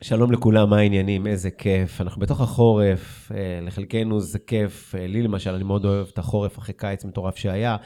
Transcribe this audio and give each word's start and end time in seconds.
שלום 0.00 0.32
לכולם, 0.32 0.70
מה 0.70 0.78
העניינים? 0.78 1.26
איזה 1.26 1.50
כיף. 1.50 2.00
אנחנו 2.00 2.20
בתוך 2.20 2.40
החורף, 2.40 3.32
אה, 3.34 3.60
לחלקנו 3.62 4.20
זה 4.20 4.38
כיף. 4.38 4.94
אה, 4.94 5.06
לי 5.06 5.22
למשל, 5.22 5.54
אני 5.54 5.64
מאוד 5.64 5.84
אוהב 5.84 6.06
את 6.12 6.18
החורף 6.18 6.58
אחרי 6.58 6.74
קיץ 6.74 7.04
מטורף 7.04 7.36
שהיה. 7.36 7.76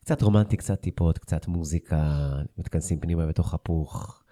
קצת 0.00 0.22
רומנטי, 0.22 0.56
קצת 0.56 0.80
טיפות, 0.80 1.18
קצת 1.18 1.48
מוזיקה, 1.48 2.30
מתכנסים 2.58 3.00
פנימה 3.00 3.26
בתוך 3.26 3.54
הפוך. 3.54 4.22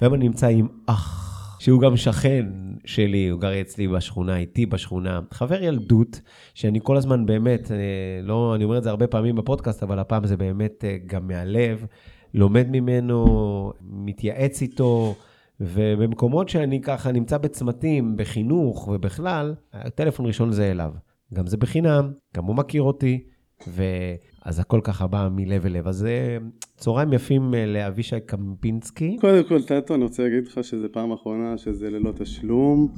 והיום 0.00 0.14
אני 0.14 0.28
נמצא 0.28 0.46
עם 0.46 0.68
אח, 0.86 1.56
שהוא 1.60 1.80
גם 1.80 1.96
שכן 1.96 2.46
שלי, 2.84 3.28
הוא 3.28 3.40
גר 3.40 3.60
אצלי 3.60 3.88
בשכונה, 3.88 4.36
איתי 4.36 4.66
בשכונה. 4.66 5.20
חבר 5.30 5.62
ילדות, 5.62 6.20
שאני 6.54 6.78
כל 6.82 6.96
הזמן 6.96 7.26
באמת, 7.26 7.70
אה, 7.70 7.76
לא, 8.22 8.54
אני 8.54 8.64
אומר 8.64 8.78
את 8.78 8.82
זה 8.82 8.90
הרבה 8.90 9.06
פעמים 9.06 9.36
בפודקאסט, 9.36 9.82
אבל 9.82 9.98
הפעם 9.98 10.26
זה 10.26 10.36
באמת 10.36 10.84
גם 11.06 11.26
מהלב. 11.26 11.86
לומד 12.34 12.66
ממנו, 12.70 13.72
מתייעץ 13.80 14.62
איתו. 14.62 15.14
ובמקומות 15.62 16.48
שאני 16.48 16.80
ככה 16.80 17.12
נמצא 17.12 17.38
בצמתים, 17.38 18.16
בחינוך 18.16 18.88
ובכלל, 18.88 19.54
הטלפון 19.72 20.26
ראשון 20.26 20.52
זה 20.52 20.70
אליו. 20.70 20.92
גם 21.34 21.46
זה 21.46 21.56
בחינם, 21.56 22.12
גם 22.36 22.44
הוא 22.44 22.56
מכיר 22.56 22.82
אותי, 22.82 23.24
ואז 23.66 24.58
הכל 24.58 24.80
ככה 24.84 25.06
בא 25.06 25.28
מלב 25.30 25.66
אל 25.66 25.72
לב. 25.72 25.88
אז 25.88 26.04
אה, 26.04 26.36
צהריים 26.82 27.12
יפים 27.12 27.54
אה, 27.54 27.66
לאבישי 27.66 28.16
קמפינסקי. 28.26 29.16
קודם 29.20 29.44
כל, 29.44 29.62
טאטו, 29.62 29.94
אני 29.94 30.04
רוצה 30.04 30.22
להגיד 30.22 30.46
לך 30.46 30.64
שזו 30.64 30.86
פעם 30.92 31.12
אחרונה 31.12 31.58
שזה 31.58 31.90
ללא 31.90 32.12
תשלום. 32.16 32.88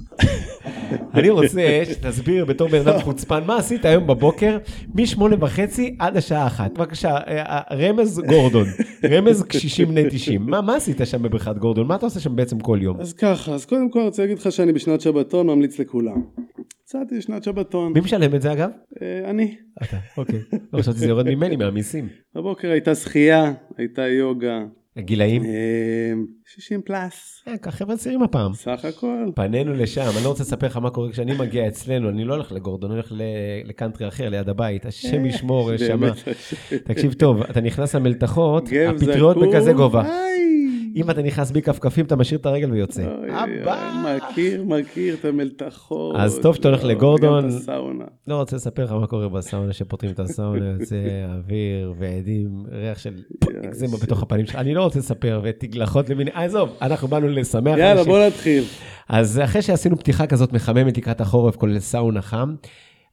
אני 1.15 1.31
רוצה 1.31 1.83
שתסביר 1.85 2.45
בתור 2.45 2.69
בן 2.69 2.89
אדם 2.89 3.01
חוצפן, 3.01 3.45
מה 3.47 3.57
עשית 3.57 3.85
היום 3.85 4.07
בבוקר 4.07 4.59
משמונה 4.95 5.37
וחצי 5.41 5.97
עד 5.99 6.17
השעה 6.17 6.47
אחת. 6.47 6.79
בבקשה, 6.79 7.17
אה, 7.17 7.61
רמז 7.73 8.23
גורדון, 8.29 8.67
רמז 9.11 9.43
קשישים 9.43 9.89
בני 9.89 10.03
90. 10.11 10.47
מה, 10.47 10.61
מה 10.61 10.77
עשית 10.77 11.01
שם 11.05 11.23
בבריכת 11.23 11.59
גורדון? 11.59 11.87
מה 11.87 11.95
אתה 11.95 12.07
עושה 12.07 12.21
שם 12.21 12.37
בעצם 12.37 12.61
כל 12.61 12.79
יום? 12.83 13.01
אז 13.01 13.13
ככה, 13.13 13.55
אז 13.55 13.67
קודם 13.67 13.91
כל 13.91 13.99
אני 13.99 14.07
רוצה 14.07 14.23
להגיד 14.23 14.39
לך 14.39 14.53
שאני 14.53 14.73
בשנת 14.73 15.01
שבתון 15.01 15.47
ממליץ 15.47 15.79
לכולם. 15.79 16.23
יצאתי 16.95 17.23
שנת 17.23 17.45
שבתון. 17.45 17.93
מי 17.93 18.01
משלם 18.01 18.35
את 18.35 18.43
זה 18.43 18.53
אגב? 18.53 18.71
אה, 19.03 19.31
אני. 19.31 19.57
אתה, 19.83 19.97
אוקיי. 20.17 20.39
לא 20.73 20.79
חשבתי 20.79 20.99
שזה 20.99 21.07
יורד 21.07 21.29
ממני, 21.29 21.57
מהמיסים. 21.57 22.09
בבוקר 22.35 22.71
הייתה 22.71 22.95
שחייה, 22.95 23.53
הייתה 23.79 24.03
יוגה. 24.03 24.65
גילאים? 24.99 25.43
60 26.47 26.81
אה, 26.81 26.85
פלאס. 26.87 27.43
אה, 27.49 27.59
ככה 27.59 27.77
חבר'ה 27.77 27.97
צעירים 27.97 28.23
הפעם. 28.23 28.55
סך 28.55 28.85
הכל. 28.85 29.31
פנינו 29.35 29.73
לשם, 29.73 30.03
אני 30.17 30.25
לא 30.25 30.29
רוצה 30.29 30.43
לספר 30.43 30.67
לך 30.67 30.77
מה 30.77 30.91
קורה 30.91 31.11
כשאני 31.13 31.33
מגיע 31.39 31.69
אצלנו, 31.69 32.09
אני 32.09 32.25
לא 32.25 32.35
הולך 32.35 32.53
לגורדון, 32.53 32.91
אני 32.91 33.01
הולך 33.01 33.13
לקאנטרי 33.65 34.09
אחר 34.09 34.29
ליד 34.29 34.49
הבית, 34.49 34.87
השם 34.87 35.27
ישמור, 35.27 35.73
יש 35.73 35.83
שם. 35.83 36.01
תקשיב 36.85 37.13
טוב, 37.13 37.43
אתה 37.43 37.61
נכנס 37.61 37.95
למלתחות, 37.95 38.69
הפטריות 38.89 39.37
בכזה 39.37 39.73
גובה. 39.73 40.03
אם 40.95 41.11
אתה 41.11 41.23
נכנס 41.23 41.51
בי 41.51 41.63
כפכפים, 41.63 42.05
אתה 42.05 42.17
משאיר 42.17 42.41
את 42.41 42.47
הרגל 42.47 42.73
ויוצא. 42.73 43.03
אבא! 43.29 44.03
מכיר, 44.05 44.65
מכיר 44.65 45.15
את 45.15 45.25
המלתחות. 45.25 46.17
אז 46.19 46.39
טוב 46.43 46.55
שאתה 46.55 46.69
הולך 46.69 46.85
לגורדון. 46.85 47.49
לא 48.27 48.37
רוצה 48.37 48.57
לספר 48.57 48.85
לך 48.85 48.93
מה 48.93 49.07
קורה 49.07 49.29
בסאונה, 49.29 49.73
שפותרים 49.73 50.13
את 50.13 50.21
הסאונה, 50.21 50.67
יוצא 50.81 50.97
אוויר 51.37 51.95
ועדים, 51.99 52.49
ריח 52.73 52.99
של 52.99 53.15
אקזימה 53.65 53.97
בתוך 54.03 54.23
הפנים 54.23 54.47
שלך. 54.47 54.57
אני 54.57 54.75
לא 54.75 54.83
רוצה 54.83 54.99
לספר, 54.99 55.41
ותגלחות 55.45 56.11
למיני... 56.11 56.31
עזוב, 56.35 56.69
אנחנו 56.83 57.09
באנו 57.09 57.29
לשמח. 57.29 57.79
יאללה, 57.79 58.05
בוא 58.05 58.27
נתחיל. 58.27 58.65
אז 59.09 59.41
אחרי 59.45 59.63
שעשינו 59.63 59.97
פתיחה 59.97 60.27
כזאת 60.27 60.53
מחממת 60.53 60.99
לקראת 60.99 61.21
החורף, 61.21 61.57
כולל 61.57 61.79
סאונה 61.79 62.23
חם, 62.23 62.55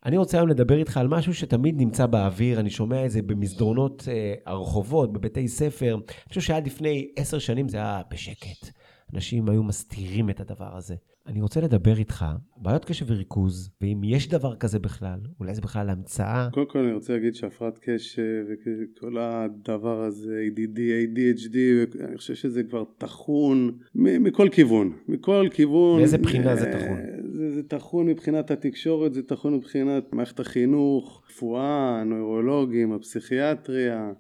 אני 0.06 0.18
רוצה 0.18 0.38
היום 0.38 0.50
לדבר 0.50 0.78
איתך 0.78 0.98
על 0.98 1.08
משהו 1.08 1.34
שתמיד 1.34 1.76
נמצא 1.78 2.06
באוויר, 2.06 2.60
אני 2.60 2.70
שומע 2.70 3.06
את 3.06 3.12
זה 3.12 3.22
במסדרונות 3.22 4.08
אה, 4.08 4.34
הרחובות, 4.46 5.14
בבתי 5.14 5.48
ספר. 5.48 5.94
אני 5.96 6.30
חושב 6.30 6.42
שעד 6.42 6.66
לפני 6.66 7.12
עשר 7.16 7.40
שנים 7.40 7.70
זה 7.70 7.78
היה 7.78 8.02
בשקט. 8.12 8.70
אנשים 9.14 9.50
היו 9.50 9.64
מסתירים 9.64 10.30
את 10.30 10.40
הדבר 10.40 10.78
הזה. 10.78 10.96
אני 11.28 11.42
רוצה 11.42 11.62
לדבר 11.62 11.98
איתך, 11.98 12.26
בעיות 12.58 12.86
קשב 12.86 13.06
וריכוז, 13.10 13.70
ואם 13.82 14.02
יש 14.04 14.30
דבר 14.30 14.56
כזה 14.56 14.80
בכלל, 14.80 15.20
אולי 15.40 15.56
זה 15.56 15.62
בכלל 15.62 15.90
המצאה. 15.90 16.50
קודם 16.54 16.66
כל 16.66 16.80
אני 16.80 16.94
רוצה 16.94 17.14
להגיד 17.14 17.36
שהפרעת 17.36 17.80
קשב 17.82 18.44
וכל 18.50 19.18
הדבר 19.18 20.02
הזה, 20.04 20.44
ADD, 20.48 20.78
ADHD, 20.78 21.58
אני 22.04 22.18
חושב 22.18 22.36
שזה 22.36 22.64
כבר 22.64 22.84
טחון 22.98 23.78
מכל 23.96 24.48
כיוון, 24.52 24.98
מכל 25.08 25.48
כיוון. 25.54 26.00
מאיזה 26.00 26.18
בחינה 26.18 26.56
זה 26.56 26.72
טחון? 26.72 26.98
זה, 27.32 27.52
זה 27.52 27.64
טחון 27.64 28.06
מבחינת 28.06 28.52
התקשורת, 28.52 29.14
זה 29.14 29.24
טחון 29.24 29.56
מבחינת 29.56 30.14
מערכת 30.14 30.40
החינוך, 30.40 31.24
רפואה, 31.30 32.02
הנוירולוגים, 32.02 32.92
הפסיכיאטריה, 32.92 34.12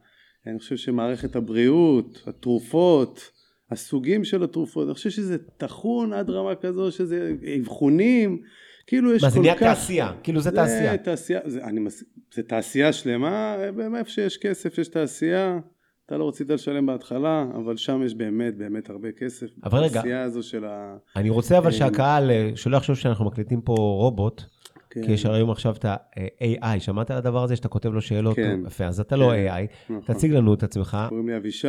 אני 0.47 0.59
חושב 0.59 0.75
שמערכת 0.75 1.35
הבריאות, 1.35 2.23
התרופות, 2.27 3.31
הסוגים 3.71 4.23
של 4.23 4.43
התרופות, 4.43 4.87
אני 4.87 4.93
חושב 4.93 5.09
שזה 5.09 5.37
טחון 5.57 6.13
עד 6.13 6.29
רמה 6.29 6.55
כזו 6.55 6.91
שזה 6.91 7.31
אבחונים, 7.59 8.41
כאילו 8.87 9.13
יש 9.13 9.21
כל 9.21 9.27
כך... 9.27 9.35
מה, 9.35 9.35
זה 9.35 9.39
נהיה 9.39 9.55
תעשייה, 9.59 10.13
כאילו 10.23 10.41
זה 10.41 10.51
תעשייה. 10.51 10.91
זה 10.91 10.97
תעשייה, 10.97 11.39
זה, 11.45 11.63
אני 11.63 11.79
מס... 11.79 12.03
זה 12.33 12.43
תעשייה 12.43 12.93
שלמה, 12.93 13.55
איפה 13.97 14.09
שיש 14.09 14.37
כסף 14.37 14.77
יש 14.77 14.87
תעשייה. 14.87 15.59
אתה 16.05 16.17
לא 16.17 16.27
רצית 16.27 16.49
לשלם 16.49 16.85
בהתחלה, 16.85 17.45
אבל 17.55 17.77
שם 17.77 18.01
יש 18.05 18.15
באמת 18.15 18.57
באמת 18.57 18.89
הרבה 18.89 19.11
כסף. 19.11 19.47
אבל 19.63 19.79
רגע, 19.79 20.23
הזו 20.23 20.43
של 20.43 20.65
ה... 20.65 20.97
אני 21.15 21.29
רוצה 21.29 21.57
אבל 21.57 21.67
אה, 21.67 21.71
שהקהל, 21.71 22.31
אה, 22.31 22.51
שלא 22.55 22.77
יחשוב 22.77 22.95
שאנחנו 22.95 23.25
מקליטים 23.25 23.61
פה 23.61 23.73
רובוט, 23.73 24.43
כן. 24.91 25.05
כי 25.05 25.11
יש 25.11 25.25
היום 25.25 25.51
עכשיו 25.51 25.75
את 25.75 25.85
ה-AI, 25.85 26.79
שמעת 26.79 27.11
על 27.11 27.17
הדבר 27.17 27.43
הזה 27.43 27.55
שאתה 27.55 27.67
כותב 27.67 27.89
לו 27.93 28.01
שאלות? 28.01 28.35
כן. 28.35 28.59
יפה, 28.67 28.85
אז 28.85 28.99
אתה 28.99 29.15
לא 29.15 29.31
כן. 29.35 29.45
לא 29.45 29.57
AI. 29.57 29.93
נכון. 29.93 30.15
תציג 30.15 30.31
לנו 30.33 30.53
את 30.53 30.63
עצמך. 30.63 30.97
קוראים 31.09 31.29
לי 31.29 31.37
אבישי, 31.37 31.67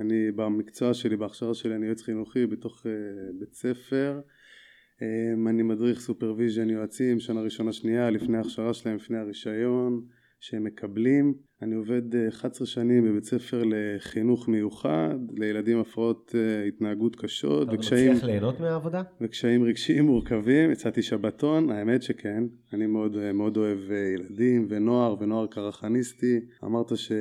אני 0.00 0.32
במקצוע 0.36 0.94
שלי, 0.94 1.16
בהכשרה 1.16 1.54
שלי, 1.54 1.74
אני 1.74 1.86
יועץ 1.86 2.02
חינוכי 2.02 2.46
בתוך 2.46 2.80
אה, 2.80 2.88
בית 3.40 3.54
ספר. 3.54 4.20
אמ, 4.98 5.50
אני 5.50 5.62
מדריך 5.62 6.00
supervision 6.00 6.70
יועצים, 6.70 7.20
שנה 7.20 7.40
ראשונה 7.40 7.72
שנייה, 7.72 8.10
לפני 8.10 8.36
ההכשרה 8.36 8.74
שלהם, 8.74 8.96
לפני 8.96 9.18
הרישיון. 9.18 10.02
שהם 10.42 10.64
מקבלים. 10.64 11.34
אני 11.62 11.74
עובד 11.74 12.02
11 12.28 12.60
אה, 12.60 12.70
שנים 12.70 13.04
בבית 13.04 13.24
ספר 13.24 13.62
לחינוך 13.66 14.48
מיוחד, 14.48 15.14
לילדים 15.38 15.78
הפרעות 15.78 16.34
אה, 16.34 16.64
התנהגות 16.64 17.16
קשות. 17.16 17.68
אתה 17.68 17.76
וקשיים, 17.76 18.12
מצליח 18.12 18.24
ליהנות 18.24 18.60
מהעבודה? 18.60 19.02
וקשיים 19.20 19.64
רגשיים 19.64 20.06
מורכבים. 20.06 20.70
יצאתי 20.70 21.02
שבתון, 21.02 21.70
האמת 21.70 22.02
שכן. 22.02 22.44
אני 22.72 22.86
מאוד, 22.86 23.16
אה, 23.16 23.32
מאוד 23.32 23.56
אוהב 23.56 23.78
ילדים 24.14 24.66
ונוער 24.70 25.16
ונוער 25.20 25.46
קרחניסטי. 25.46 26.40
אמרת 26.64 26.96
ש... 26.96 27.12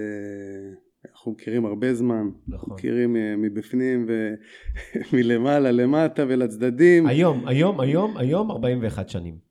אנחנו 1.16 1.32
מכירים 1.32 1.66
הרבה 1.66 1.94
זמן, 1.94 2.30
נכון. 2.48 2.74
מכירים 2.74 3.16
מבפנים 3.38 4.08
ומלמעלה 5.14 5.72
למטה 5.82 6.26
ולצדדים. 6.28 7.08
היום, 7.08 7.48
היום, 7.48 7.80
היום, 7.80 8.18
היום 8.18 8.52
41 8.52 9.10
שנים. 9.10 9.51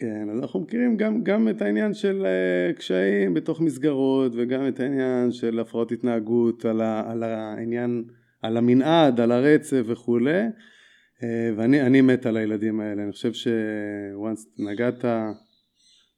כן, 0.00 0.30
אז 0.30 0.38
אנחנו 0.38 0.60
מכירים 0.60 0.96
גם, 0.96 1.24
גם 1.24 1.48
את 1.48 1.62
העניין 1.62 1.94
של 1.94 2.26
uh, 2.26 2.76
קשיים 2.78 3.34
בתוך 3.34 3.60
מסגרות 3.60 4.32
וגם 4.36 4.68
את 4.68 4.80
העניין 4.80 5.32
של 5.32 5.60
הפרעות 5.60 5.92
התנהגות, 5.92 6.64
על, 6.64 6.80
ה, 6.80 7.10
על 7.10 7.22
העניין, 7.22 8.04
על 8.42 8.56
המנעד, 8.56 9.20
על 9.20 9.32
הרצף 9.32 9.82
וכולי, 9.86 10.46
uh, 10.46 11.24
ואני 11.56 12.00
מת 12.00 12.26
על 12.26 12.36
הילדים 12.36 12.80
האלה, 12.80 13.02
אני 13.02 13.12
חושב 13.12 13.32
שוואנס 13.32 14.46
נגעת 14.58 15.04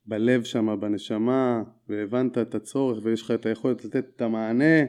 בלב 0.07 0.43
שם, 0.45 0.81
בנשמה, 0.81 1.63
והבנת 1.89 2.39
את 2.39 2.55
הצורך 2.55 2.99
ויש 3.05 3.23
לך 3.23 3.31
את 3.31 3.47
היכולת 3.47 3.85
לתת 3.85 4.05
את 4.17 4.23
המענה, 4.23 4.85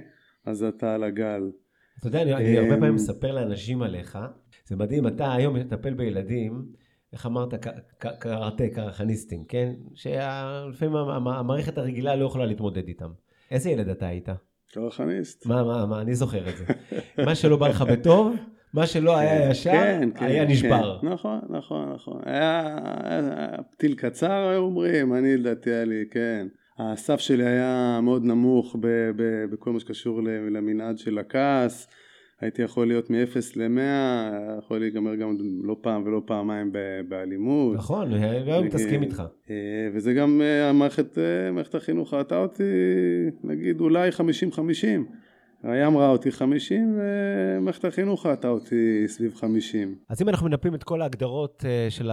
אז 0.45 0.63
אתה 0.63 0.95
על 0.95 1.03
הגל. 1.03 1.51
אתה 1.99 2.07
יודע, 2.07 2.21
אני, 2.21 2.35
אני 2.35 2.57
הרבה 2.57 2.77
פעמים 2.79 2.95
מספר 2.95 3.31
לאנשים 3.31 3.81
עליך, 3.81 4.17
זה 4.65 4.75
מדהים, 4.75 5.07
אתה 5.07 5.33
היום 5.33 5.55
מטפל 5.55 5.93
בילדים, 5.93 6.82
איך 7.13 7.25
אמרת, 7.25 7.53
קראטה, 7.97 8.63
קרחניסטים, 8.75 9.43
כן? 9.47 9.73
שלפעמים 9.93 10.95
המערכת 10.95 11.77
הרגילה 11.77 12.15
לא 12.15 12.25
יכולה 12.25 12.45
להתמודד 12.45 12.87
איתם. 12.87 13.09
איזה 13.51 13.69
ילד 13.69 13.89
אתה 13.89 14.07
היית? 14.07 14.29
קרחניסט. 14.71 15.45
מה, 15.45 15.63
מה, 15.63 15.85
מה, 15.85 16.01
אני 16.01 16.15
זוכר 16.15 16.49
את 16.49 16.57
זה. 16.57 16.65
מה 17.25 17.35
שלא 17.35 17.57
בא 17.57 17.67
לך 17.67 17.81
בטוב, 17.81 18.35
מה 18.73 18.87
שלא 18.87 19.17
היה 19.17 19.49
ישר, 19.49 19.71
כן, 19.71 20.09
כן, 20.15 20.25
היה 20.25 20.45
נשבר. 20.45 20.99
כן. 21.01 21.07
נכון, 21.07 21.39
נכון, 21.49 21.93
נכון. 21.93 22.21
היה, 22.25 22.77
היה 23.03 23.47
פתיל 23.71 23.95
קצר, 23.95 24.47
היו 24.49 24.61
אומרים, 24.61 25.13
אני 25.13 25.37
לדעתי 25.37 25.69
היה 25.69 25.85
לי, 25.85 26.03
כן. 26.11 26.47
הסף 26.79 27.19
שלי 27.19 27.45
היה 27.45 27.99
מאוד 28.03 28.23
נמוך 28.25 28.75
ב, 28.79 28.87
ב, 29.15 29.45
בכל 29.51 29.71
מה 29.71 29.79
שקשור 29.79 30.21
למנעד 30.51 30.97
של 30.97 31.17
הכעס. 31.17 31.87
הייתי 32.43 32.61
יכול 32.61 32.87
להיות 32.87 33.09
מ-0 33.09 33.37
ל-100, 33.55 34.57
יכול 34.57 34.79
להיגמר 34.79 35.15
גם 35.15 35.37
לא 35.63 35.75
פעם 35.81 36.03
ולא 36.05 36.21
פעמיים 36.25 36.71
באלימות. 37.09 37.75
נכון, 37.75 38.11
גם 38.47 38.63
מתעסקים 38.65 39.03
איתך. 39.03 39.23
אה, 39.49 39.55
וזה 39.93 40.13
גם 40.13 40.41
אה, 40.41 40.69
המערכת, 40.69 41.17
אה, 41.17 41.51
מערכת 41.51 41.75
החינוך 41.75 42.13
ראתה 42.13 42.37
אותי, 42.37 42.63
נגיד 43.43 43.81
אולי 43.81 44.09
50-50. 44.09 44.21
הים 45.63 45.97
ראה 45.97 46.09
אותי 46.09 46.31
50 46.31 46.99
ומערכת 46.99 47.85
החינוך 47.85 48.25
ראתה 48.25 48.47
אותי 48.47 49.03
סביב 49.07 49.35
50. 49.35 49.95
אז 50.09 50.21
אם 50.21 50.29
אנחנו 50.29 50.47
מנפים 50.47 50.75
את 50.75 50.83
כל 50.83 51.01
ההגדרות 51.01 51.65
של 51.89 52.11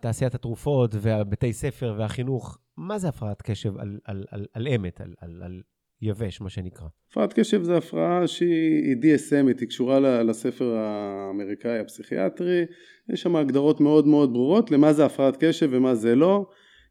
תעשיית 0.00 0.34
התרופות 0.34 0.94
והבתי 1.00 1.52
ספר 1.52 1.94
והחינוך, 1.98 2.58
מה 2.76 2.98
זה 2.98 3.08
הפרעת 3.08 3.42
קשב 3.42 3.78
על, 3.78 3.98
על, 4.04 4.24
על, 4.30 4.46
על 4.52 4.68
אמת, 4.68 5.00
על, 5.00 5.14
על, 5.20 5.42
על 5.42 5.60
יבש, 6.02 6.40
מה 6.40 6.50
שנקרא. 6.50 6.86
הפרעת 7.10 7.32
קשב 7.32 7.62
זה 7.62 7.76
הפרעה 7.76 8.26
שהיא 8.26 8.96
DSMית, 8.96 9.60
היא 9.60 9.68
קשורה 9.68 10.22
לספר 10.22 10.76
האמריקאי 10.76 11.78
הפסיכיאטרי, 11.78 12.64
יש 13.12 13.22
שם 13.22 13.36
הגדרות 13.36 13.80
מאוד 13.80 14.06
מאוד 14.06 14.32
ברורות 14.32 14.70
למה 14.70 14.92
זה 14.92 15.04
הפרעת 15.04 15.36
קשב 15.44 15.68
ומה 15.72 15.94
זה 15.94 16.14
לא, 16.14 16.46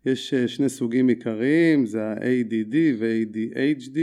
יש 0.06 0.34
אה, 0.34 0.48
שני 0.48 0.70
סוגים 0.70 1.08
עיקריים, 1.08 1.86
זה 1.86 2.04
ה-ADD 2.04 2.76
ו-ADHD, 3.00 4.00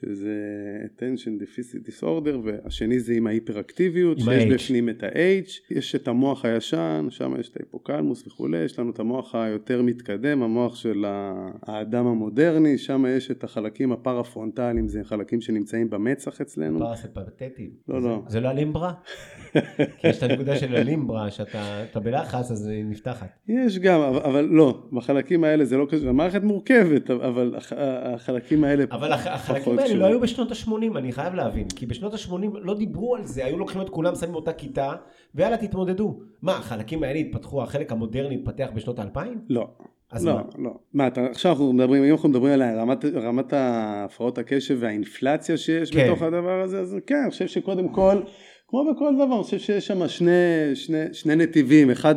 שזה 0.00 0.36
attention 0.84 1.42
deficit 1.42 1.88
disorder 1.88 2.36
והשני 2.44 3.00
זה 3.00 3.12
עם 3.12 3.26
ההיפראקטיביות 3.26 4.18
שיש 4.18 4.28
ה-H. 4.28 4.54
בפנים 4.54 4.88
את 4.88 5.02
ה-H. 5.02 5.50
יש 5.70 5.94
את 5.94 6.08
המוח 6.08 6.44
הישן 6.44 7.06
שם 7.10 7.34
יש 7.40 7.48
את 7.48 7.56
ההיפוקלמוס 7.56 8.26
וכולי 8.26 8.58
יש 8.58 8.78
לנו 8.78 8.90
את 8.90 8.98
המוח 8.98 9.34
היותר 9.34 9.82
מתקדם 9.82 10.42
המוח 10.42 10.76
של 10.76 11.04
האדם 11.62 12.06
המודרני 12.06 12.78
שם 12.78 13.04
יש 13.08 13.30
את 13.30 13.44
החלקים 13.44 13.92
הפרפרונטליים 13.92 14.88
זה 14.88 15.00
חלקים 15.04 15.40
שנמצאים 15.40 15.90
במצח 15.90 16.40
אצלנו. 16.40 16.78
פרסימפטיים 16.78 17.70
לא 17.88 18.02
לא. 18.02 18.22
זה 18.28 18.40
לא 18.40 18.48
הלימברה? 18.48 18.92
כי 19.98 20.08
יש 20.08 20.18
את 20.18 20.22
הנקודה 20.22 20.56
של 20.56 20.76
הלימברה 20.76 21.30
שאתה 21.30 22.00
בלחץ 22.02 22.50
אז 22.50 22.66
היא 22.66 22.84
נפתחת. 22.84 23.28
יש 23.48 23.78
גם 23.78 24.00
אבל, 24.00 24.18
אבל 24.18 24.44
לא. 24.44 24.88
בחלקים 24.92 25.44
האלה 25.44 25.64
זה 25.64 25.76
לא 25.76 25.86
כזה 25.90 26.08
המערכת 26.08 26.42
מורכבת 26.42 27.10
אבל 27.10 27.54
החלקים 27.56 28.64
האלה 28.64 28.84
אבל 28.90 29.12
החלקים 29.12 29.78
האלה 29.86 29.98
לא 30.00 30.06
היו 30.06 30.20
בשנות 30.20 30.50
ה-80, 30.50 30.98
אני 30.98 31.12
חייב 31.12 31.34
להבין. 31.34 31.68
כי 31.68 31.86
בשנות 31.86 32.14
ה-80 32.14 32.58
לא 32.62 32.74
דיברו 32.74 33.16
על 33.16 33.26
זה, 33.26 33.44
היו 33.44 33.58
לוקחים 33.58 33.80
את 33.80 33.88
כולם, 33.88 34.14
שמים 34.14 34.32
באותה 34.32 34.52
כיתה, 34.52 34.92
ויאללה 35.34 35.56
תתמודדו. 35.56 36.20
מה, 36.42 36.56
החלקים 36.56 37.02
האלה 37.02 37.18
התפתחו, 37.18 37.62
החלק 37.62 37.92
המודרני 37.92 38.34
התפתח 38.34 38.68
בשנות 38.74 38.98
ה-2000? 38.98 39.18
לא. 39.48 39.68
אז 40.10 40.26
לא, 40.26 40.34
מה? 40.34 40.42
לא. 40.58 40.70
מה, 40.94 41.06
אתה, 41.06 41.26
עכשיו 41.26 41.52
אנחנו 41.52 41.72
מדברים, 41.72 42.04
אם 42.04 42.12
אנחנו 42.12 42.28
מדברים 42.28 42.52
על 42.52 42.62
רמת, 42.62 43.04
רמת 43.04 43.52
הפרעות 43.52 44.38
הקשב 44.38 44.76
והאינפלציה 44.80 45.56
שיש 45.56 45.90
כן. 45.90 46.04
בתוך 46.06 46.22
הדבר 46.22 46.60
הזה, 46.62 46.80
אז 46.80 46.96
כן, 47.06 47.14
אני 47.22 47.30
חושב 47.30 47.46
שקודם 47.46 47.88
כל, 47.88 48.20
כמו 48.68 48.92
בכל 48.92 49.14
דבר, 49.14 49.34
אני 49.34 49.42
חושב 49.42 49.58
שיש 49.58 49.86
שם 49.86 50.08
שני, 50.08 50.30
שני, 50.74 51.04
שני 51.12 51.36
נתיבים, 51.36 51.90
אחד, 51.90 52.14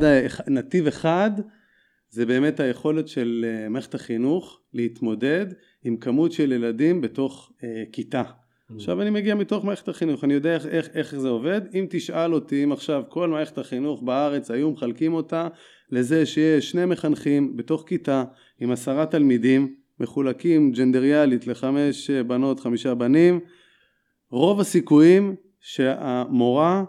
נתיב 0.47 0.87
אחד, 0.87 1.31
זה 2.09 2.25
באמת 2.25 2.59
היכולת 2.59 3.07
של 3.07 3.45
אה, 3.47 3.69
מערכת 3.69 3.95
החינוך 3.95 4.59
להתמודד 4.73 5.45
עם 5.83 5.97
כמות 5.97 6.31
של 6.31 6.51
ילדים 6.51 7.01
בתוך 7.01 7.51
אה, 7.63 7.83
כיתה. 7.91 8.23
Mm. 8.23 8.73
עכשיו 8.75 9.01
אני 9.01 9.09
מגיע 9.09 9.35
מתוך 9.35 9.65
מערכת 9.65 9.87
החינוך, 9.87 10.23
אני 10.23 10.33
יודע 10.33 10.53
איך, 10.53 10.65
איך, 10.65 10.89
איך 10.93 11.15
זה 11.15 11.29
עובד, 11.29 11.61
אם 11.73 11.85
תשאל 11.89 12.33
אותי 12.33 12.63
אם 12.63 12.71
עכשיו 12.71 13.03
כל 13.09 13.29
מערכת 13.29 13.57
החינוך 13.57 14.03
בארץ 14.03 14.51
היו 14.51 14.71
מחלקים 14.71 15.13
אותה 15.13 15.47
לזה 15.91 16.25
שיש 16.25 16.71
שני 16.71 16.85
מחנכים 16.85 17.57
בתוך 17.57 17.83
כיתה 17.87 18.23
עם 18.59 18.71
עשרה 18.71 19.05
תלמידים 19.05 19.75
מחולקים 19.99 20.71
ג'נדריאלית 20.71 21.47
לחמש 21.47 22.09
אה, 22.09 22.23
בנות 22.23 22.59
חמישה 22.59 22.95
בנים, 22.95 23.39
רוב 24.31 24.59
הסיכויים 24.59 25.35
שהמורה 25.59 26.83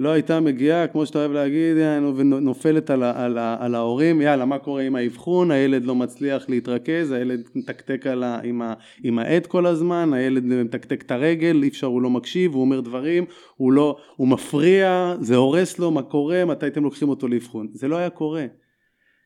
לא 0.00 0.08
הייתה 0.08 0.40
מגיעה, 0.40 0.86
כמו 0.86 1.06
שאתה 1.06 1.18
אוהב 1.18 1.32
להגיד, 1.32 1.76
ונופלת 2.16 2.90
על, 2.90 3.02
על, 3.02 3.38
על 3.38 3.74
ההורים, 3.74 4.20
יאללה, 4.20 4.44
מה 4.44 4.58
קורה 4.58 4.82
עם 4.82 4.96
האבחון, 4.96 5.50
הילד 5.50 5.84
לא 5.84 5.94
מצליח 5.94 6.48
להתרכז, 6.48 7.12
הילד 7.12 7.48
מתקתק 7.54 8.04
עם, 8.42 8.62
ה, 8.62 8.74
עם 9.02 9.18
העד 9.18 9.46
כל 9.46 9.66
הזמן, 9.66 10.12
הילד 10.12 10.44
מתקתק 10.44 11.02
את 11.02 11.10
הרגל, 11.10 11.62
אי 11.62 11.68
אפשר, 11.68 11.86
הוא 11.86 12.02
לא 12.02 12.10
מקשיב, 12.10 12.54
הוא 12.54 12.60
אומר 12.60 12.80
דברים, 12.80 13.24
הוא 13.56 13.72
לא, 13.72 13.96
הוא 14.16 14.28
מפריע, 14.28 15.14
זה 15.20 15.36
הורס 15.36 15.78
לו, 15.78 15.90
מה 15.90 16.02
קורה, 16.02 16.44
מתי 16.44 16.66
אתם 16.66 16.84
לוקחים 16.84 17.08
אותו 17.08 17.28
לאבחון. 17.28 17.68
זה 17.72 17.88
לא 17.88 17.96
היה 17.96 18.10
קורה. 18.10 18.46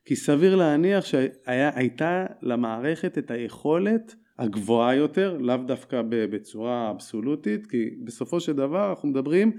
כי 0.05 0.15
סביר 0.15 0.55
להניח 0.55 1.05
שהייתה 1.05 2.25
למערכת 2.41 3.17
את 3.17 3.31
היכולת 3.31 4.15
הגבוהה 4.39 4.95
יותר, 4.95 5.37
לאו 5.39 5.57
דווקא 5.57 6.01
בצורה 6.09 6.91
אבסולוטית, 6.91 7.67
כי 7.67 7.89
בסופו 8.03 8.39
של 8.39 8.53
דבר 8.53 8.89
אנחנו 8.89 9.09
מדברים 9.09 9.51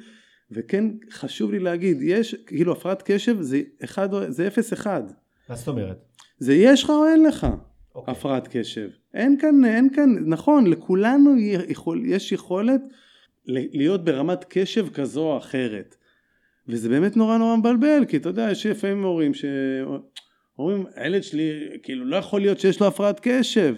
וכן 0.50 0.84
חשוב 1.10 1.52
לי 1.52 1.58
להגיד, 1.58 2.02
יש, 2.02 2.34
כאילו 2.34 2.72
הפרעת 2.72 3.02
קשב 3.06 3.40
זה 3.40 3.60
אחד, 3.84 4.08
זה 4.28 4.46
אפס 4.46 4.72
אחד. 4.72 5.02
מה 5.48 5.56
זאת 5.56 5.68
אומרת? 5.68 6.04
זה 6.38 6.54
יש 6.54 6.84
לך 6.84 6.90
או 6.90 7.06
אין 7.06 7.22
לך 7.22 7.44
okay. 7.44 7.94
אוקיי. 7.94 8.12
הפרעת 8.12 8.48
קשב. 8.50 8.88
אין 9.14 9.38
כאן, 9.40 9.64
אין 9.64 9.88
כאן, 9.94 10.14
נכון, 10.26 10.66
לכולנו 10.66 11.38
יכול, 11.68 12.02
יש 12.06 12.32
יכולת 12.32 12.80
להיות 13.46 14.04
ברמת 14.04 14.44
קשב 14.48 14.88
כזו 14.88 15.20
או 15.20 15.38
אחרת. 15.38 15.96
וזה 16.68 16.88
באמת 16.88 17.16
נורא 17.16 17.38
נורא 17.38 17.56
מבלבל, 17.56 18.04
כי 18.08 18.16
אתה 18.16 18.28
יודע, 18.28 18.48
יש 18.50 18.66
לפעמים 18.66 19.04
הורים 19.04 19.32
שאומרים, 19.34 20.86
הילד 20.94 21.22
שלי, 21.22 21.68
כאילו 21.82 22.04
לא 22.04 22.16
יכול 22.16 22.40
להיות 22.40 22.60
שיש 22.60 22.80
לו 22.80 22.86
הפרעת 22.86 23.20
קשב. 23.22 23.74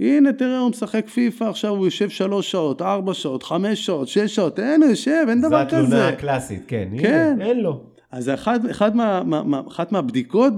הנה 0.00 0.32
תראה 0.32 0.58
הוא 0.58 0.70
משחק 0.70 1.08
פיפא 1.08 1.44
עכשיו 1.44 1.70
הוא 1.70 1.86
יושב 1.86 2.08
שלוש 2.08 2.50
שעות, 2.50 2.82
ארבע 2.82 3.14
שעות, 3.14 3.42
חמש 3.42 3.86
שעות, 3.86 4.08
שש 4.08 4.34
שעות, 4.34 4.58
אין, 4.58 4.82
הוא 4.82 4.90
יושב, 4.90 5.26
אין 5.28 5.40
דבר 5.40 5.64
כזה. 5.66 5.76
זו 5.76 5.86
התלונה 5.86 6.08
הקלאסית, 6.08 6.62
כן, 6.68 6.88
כן. 7.00 7.32
הנה, 7.34 7.46
אין 7.46 7.60
לו. 7.60 7.90
אז 8.10 8.28
אחד, 8.28 8.66
אחד 8.66 8.96
מה, 8.96 9.22
מה, 9.24 9.62
אחת 9.68 9.92
מהבדיקות 9.92 10.52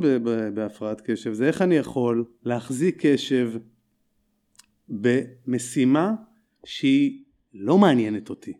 בהפרעת 0.55 1.01
קשב 1.01 1.33
זה 1.33 1.47
איך 1.47 1.63
אני 1.63 1.75
יכול 1.75 2.25
להחזיק 2.45 3.07
קשב 3.07 3.53
במשימה 4.89 6.13
שהיא 6.65 7.23
לא 7.55 7.79
מעניינת 7.79 8.31
אותי. 8.31 8.53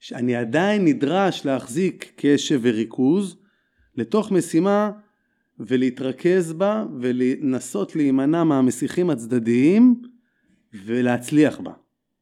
שאני 0.00 0.36
עדיין 0.36 0.84
נדרש 0.84 1.46
להחזיק 1.46 2.12
קשב 2.16 2.60
וריכוז 2.62 3.36
לתוך 3.96 4.32
משימה 4.32 4.90
ולהתרכז 5.60 6.52
בה 6.52 6.86
ולנסות 7.00 7.96
להימנע 7.96 8.44
מהמסיחים 8.44 9.10
הצדדיים 9.10 10.02
ולהצליח 10.84 11.60
בה. 11.60 11.72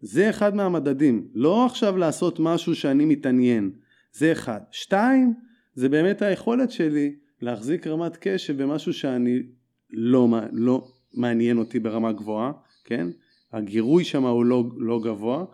זה 0.00 0.30
אחד 0.30 0.54
מהמדדים, 0.54 1.28
לא 1.34 1.66
עכשיו 1.66 1.96
לעשות 1.96 2.40
משהו 2.40 2.74
שאני 2.74 3.04
מתעניין, 3.04 3.70
זה 4.12 4.32
אחד. 4.32 4.60
שתיים, 4.70 5.34
זה 5.74 5.88
באמת 5.88 6.22
היכולת 6.22 6.70
שלי 6.70 7.16
להחזיק 7.40 7.86
רמת 7.86 8.16
קשב 8.20 8.62
במשהו 8.62 8.92
שאני 8.92 9.42
לא, 9.90 10.28
לא 10.52 10.88
מעניין 11.14 11.58
אותי 11.58 11.80
ברמה 11.80 12.12
גבוהה, 12.12 12.52
כן? 12.84 13.08
הגירוי 13.52 14.04
שם 14.04 14.24
הוא 14.24 14.44
לא, 14.44 14.64
לא 14.76 15.00
גבוה, 15.04 15.44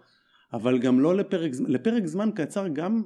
אבל 0.53 0.79
גם 0.79 1.01
לא 1.01 1.17
לפרק 1.17 1.53
לפרק 1.69 2.07
זמן 2.07 2.31
קצר 2.35 2.69
גם, 2.69 3.03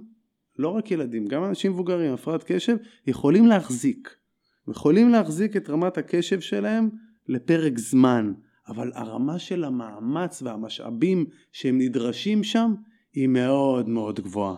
לא 0.59 0.69
רק 0.69 0.91
ילדים, 0.91 1.27
גם 1.27 1.45
אנשים 1.45 1.73
מבוגרים, 1.73 2.13
הפרעת 2.13 2.45
קשב, 2.47 2.77
יכולים 3.07 3.47
להחזיק. 3.47 4.17
יכולים 4.71 5.09
להחזיק 5.09 5.57
את 5.57 5.71
רמת 5.71 5.99
הקשב 5.99 6.41
שלהם 6.41 6.91
לפרק 7.29 7.79
זמן, 7.79 8.33
אבל 8.69 8.93
הרמה 8.95 9.39
של 9.39 9.65
המאמץ 9.65 10.43
והמשאבים 10.43 11.27
שהם 11.53 11.79
נדרשים 11.79 12.45
שם 12.45 12.75
היא 13.13 13.29
מאוד 13.29 13.89
מאוד 13.89 14.21
גבוהה. 14.21 14.57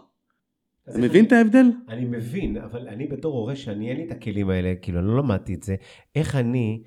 אתה 0.91 0.99
מבין 0.99 1.25
את 1.25 1.33
ההבדל? 1.33 1.67
אני 1.89 2.05
מבין, 2.05 2.57
אבל 2.57 2.89
אני 2.89 3.07
בתור 3.07 3.35
הורה 3.35 3.57
שאני 3.57 3.91
אין 3.91 3.97
לי 3.97 4.07
את 4.07 4.11
הכלים 4.11 4.51
האלה, 4.51 4.75
כאילו 4.83 4.99
אני 4.99 5.07
לא 5.07 5.19
למדתי 5.19 5.55
את 5.55 5.63
זה, 5.63 5.77
איך 6.15 6.37
אני, 6.37 6.83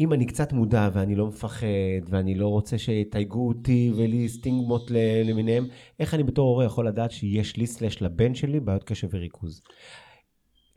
אם 0.00 0.12
אני 0.12 0.26
קצת 0.26 0.52
מודע 0.52 0.90
ואני 0.92 1.14
לא 1.14 1.26
מפחד 1.26 1.66
ואני 2.08 2.34
לא 2.34 2.48
רוצה 2.48 2.78
שיתייגו 2.78 3.48
אותי 3.48 3.92
ולי 3.96 4.28
סטינגמות 4.28 4.90
למיניהם, 5.24 5.66
איך 6.00 6.14
אני 6.14 6.22
בתור 6.22 6.48
הורה 6.48 6.64
יכול 6.64 6.88
לדעת 6.88 7.10
שיש 7.10 7.56
לי 7.56 7.66
סלש 7.66 8.02
לבן 8.02 8.34
שלי 8.34 8.60
בעיות 8.60 8.84
קשב 8.84 9.08
וריכוז? 9.10 9.62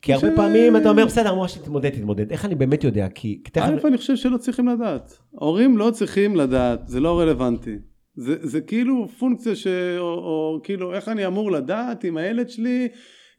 כי 0.01 0.13
הרבה 0.13 0.27
פעמים 0.35 0.77
אתה 0.77 0.89
אומר, 0.89 1.05
בסדר, 1.05 1.29
אמרה 1.29 1.47
שתתמודד, 1.47 1.89
תתמודד. 1.89 2.31
איך 2.31 2.45
אני 2.45 2.55
באמת 2.55 2.83
יודע? 2.83 3.07
כי 3.15 3.41
תכף... 3.51 3.85
אני 3.85 3.97
חושב 3.97 4.15
שלא 4.15 4.37
צריכים 4.37 4.67
לדעת. 4.67 5.17
הורים 5.29 5.77
לא 5.77 5.91
צריכים 5.91 6.35
לדעת, 6.35 6.87
זה 6.87 6.99
לא 6.99 7.19
רלוונטי. 7.19 7.75
זה, 8.15 8.35
זה 8.41 8.61
כאילו 8.61 9.07
פונקציה 9.19 9.55
ש... 9.55 9.67
או, 9.97 10.03
או 10.03 10.59
כאילו, 10.63 10.93
איך 10.93 11.07
אני 11.07 11.27
אמור 11.27 11.51
לדעת 11.51 12.05
אם 12.05 12.17
הילד 12.17 12.49
שלי... 12.49 12.87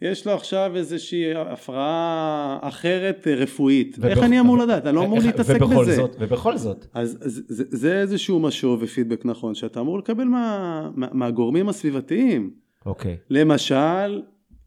יש 0.03 0.27
לו 0.27 0.33
עכשיו 0.33 0.73
איזושהי 0.77 1.35
הפרעה 1.35 2.59
אחרת 2.63 3.27
אה, 3.27 3.35
רפואית. 3.35 3.97
ובכ... 3.99 4.09
איך 4.11 4.19
אני 4.19 4.41
אמור 4.41 4.59
לדעת? 4.59 4.87
אני 4.87 4.97
לא 4.97 5.05
אמור 5.05 5.19
להתעסק 5.19 5.55
ובכל 5.57 5.83
בזה. 5.83 5.97
זאת, 5.97 6.17
ובכל 6.21 6.57
זאת. 6.57 6.87
אז, 6.95 7.19
אז 7.21 7.43
זה, 7.49 7.65
זה 7.71 8.01
איזשהו 8.01 8.41
משוב 8.41 8.83
ופידבק 8.83 9.25
נכון, 9.25 9.55
שאתה 9.55 9.81
אמור 9.81 9.99
לקבל 9.99 10.25
מה, 10.25 10.91
מה, 10.95 11.07
מהגורמים 11.13 11.69
הסביבתיים. 11.69 12.51
אוקיי. 12.87 13.17
למשל, 13.31 13.75
אה, 13.75 14.19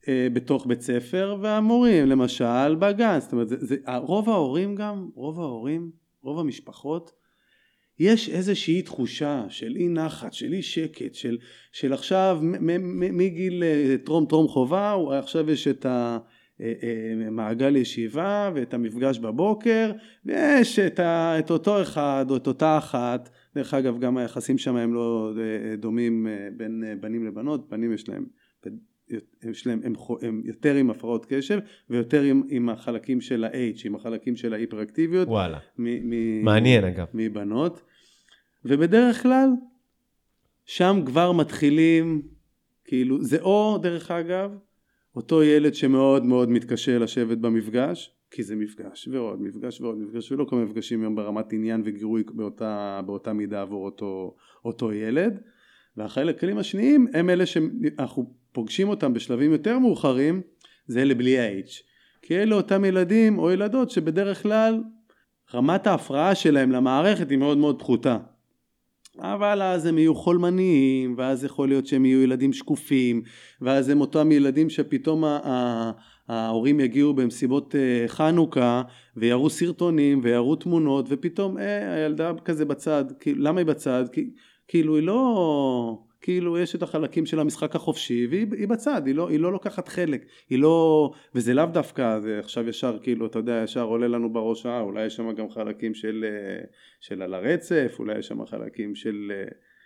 בתוך 0.10 0.66
בית 0.66 0.82
ספר 0.82 1.38
והמורים 1.42 2.06
למשל 2.06 2.76
בגן. 2.80 3.20
זאת 3.20 3.32
אומרת 3.32 3.50
זה, 3.50 3.56
זה, 3.60 3.76
רוב 3.98 4.30
ההורים 4.30 4.76
גם 4.76 5.10
רוב 5.16 5.40
ההורים 5.40 5.92
רוב 6.22 6.40
המשפחות 6.40 7.12
יש 8.00 8.30
איזושהי 8.30 8.82
תחושה 8.82 9.46
של 9.50 9.76
אי 9.76 9.88
נחת 9.88 10.34
של 10.34 10.54
אי 10.54 10.62
שקט 10.62 11.14
של, 11.14 11.38
של 11.72 11.94
עכשיו 11.94 12.40
מגיל 13.14 13.64
אה, 13.64 13.96
טרום 14.06 14.26
טרום 14.26 14.48
חובה 14.48 14.96
עכשיו 15.20 15.52
יש 15.52 15.68
את 15.68 15.86
המעגל 15.90 17.76
אה, 17.76 17.82
ישיבה 17.82 18.52
ואת 18.56 18.74
המפגש 18.74 19.20
בבוקר 19.20 19.92
ויש 20.26 20.80
את, 20.80 21.00
ה, 21.00 21.40
את 21.40 21.52
אותו 21.52 21.82
אחד 21.82 22.26
או 22.30 22.36
את 22.36 22.48
אותה 22.48 22.78
אחת. 22.78 23.30
דרך 23.56 23.74
אגב 23.74 24.00
גם 24.00 24.18
היחסים 24.18 24.58
שם 24.58 24.76
הם 24.76 24.94
לא 24.94 25.34
דומים 25.78 26.28
בין 26.58 26.84
בנים 27.00 27.28
לבנות 27.28 27.70
בנים 27.70 27.94
יש 27.94 28.10
להם 28.10 28.26
שלהם 29.54 29.82
הם, 29.84 29.94
הם 30.22 30.42
יותר 30.46 30.76
עם 30.76 30.90
הפרעות 30.90 31.26
קשב 31.30 31.60
ויותר 31.90 32.22
עם, 32.22 32.44
עם 32.50 32.70
החלקים 32.70 33.22
של 33.22 33.44
ה-H, 33.44 33.82
עם 33.86 33.96
החלקים 33.96 34.36
של 34.36 34.54
ההיפראקטיביות. 34.54 35.28
וואלה. 35.28 35.60
מ, 35.78 36.10
מ, 36.10 36.44
מעניין 36.44 36.84
אגב. 36.84 37.06
מבנות. 37.14 37.82
ובדרך 38.66 39.24
כלל 39.24 39.50
שם 40.66 41.00
כבר 41.06 41.32
מתחילים, 41.32 42.22
כאילו, 42.86 43.24
זה 43.24 43.42
או 43.42 43.80
דרך 43.82 44.12
אגב, 44.12 44.52
אותו 45.16 45.44
ילד 45.44 45.76
שמאוד 45.76 46.26
מאוד 46.26 46.50
מתקשה 46.50 46.98
לשבת 46.98 47.38
במפגש, 47.38 48.16
כי 48.32 48.44
זה 48.44 48.56
מפגש 48.56 49.08
ועוד 49.12 49.42
מפגש 49.42 49.82
ועוד 49.82 49.98
מפגש 49.98 50.32
ולא 50.32 50.46
כמה 50.50 50.66
מפגשים 50.66 51.02
היום 51.02 51.16
ברמת 51.16 51.54
עניין 51.54 51.82
וגירוי 51.86 52.24
באותה, 52.34 53.02
באותה 53.06 53.34
מידה 53.34 53.62
עבור 53.62 53.86
אותו, 53.86 54.36
אותו 54.66 54.94
ילד 54.94 55.42
והחלקים 55.98 56.58
השניים 56.58 57.08
הם 57.14 57.30
אלה 57.30 57.46
שאנחנו 57.46 58.34
פוגשים 58.54 58.90
אותם 58.90 59.14
בשלבים 59.14 59.52
יותר 59.52 59.80
מאוחרים 59.80 60.42
זה 60.88 61.02
אלה 61.02 61.16
בלי 61.16 61.40
ה-H 61.40 61.72
כי 62.22 62.38
אלה 62.38 62.56
אותם 62.56 62.86
ילדים 62.86 63.40
או 63.40 63.52
ילדות 63.52 63.90
שבדרך 63.90 64.44
כלל 64.44 64.84
רמת 65.54 65.88
ההפרעה 65.88 66.36
שלהם 66.36 66.72
למערכת 66.72 67.30
היא 67.30 67.38
מאוד 67.38 67.58
מאוד 67.58 67.80
פחותה 67.80 68.18
אבל 69.20 69.62
אז 69.62 69.86
הם 69.86 69.98
יהיו 69.98 70.16
חולמניים 70.16 71.16
ואז 71.18 71.46
יכול 71.46 71.68
להיות 71.68 71.88
שהם 71.88 72.06
יהיו 72.06 72.22
ילדים 72.22 72.54
שקופים 72.54 73.22
ואז 73.62 73.90
הם 73.90 74.02
אותם 74.02 74.32
ילדים 74.32 74.70
שפתאום 74.70 75.24
ההורים 76.28 76.80
יגיעו 76.80 77.14
במסיבות 77.14 77.76
אה, 77.76 78.08
חנוכה 78.08 78.82
ויראו 79.18 79.50
סרטונים 79.50 80.20
ויראו 80.24 80.56
תמונות 80.56 81.06
ופתאום 81.10 81.58
אה, 81.58 81.94
הילדה 81.94 82.32
כזה 82.46 82.66
בצד, 82.66 83.06
למה 83.36 83.60
היא 83.60 83.68
בצד? 83.68 84.06
כאילו 84.68 84.96
היא 84.96 85.04
לא, 85.04 86.04
כאילו 86.24 86.58
יש 86.58 86.76
את 86.76 86.84
החלקים 86.84 87.26
של 87.26 87.40
המשחק 87.40 87.76
החופשי 87.76 88.28
והיא 88.30 88.68
בצד, 88.68 89.02
היא 89.06 89.16
לא, 89.16 89.30
היא 89.30 89.40
לא 89.40 89.52
לוקחת 89.52 89.88
חלק, 89.88 90.26
היא 90.50 90.60
לא, 90.60 91.12
וזה 91.36 91.54
לאו 91.54 91.66
דווקא, 91.66 92.20
זה 92.20 92.40
עכשיו 92.40 92.70
ישר 92.70 92.98
כאילו 93.02 93.26
אתה 93.26 93.40
יודע 93.40 93.62
ישר 93.64 93.84
עולה 93.84 94.08
לנו 94.08 94.34
בראש, 94.34 94.66
אה 94.66 94.82
אולי 94.82 95.06
יש 95.06 95.16
שם 95.16 95.32
גם 95.32 95.50
חלקים 95.50 95.94
של, 95.94 96.26
אה, 96.28 96.66
של 97.02 97.22
על 97.22 97.34
הרצף, 97.34 97.96
אולי 98.00 98.20
יש 98.20 98.28
שם 98.28 98.46
חלקים 98.46 98.96
של, 98.96 99.32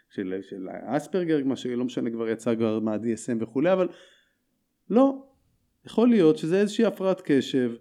של, 0.10 0.34
של, 0.42 0.42
של 0.50 0.68
אספרגר, 0.86 1.44
מה 1.46 1.56
שלא 1.56 1.86
משנה 1.86 2.10
כבר 2.10 2.30
יצא 2.30 2.56
כבר 2.56 2.80
מה-DSM 2.80 3.44
וכולי, 3.44 3.74
אבל 3.74 3.88
לא, 4.90 5.14
יכול 5.86 6.10
להיות 6.10 6.38
שזה 6.38 6.60
איזושהי 6.60 6.86
הפרעת 6.86 7.22
קשב 7.26 7.72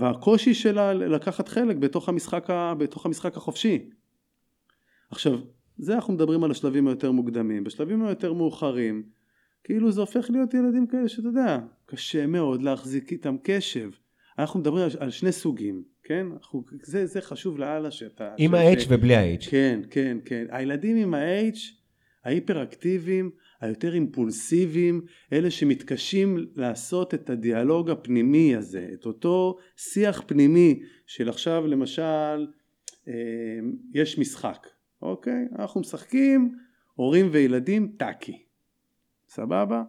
והקושי 0.00 0.54
שלה 0.54 0.92
לקחת 0.92 1.48
חלק 1.48 1.76
בתוך 1.76 2.08
המשחק, 2.08 2.48
בתוך 2.78 3.06
המשחק 3.06 3.36
החופשי. 3.36 3.90
עכשיו, 5.10 5.38
זה 5.78 5.94
אנחנו 5.94 6.14
מדברים 6.14 6.44
על 6.44 6.50
השלבים 6.50 6.88
היותר 6.88 7.12
מוקדמים. 7.12 7.64
בשלבים 7.64 8.04
היותר 8.04 8.32
מאוחרים, 8.32 9.02
כאילו 9.64 9.92
זה 9.92 10.00
הופך 10.00 10.30
להיות 10.30 10.54
ילדים 10.54 10.86
כאלה 10.86 11.08
שאתה 11.08 11.28
יודע, 11.28 11.58
קשה 11.86 12.26
מאוד 12.26 12.62
להחזיק 12.62 13.12
איתם 13.12 13.36
קשב. 13.42 13.90
אנחנו 14.38 14.60
מדברים 14.60 14.88
על, 14.98 15.10
שני 15.10 15.32
סוגים, 15.32 15.82
כן? 16.02 16.26
אנחנו, 16.32 16.64
זה, 16.82 17.06
זה 17.06 17.20
חשוב 17.20 17.58
לאללה 17.58 17.90
שאתה... 17.90 18.34
עם 18.38 18.54
ה-H 18.54 18.84
ובלי 18.88 19.16
ה-H. 19.16 19.50
כן, 19.50 19.80
כן, 19.90 20.18
כן. 20.24 20.46
הילדים 20.50 20.96
עם 20.96 21.14
ה-H, 21.14 21.58
ההיפראקטיביים, 22.24 23.30
היותר 23.60 23.94
אימפולסיביים, 23.94 25.00
אלה 25.32 25.50
שמתקשים 25.50 26.46
לעשות 26.56 27.14
את 27.14 27.30
הדיאלוג 27.30 27.90
הפנימי 27.90 28.56
הזה, 28.56 28.88
את 28.94 29.06
אותו 29.06 29.58
שיח 29.76 30.22
פנימי 30.26 30.82
של 31.06 31.28
עכשיו 31.28 31.66
למשל 31.66 32.46
אה, 33.08 33.12
יש 33.94 34.18
משחק, 34.18 34.66
אוקיי? 35.02 35.44
אנחנו 35.58 35.80
משחקים, 35.80 36.54
הורים 36.94 37.28
וילדים, 37.32 37.92
טאקי, 37.98 38.42
סבבה? 39.28 39.82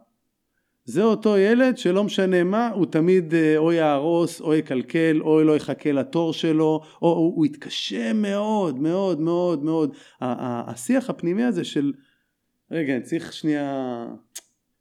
זה 0.85 1.03
אותו 1.03 1.37
ילד 1.37 1.77
שלא 1.77 2.03
משנה 2.03 2.43
מה, 2.43 2.69
הוא 2.69 2.85
תמיד 2.85 3.33
אה, 3.33 3.57
או 3.57 3.71
יהרוס 3.71 4.41
או 4.41 4.53
יקלקל 4.53 5.21
או 5.21 5.43
לא 5.43 5.55
יחכה 5.55 5.91
לתור 5.91 6.33
שלו, 6.33 6.81
או 7.01 7.07
הוא, 7.07 7.35
הוא 7.35 7.45
יתקשה 7.45 8.13
מאוד 8.13 8.79
מאוד 8.79 9.19
מאוד 9.19 9.63
מאוד. 9.63 9.95
השיח 10.21 11.09
הפנימי 11.09 11.43
הזה 11.43 11.63
של 11.63 11.93
רגע, 12.71 12.95
אני 12.95 13.03
צריך 13.03 13.33
שנייה 13.33 14.07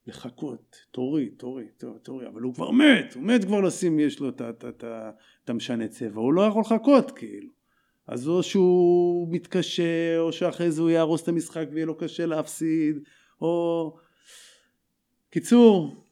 לחכות, 0.07 0.77
תורי, 0.91 1.31
תורי, 1.31 1.65
תורי, 2.03 2.27
אבל 2.29 2.41
הוא 2.41 2.55
כבר 2.55 2.71
מת, 2.71 3.15
הוא 3.15 3.23
מת 3.23 3.45
כבר 3.45 3.61
לשים, 3.61 4.01
יש 4.01 4.21
לו 4.21 4.29
את 4.29 5.51
המשנה 5.51 5.89
צבע, 5.89 6.21
הוא 6.21 6.33
לא 6.33 6.43
יכול 6.43 6.61
לחכות 6.61 7.11
כאילו. 7.11 7.49
אז 8.07 8.29
או 8.29 8.43
שהוא 8.43 9.29
מתקשה, 9.31 10.19
או 10.19 10.33
שאחרי 10.33 10.71
זה 10.71 10.83
הוא 10.83 10.91
יהרוס 10.91 11.23
את 11.23 11.29
המשחק 11.29 11.67
ויהיה 11.73 11.87
לו 11.87 11.97
קשה 11.97 12.27
להפסיד, 12.27 12.99
או... 13.41 13.97
קיצור, 15.31 16.05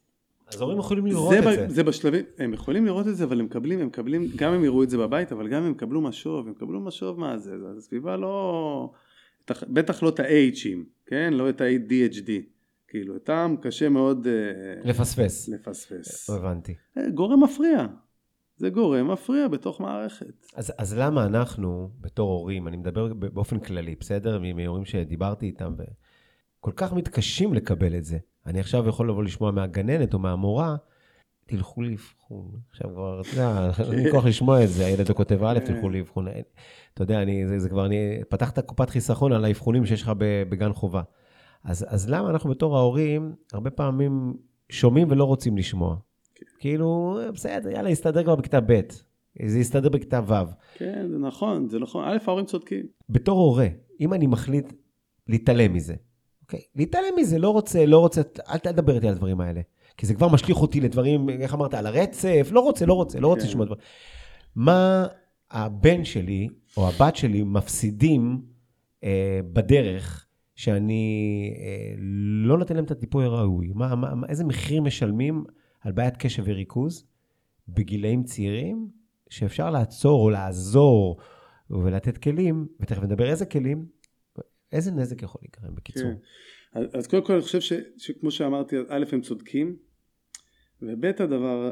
אז 0.54 0.61
ההורים 0.61 0.78
יכולים 0.78 1.06
לראות 1.06 1.30
זה 1.30 1.38
את 1.38 1.68
זה. 1.68 1.75
זה 1.75 1.82
בשלבים, 1.82 2.25
הם 2.38 2.52
יכולים 2.52 2.87
לראות 2.87 3.08
את 3.08 3.16
זה, 3.16 3.25
אבל 3.25 3.40
הם 3.40 3.46
מקבלים, 3.46 3.80
הם 3.80 3.87
מקבלים, 3.87 4.26
גם 4.37 4.52
הם 4.52 4.64
יראו 4.64 4.82
את 4.82 4.90
זה 4.90 4.99
בבית, 4.99 5.32
אבל 5.32 5.49
גם 5.49 5.62
הם 5.62 5.72
יקבלו 5.72 6.00
משוב, 6.00 6.46
הם 6.46 6.52
יקבלו 6.52 6.80
משוב 6.80 7.20
מה 7.20 7.38
זה, 7.38 7.54
הסביבה 7.78 8.16
לא... 8.16 8.90
בטח 9.50 10.02
לא 10.02 10.08
את 10.08 10.20
ה-H'ים, 10.20 10.78
כן? 11.06 11.32
לא 11.32 11.49
את 11.49 11.61
ה-DHD. 11.61 12.30
כאילו, 12.88 13.14
אותם 13.14 13.54
קשה 13.62 13.88
מאוד... 13.88 14.26
אה, 14.26 14.90
לפספס. 14.90 15.49
לפספס. 15.49 16.30
הבנתי. 16.30 16.75
אה, 16.99 17.11
גורם 17.11 17.42
מפריע. 17.42 17.87
זה 18.56 18.71
גורם 18.71 19.11
מפריע 19.11 19.49
בתוך 19.49 19.80
מערכת. 19.80 20.47
אז, 20.54 20.73
אז 20.78 20.99
למה 20.99 21.26
אנחנו, 21.26 21.90
בתור 22.00 22.30
הורים, 22.30 22.68
אני 22.68 22.76
מדבר 22.76 23.14
באופן 23.14 23.59
כללי, 23.59 23.94
בסדר? 24.00 24.40
מהורים 24.54 24.85
שדיברתי 24.85 25.47
איתם, 25.47 25.75
וכל 25.78 26.73
כך 26.76 26.92
מתקשים 26.92 27.54
לקבל 27.54 27.97
את 27.97 28.04
זה. 28.04 28.18
אני 28.47 28.61
עכשיו 28.61 28.88
יכול 28.88 29.09
לבוא 29.09 29.23
לשמוע 29.23 29.50
מהגננת 29.50 30.14
או 30.14 30.18
מהמורה, 30.18 30.76
תלכו 31.47 31.82
לאבחון. 31.82 32.50
עכשיו 32.71 32.90
כבר, 32.90 33.21
אתה 33.21 33.28
יודע, 33.30 33.71
אין 33.92 34.04
לי 34.04 34.11
כוח 34.11 34.25
לשמוע 34.25 34.64
את 34.64 34.68
זה, 34.68 34.87
הילד 34.87 35.09
לא 35.09 35.14
כותב 35.14 35.44
א', 35.44 35.59
תלכו 35.59 35.88
לאבחון. 35.88 36.26
אתה 36.94 37.02
יודע, 37.02 37.23
אני, 37.23 37.49
זה, 37.49 37.59
זה 37.59 37.68
כבר, 37.68 37.87
אני 37.87 38.21
פתחת 38.28 38.59
קופת 38.59 38.90
חיסכון 38.90 39.32
על 39.32 39.44
האבחונים 39.44 39.87
שיש 39.87 40.02
לך 40.02 40.12
בגן 40.49 40.73
חובה. 40.73 41.02
אז, 41.64 41.87
אז 41.88 42.11
למה 42.11 42.30
אנחנו 42.30 42.50
בתור 42.50 42.76
ההורים, 42.76 43.35
הרבה 43.52 43.71
פעמים 43.71 44.35
שומעים 44.68 45.11
ולא 45.11 45.25
רוצים 45.25 45.56
לשמוע? 45.56 45.97
כאילו, 46.62 47.19
בסדר, 47.35 47.71
יאללה, 47.71 47.90
יסתדר 47.90 48.23
כבר 48.23 48.37
בכיתה 48.37 48.61
ב', 48.61 48.81
זה 49.47 49.59
יסתדר 49.59 49.88
בכיתה 49.88 50.21
ו'. 50.26 50.35
כן, 50.75 51.07
זה 51.11 51.19
נכון, 51.19 51.69
זה 51.69 51.78
נכון. 51.78 52.04
א', 52.04 52.19
ההורים 52.26 52.47
צודקים. 52.47 52.87
בתור 53.09 53.38
הורה, 53.38 53.66
אם 54.00 54.14
אני 54.14 54.26
מחליט 54.26 54.73
להתעלם 55.28 55.73
מזה, 55.73 55.95
אוקיי? 56.42 56.61
להתעלם 56.76 57.14
מזה, 57.16 57.38
לא 57.38 57.50
רוצה, 57.50 57.87
לא 57.87 57.99
רוצה, 57.99 58.21
אל 58.49 58.59
תדבר 58.59 58.95
איתי 58.95 59.07
על 59.07 59.12
הדברים 59.12 59.40
האלה. 59.40 59.61
כי 59.97 60.07
זה 60.07 60.14
כבר 60.14 60.28
משליך 60.28 60.57
אותי 60.57 60.81
לדברים, 60.81 61.28
איך 61.28 61.54
אמרת, 61.54 61.75
על 61.75 61.87
הרצף, 61.87 62.49
לא 62.52 62.61
רוצה, 62.61 62.87
לא 62.87 62.95
רוצה, 62.95 63.21
לא 63.21 63.28
רוצה 63.28 63.42
כן. 63.42 63.49
לשמוע 63.49 63.66
דברים. 63.66 63.83
מה 64.57 65.07
הבן 65.50 66.04
שלי 66.04 66.49
או 66.76 66.88
הבת 66.88 67.16
שלי 67.16 67.42
מפסידים 67.42 68.42
אה, 69.04 69.40
בדרך 69.52 70.26
שאני 70.54 71.04
אה, 71.57 71.95
לא 72.45 72.59
נותן 72.59 72.75
להם 72.76 72.85
את 72.85 72.90
הטיפול 72.90 73.25
הראוי? 73.25 73.71
מה, 73.75 73.95
מה, 73.95 74.26
איזה 74.28 74.45
מחיר 74.45 74.83
משלמים 74.83 75.45
על 75.82 75.92
בעיית 75.92 76.16
קשב 76.16 76.42
וריכוז 76.46 77.06
בגילאים 77.68 78.22
צעירים, 78.22 78.88
שאפשר 79.30 79.70
לעצור 79.70 80.24
או 80.24 80.30
לעזור 80.30 81.20
ולתת 81.70 82.18
כלים, 82.18 82.66
ותכף 82.80 83.02
נדבר 83.02 83.30
איזה 83.30 83.46
כלים, 83.46 83.86
איזה 84.72 84.90
נזק 84.90 85.22
יכול 85.22 85.40
להיגרם 85.42 85.74
בקיצור. 85.74 86.10
כן. 86.72 86.80
אז 86.98 87.06
קודם 87.06 87.24
כל 87.24 87.32
אני 87.32 87.42
חושב 87.42 87.60
ש, 87.60 87.72
שכמו 87.98 88.30
שאמרתי, 88.30 88.76
א' 88.88 89.04
הם 89.12 89.20
צודקים, 89.20 89.76
וב' 90.82 91.04
הדבר 91.04 91.70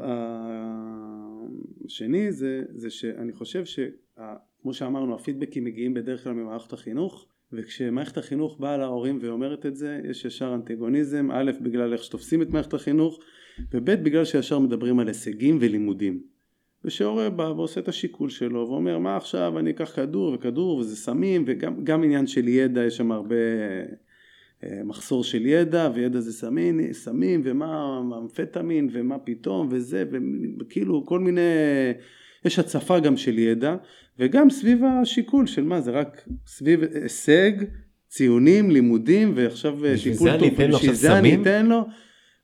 השני 1.85 2.31
זה, 2.31 2.61
זה 2.75 2.89
שאני 2.89 3.33
חושב 3.33 3.65
שכמו 3.65 4.73
שאמרנו 4.73 5.15
הפידבקים 5.15 5.63
מגיעים 5.63 5.93
בדרך 5.93 6.23
כלל 6.23 6.33
ממערכת 6.33 6.73
החינוך 6.73 7.27
וכשמערכת 7.53 8.17
החינוך 8.17 8.59
באה 8.59 8.77
להורים 8.77 9.19
ואומרת 9.21 9.65
את 9.65 9.75
זה 9.75 9.99
יש 10.09 10.25
ישר 10.25 10.53
אנטגוניזם 10.53 11.29
א' 11.31 11.51
בגלל 11.61 11.93
איך 11.93 12.03
שתופסים 12.03 12.41
את 12.41 12.49
מערכת 12.49 12.73
החינוך 12.73 13.19
וב' 13.73 13.91
בגלל 13.91 14.25
שישר 14.25 14.59
מדברים 14.59 14.99
על 14.99 15.07
הישגים 15.07 15.57
ולימודים. 15.61 16.21
ושהורה 16.85 17.29
בא 17.29 17.43
ועושה 17.43 17.79
את 17.79 17.87
השיקול 17.87 18.29
שלו 18.29 18.67
ואומר 18.69 18.97
מה 18.97 19.17
עכשיו 19.17 19.59
אני 19.59 19.69
אקח 19.69 19.95
כדור 19.95 20.33
וכדור 20.33 20.77
וזה 20.77 20.95
סמים 20.95 21.43
וגם 21.47 22.03
עניין 22.03 22.27
של 22.27 22.47
ידע 22.47 22.83
יש 22.83 22.97
שם 22.97 23.11
הרבה 23.11 23.35
אה, 24.63 24.81
מחסור 24.83 25.23
של 25.23 25.45
ידע, 25.45 25.89
וידע 25.93 26.19
זה 26.19 26.33
סמין, 26.33 26.93
סמים, 26.93 27.41
ומה 27.43 28.01
אמפטמין, 28.21 28.89
ומה 28.91 29.19
פתאום, 29.19 29.67
וזה, 29.71 30.03
וכאילו 30.59 31.05
כל 31.05 31.19
מיני, 31.19 31.41
יש 32.45 32.59
הצפה 32.59 32.99
גם 32.99 33.17
של 33.17 33.39
ידע, 33.39 33.75
וגם 34.19 34.49
סביב 34.49 34.83
השיקול 34.83 35.47
של 35.47 35.63
מה, 35.63 35.81
זה 35.81 35.91
רק 35.91 36.27
סביב 36.47 36.83
הישג, 36.83 37.51
ציונים, 38.07 38.71
לימודים, 38.71 39.31
ועכשיו 39.35 39.79
טיפול 40.03 40.37
טוב, 40.37 40.49
בשביל 40.75 40.93
זה 40.93 41.19
אני 41.19 41.41
אתן 41.41 41.65
לו, 41.65 41.81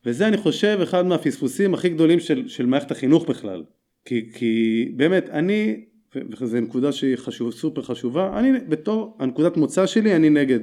וזה 0.06 0.28
אני 0.28 0.36
חושב 0.36 0.78
אחד 0.82 1.06
מהפספוסים 1.06 1.74
הכי 1.74 1.88
גדולים 1.88 2.20
של, 2.20 2.48
של 2.48 2.66
מערכת 2.66 2.90
החינוך 2.90 3.28
בכלל, 3.28 3.64
כי, 4.04 4.32
כי 4.32 4.84
באמת 4.96 5.30
אני, 5.30 5.84
וזו 6.14 6.60
נקודה 6.60 6.92
שהיא 6.92 7.16
חשוב, 7.16 7.52
סופר 7.52 7.82
חשובה, 7.82 8.38
אני 8.38 8.52
בתור, 8.68 9.16
הנקודת 9.20 9.56
מוצא 9.56 9.86
שלי 9.86 10.16
אני 10.16 10.30
נגד. 10.30 10.60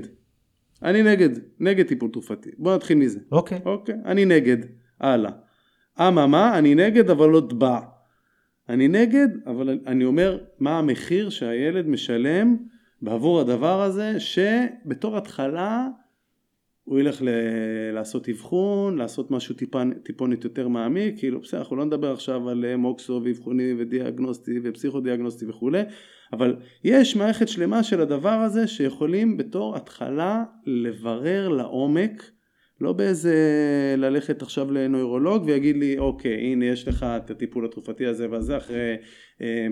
אני 0.84 1.04
נגד, 1.04 1.30
נגד 1.60 1.88
טיפול 1.88 2.10
תרופתי. 2.12 2.50
בוא 2.58 2.76
נתחיל 2.76 2.98
מזה. 2.98 3.20
אוקיי. 3.32 3.58
Okay. 3.58 3.62
אוקיי? 3.66 3.96
Okay? 3.96 4.08
אני 4.08 4.26
נגד. 4.26 4.58
הלאה. 5.00 5.32
אממה, 6.00 6.58
אני 6.58 6.76
נגד 6.76 7.10
אבל 7.10 7.30
לא 7.30 7.48
טבע. 7.50 7.80
אני 8.70 8.88
נגד, 8.88 9.28
אבל 9.46 9.80
אני 9.88 10.06
אומר 10.06 10.40
מה 10.60 10.80
המחיר 10.80 11.30
שהילד 11.30 11.88
משלם 11.88 12.58
בעבור 13.02 13.42
הדבר 13.42 13.82
הזה, 13.82 14.20
שבתור 14.20 15.18
התחלה 15.18 15.88
הוא 16.86 17.00
ילך 17.00 17.22
ל- 17.22 17.92
לעשות 17.94 18.30
אבחון, 18.30 18.98
לעשות 18.98 19.32
משהו 19.32 19.56
טיפן, 19.56 19.92
טיפונת 20.04 20.44
יותר 20.44 20.68
מעמיק, 20.68 21.20
כאילו 21.20 21.40
בסדר, 21.42 21.60
אנחנו 21.60 21.76
לא 21.76 21.86
נדבר 21.86 22.12
עכשיו 22.12 22.50
על 22.50 22.66
אה, 22.66 22.78
מוקסו 22.78 23.22
ואבחוני 23.24 23.74
ודיאגנוסטי 23.78 24.52
ופסיכודיאגנוסטי 24.64 25.46
וכולי, 25.46 25.82
אבל 26.34 26.56
יש 26.84 27.16
מערכת 27.16 27.48
שלמה 27.48 27.84
של 27.84 28.02
הדבר 28.02 28.30
הזה 28.30 28.68
שיכולים 28.68 29.38
בתור 29.38 29.76
התחלה 29.76 30.44
לברר 30.66 31.48
לעומק, 31.48 32.32
לא 32.82 32.94
באיזה 32.94 33.36
ללכת 33.98 34.42
עכשיו 34.42 34.72
לנוירולוג 34.72 35.44
ויגיד 35.46 35.78
לי 35.78 35.98
אוקיי 35.98 36.34
הנה 36.34 36.66
יש 36.66 36.88
לך 36.88 37.04
את 37.04 37.32
הטיפול 37.32 37.66
התרופתי 37.66 38.06
הזה 38.06 38.32
והזה 38.32 38.58
אחרי 38.58 38.96
אה, 39.42 39.68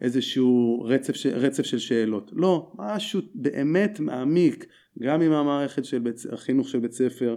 איזשהו 0.00 0.82
רצף, 0.88 1.26
רצף 1.26 1.62
של 1.62 1.78
שאלות, 1.78 2.30
לא, 2.34 2.72
משהו 2.78 3.20
באמת 3.34 4.00
מעמיק 4.00 4.66
גם 4.98 5.22
עם 5.22 5.32
המערכת 5.32 5.84
של 5.84 5.98
בית, 5.98 6.16
החינוך 6.32 6.68
של 6.68 6.78
בית 6.78 6.92
ספר, 6.92 7.36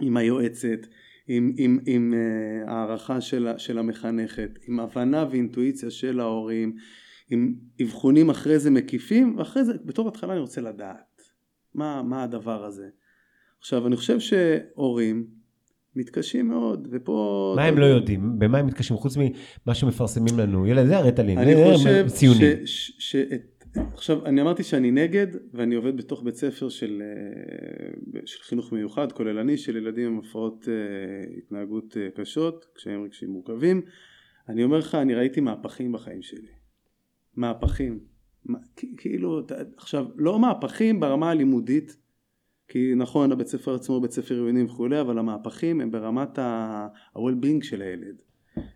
עם 0.00 0.16
היועצת, 0.16 0.86
עם, 1.28 1.52
עם, 1.56 1.78
עם 1.86 2.14
uh, 2.14 2.70
הערכה 2.70 3.20
של, 3.20 3.48
של 3.56 3.78
המחנכת, 3.78 4.50
עם 4.68 4.80
הבנה 4.80 5.26
ואינטואיציה 5.30 5.90
של 5.90 6.20
ההורים, 6.20 6.76
עם 7.30 7.54
אבחונים 7.82 8.30
אחרי 8.30 8.58
זה 8.58 8.70
מקיפים, 8.70 9.38
ואחרי 9.38 9.64
זה, 9.64 9.72
בתור 9.84 10.08
התחלה 10.08 10.32
אני 10.32 10.40
רוצה 10.40 10.60
לדעת 10.60 11.22
מה, 11.74 12.02
מה 12.02 12.22
הדבר 12.22 12.64
הזה. 12.64 12.88
עכשיו, 13.58 13.86
אני 13.86 13.96
חושב 13.96 14.20
שהורים 14.20 15.26
מתקשים 15.96 16.48
מאוד, 16.48 16.88
ופה... 16.90 17.52
מה 17.56 17.64
הם 17.64 17.78
לא 17.78 17.84
יודעים? 17.86 18.38
במה 18.38 18.58
הם 18.58 18.66
מתקשים? 18.66 18.96
חוץ 18.96 19.16
ממה 19.16 19.74
שמפרסמים 19.74 20.38
לנו? 20.38 20.66
ילד, 20.66 20.86
זה 20.86 20.96
הרטלין, 20.96 21.38
אני 21.38 21.54
זה 21.56 21.64
חושב. 21.72 22.04
ש- 22.98 23.16
עכשיו 23.94 24.26
אני 24.26 24.40
אמרתי 24.40 24.62
שאני 24.62 24.90
נגד 24.90 25.26
ואני 25.54 25.74
עובד 25.74 25.96
בתוך 25.96 26.22
בית 26.22 26.34
ספר 26.34 26.68
של, 26.68 27.02
אה, 28.14 28.20
של 28.26 28.42
חינוך 28.42 28.72
מיוחד 28.72 29.12
כוללני 29.12 29.56
של 29.56 29.76
ילדים 29.76 30.06
עם 30.12 30.18
הפרעות 30.18 30.68
אה, 30.68 30.74
התנהגות 31.38 31.96
אה, 31.96 32.08
קשות 32.14 32.66
קשיים 32.74 33.04
רגשיים 33.04 33.30
מורכבים 33.30 33.80
אני 34.48 34.64
אומר 34.64 34.78
לך 34.78 34.94
אני 34.94 35.14
ראיתי 35.14 35.40
מהפכים 35.40 35.92
בחיים 35.92 36.22
שלי 36.22 36.48
מהפכים 37.36 37.98
מה- 38.44 38.58
כאילו 38.96 39.42
עכשיו 39.76 40.06
לא 40.16 40.38
מהפכים 40.38 41.00
ברמה 41.00 41.30
הלימודית 41.30 41.96
כי 42.74 42.94
נכון 42.96 43.32
הבית 43.32 43.46
ספר 43.46 43.74
עצמו 43.74 44.00
בית 44.00 44.10
ספר 44.12 44.34
עיוני 44.34 44.62
וכולי 44.62 45.00
אבל 45.00 45.18
המהפכים 45.18 45.80
הם 45.80 45.90
ברמת 45.90 46.38
ה-well-being 46.38 47.64
של 47.64 47.82
הילד 47.82 48.14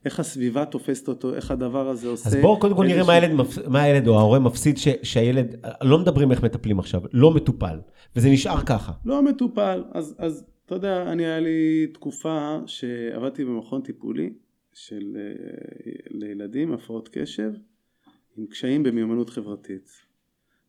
איך 0.05 0.21
הסביבה 0.21 0.64
תופסת 0.64 1.09
אותו 1.09 1.35
איך 1.35 1.50
הדבר 1.50 1.88
הזה 1.88 2.09
עושה 2.09 2.28
אז 2.28 2.37
בואו 2.37 2.61
קודם 2.61 2.76
כל 2.76 2.87
נראה 2.87 2.99
איזשהו- 2.99 3.07
מה 3.07 3.12
הילד. 3.12 3.69
מה 3.69 3.83
הילד 3.83 4.09
או 4.09 4.19
ההורה 4.19 4.38
מפסיד 4.38 4.76
ש... 4.76 4.88
שהילד, 5.02 5.57
לא 5.83 5.99
מדברים 5.99 6.31
איך 6.31 6.45
מטפלים 6.45 6.78
עכשיו, 6.78 7.02
לא 7.12 7.31
מטופל, 7.31 7.81
וזה 8.17 8.31
נשאר 8.31 8.61
ככה. 8.67 8.93
לא 9.05 9.23
מטופל, 9.23 9.85
אז, 9.93 10.14
אז 10.19 10.45
אתה 10.67 10.75
יודע, 10.75 11.12
אני 11.12 11.26
היה 11.26 11.40
לי 11.40 11.87
תקופה 11.95 12.59
שעבדתי 12.67 13.45
במכון 13.45 13.83
טיפולי 13.83 14.33
של 14.75 15.17
אה, 15.17 15.93
לילדים, 16.11 16.73
הפרעות 16.73 17.09
קשב, 17.12 17.50
עם 18.37 18.47
קשיים 18.47 18.83
במיומנות 18.83 19.31
חברתית. 19.31 19.88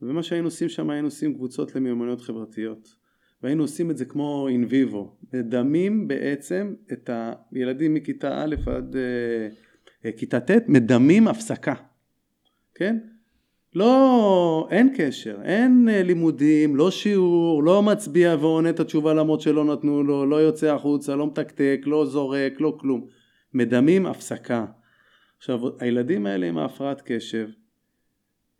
ומה 0.01 0.23
שהיינו 0.23 0.47
עושים 0.47 0.69
שם, 0.69 0.89
היינו 0.89 1.07
עושים 1.07 1.33
קבוצות 1.33 1.75
למיומנויות 1.75 2.21
חברתיות. 2.21 2.98
והיינו 3.43 3.63
עושים 3.63 3.91
את 3.91 3.97
זה 3.97 4.05
כמו 4.05 4.47
אין 4.49 4.65
ויבו, 4.69 5.15
מדמים 5.33 6.07
בעצם 6.07 6.73
את 6.91 7.09
הילדים 7.51 7.93
מכיתה 7.93 8.43
א' 8.43 8.55
עד 8.65 8.95
אה, 8.95 9.01
אה, 10.05 10.11
כיתה 10.11 10.39
ט', 10.39 10.51
מדמים 10.67 11.27
הפסקה, 11.27 11.73
כן? 12.75 12.97
לא, 13.75 14.67
אין 14.71 14.93
קשר, 14.97 15.37
אין 15.43 15.89
אה, 15.89 16.03
לימודים, 16.03 16.75
לא 16.75 16.91
שיעור, 16.91 17.63
לא 17.63 17.83
מצביע 17.83 18.35
ועונה 18.39 18.69
את 18.69 18.79
התשובה 18.79 19.13
למרות 19.13 19.41
שלא 19.41 19.65
נתנו 19.65 20.03
לו, 20.03 20.25
לא 20.25 20.35
יוצא 20.35 20.73
החוצה, 20.73 21.15
לא 21.15 21.27
מתקתק, 21.27 21.81
לא 21.85 22.05
זורק, 22.05 22.53
לא 22.61 22.77
כלום. 22.79 23.07
מדמים 23.53 24.05
הפסקה. 24.05 24.65
עכשיו, 25.37 25.59
הילדים 25.79 26.25
האלה 26.25 26.47
עם 26.47 26.57
ההפרעת 26.57 27.01
קשב, 27.05 27.47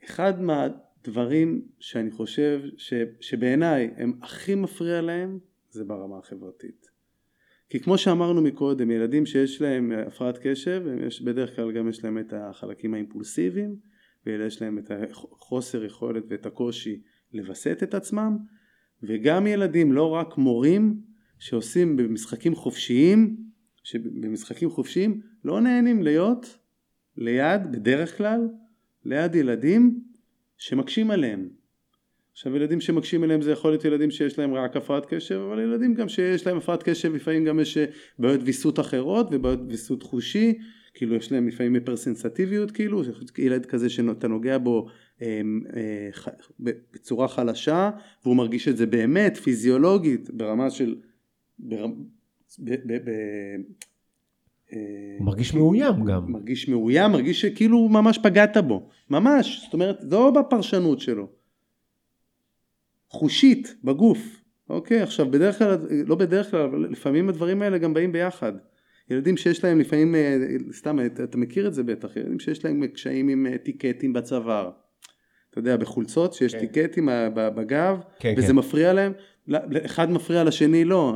אחד 0.06 0.42
מהדברים 1.08 1.62
שאני 1.80 2.12
חושב 2.12 2.62
ש, 2.78 2.94
שבעיניי 3.20 3.92
הם 3.98 4.14
הכי 4.22 4.56
מפריע 4.56 5.02
להם, 5.02 5.40
זה 5.70 5.84
ברמה 5.84 6.18
החברתית. 6.18 6.86
כי 7.70 7.80
כמו 7.80 7.98
שאמרנו 7.98 8.42
מקודם, 8.42 8.92
ילדים 8.92 9.26
שיש 9.26 9.62
להם 9.62 9.92
הפרעת 10.08 10.40
קשב, 10.42 10.84
יש, 11.08 11.22
בדרך 11.22 11.56
כלל 11.56 11.72
גם 11.72 11.90
יש 11.90 12.04
להם 12.04 12.18
את 12.18 12.34
החלקים 12.34 12.94
האימפולסיביים, 12.94 13.76
ויש 14.26 14.62
להם 14.62 14.78
את 14.78 14.92
החוסר 14.92 15.86
יכולת 15.86 16.24
ואת 16.30 16.46
הקושי 16.46 17.02
לווסת 17.34 17.84
את 17.84 17.94
עצמם, 17.94 18.38
וגם 19.04 19.48
ילדים, 19.48 19.92
לא 19.92 20.10
רק 20.10 20.38
מורים, 20.38 21.02
שעושים 21.40 21.98
במשחקים 21.98 22.56
חופשיים, 22.56 23.38
שבמשחקים 23.84 24.70
חופשיים 24.70 25.22
לא 25.44 25.62
נהנים 25.62 26.04
להיות 26.04 26.58
ליד, 27.18 27.72
בדרך 27.72 28.18
כלל, 28.18 28.48
ליד 29.06 29.36
ילדים 29.36 30.09
שמקשים 30.60 31.12
עליהם. 31.12 31.50
עכשיו 32.32 32.56
ילדים 32.56 32.82
שמקשים 32.82 33.24
עליהם 33.24 33.42
זה 33.42 33.52
יכול 33.52 33.72
להיות 33.72 33.86
ילדים 33.86 34.12
שיש 34.12 34.40
להם 34.40 34.54
רק 34.54 34.78
הפרעת 34.78 35.06
קשב, 35.06 35.36
אבל 35.36 35.60
ילדים 35.60 35.94
גם 35.94 36.10
שיש 36.10 36.48
להם 36.48 36.58
הפרעת 36.58 36.84
קשב 36.84 37.16
לפעמים 37.16 37.46
גם 37.46 37.60
יש 37.60 37.78
בעיות 38.20 38.42
ויסות 38.44 38.80
אחרות 38.80 39.28
ובעיות 39.32 39.60
ויסות 39.68 40.04
חושי, 40.04 40.54
כאילו 40.94 41.16
יש 41.16 41.32
להם 41.32 41.48
לפעמים 41.48 41.76
היפרסנסטיביות 41.76 42.72
כאילו, 42.72 43.02
ילד 43.38 43.66
כזה 43.66 43.90
שאתה 43.90 44.28
נוגע 44.28 44.58
בו 44.58 44.88
אה, 45.22 45.42
אה, 45.76 46.10
בצורה 46.94 47.28
חלשה 47.28 47.92
והוא 48.24 48.36
מרגיש 48.36 48.68
את 48.68 48.78
זה 48.78 48.86
באמת 48.86 49.38
פיזיולוגית 49.38 50.30
ברמה 50.30 50.70
של 50.70 50.96
בר... 51.60 51.86
ב, 52.60 52.76
ב, 52.86 53.10
ב, 53.10 53.12
הוא 54.72 55.26
מרגיש 55.26 55.54
מאוים 55.54 56.06
גם. 56.06 56.32
מרגיש 56.32 56.70
מאוים, 56.70 57.12
מרגיש 57.12 57.42
שכאילו 57.42 57.90
ממש 57.90 58.18
פגעת 58.24 58.58
בו, 58.58 58.90
ממש, 59.10 59.62
זאת 59.64 59.74
אומרת, 59.74 60.00
לא 60.12 60.32
בפרשנות 60.32 61.00
שלו, 61.00 61.28
חושית, 63.10 63.76
בגוף, 63.84 64.44
אוקיי, 64.70 65.02
עכשיו 65.02 65.32
בדרך 65.32 65.58
כלל, 65.58 65.78
לא 66.06 66.16
בדרך 66.16 66.52
כלל, 66.52 66.62
אבל 66.62 66.88
לפעמים 66.92 67.30
הדברים 67.30 67.62
האלה 67.62 67.78
גם 67.78 67.94
באים 67.94 68.12
ביחד. 68.12 68.54
ילדים 69.10 69.38
שיש 69.38 69.64
להם 69.64 69.80
לפעמים, 69.80 70.16
סתם, 70.72 71.00
אתה 71.24 71.38
מכיר 71.38 71.68
את 71.68 71.74
זה 71.74 71.84
בטח, 71.84 72.18
ילדים 72.18 72.40
שיש 72.40 72.66
להם 72.66 72.88
קשיים 72.88 73.30
עם 73.30 73.48
טיקטים 73.64 74.14
בצוואר. 74.14 74.72
אתה 75.50 75.60
יודע, 75.60 75.78
בחולצות 75.78 76.34
שיש 76.34 76.56
כן. 76.56 76.60
טיקטים 76.60 77.10
בגב, 77.34 78.00
כן, 78.20 78.34
וזה 78.38 78.48
כן. 78.48 78.56
מפריע 78.56 78.94
להם, 78.94 79.14
אחד 79.86 80.12
מפריע 80.12 80.44
לשני 80.44 80.86
לא, 80.86 81.16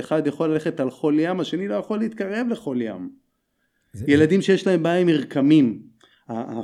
אחד 0.00 0.26
יכול 0.26 0.52
ללכת 0.52 0.80
על 0.80 0.90
חול 0.90 1.20
ים, 1.20 1.40
השני 1.40 1.68
לא 1.68 1.74
יכול 1.74 1.98
להתקרב 1.98 2.46
לחול 2.50 2.82
ים. 2.82 3.10
זה, 3.92 4.04
ילדים. 4.08 4.42
שיש 4.42 4.66
להם 4.66 4.82
בעיה 4.82 5.00
עם 5.00 5.06
מרקמים. 5.06 5.82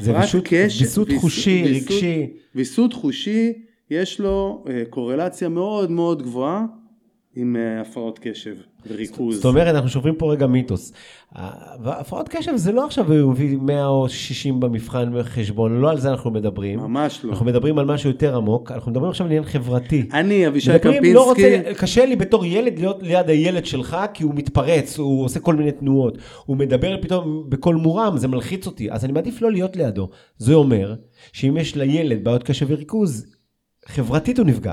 זה 0.00 0.12
פשוט 0.22 0.44
ויסות 0.52 1.08
חושי, 1.20 1.64
רגשי. 1.64 2.32
ויסות 2.54 2.92
חושי, 2.92 3.52
יש 3.90 4.20
לו 4.20 4.64
קורלציה 4.90 5.48
מאוד 5.48 5.90
מאוד 5.90 6.22
גבוהה 6.22 6.66
עם 7.38 7.56
הפרעות 7.80 8.18
קשב 8.22 8.54
וריכוז. 8.86 9.36
זאת 9.36 9.44
אומרת, 9.44 9.74
אנחנו 9.74 9.88
שוברים 9.88 10.14
פה 10.14 10.32
רגע 10.32 10.46
מיתוס. 10.46 10.92
הפרעות 11.32 12.28
קשב 12.28 12.56
זה 12.56 12.72
לא 12.72 12.84
עכשיו 12.84 13.12
הוא 13.12 13.32
הביא 13.32 13.56
100 13.56 13.86
או 13.86 14.08
60 14.08 14.60
במבחן 14.60 15.18
בחשבון, 15.18 15.80
לא 15.80 15.90
על 15.90 16.00
זה 16.00 16.10
אנחנו 16.10 16.30
מדברים. 16.30 16.78
ממש 16.78 17.24
לא. 17.24 17.30
אנחנו 17.30 17.46
מדברים 17.46 17.78
על 17.78 17.84
משהו 17.84 18.10
יותר 18.10 18.36
עמוק, 18.36 18.72
אנחנו 18.72 18.90
מדברים 18.90 19.10
עכשיו 19.10 19.26
על 19.26 19.32
עניין 19.32 19.44
חברתי. 19.44 20.08
אני, 20.12 20.46
אבישי 20.46 20.78
קמפינסקי. 20.78 21.14
לא 21.14 21.24
רוצה, 21.24 21.60
קשה 21.78 22.06
לי 22.06 22.16
בתור 22.16 22.46
ילד 22.46 22.78
להיות 22.78 23.02
ליד 23.02 23.30
הילד 23.30 23.66
שלך, 23.66 23.96
כי 24.14 24.24
הוא 24.24 24.34
מתפרץ, 24.34 24.98
הוא 24.98 25.24
עושה 25.24 25.40
כל 25.40 25.54
מיני 25.54 25.72
תנועות, 25.72 26.18
הוא 26.46 26.56
מדבר 26.56 27.02
פתאום 27.02 27.44
בקול 27.48 27.76
מורם, 27.76 28.16
זה 28.16 28.28
מלחיץ 28.28 28.66
אותי, 28.66 28.92
אז 28.92 29.04
אני 29.04 29.12
מעדיף 29.12 29.42
לא 29.42 29.52
להיות 29.52 29.76
לידו. 29.76 30.08
זה 30.36 30.54
אומר 30.54 30.94
שאם 31.32 31.56
יש 31.56 31.76
לילד 31.76 32.24
בעיות 32.24 32.42
קשב 32.42 32.66
וריכוז, 32.68 33.26
חברתית 33.86 34.38
הוא 34.38 34.46
נפגע. 34.46 34.72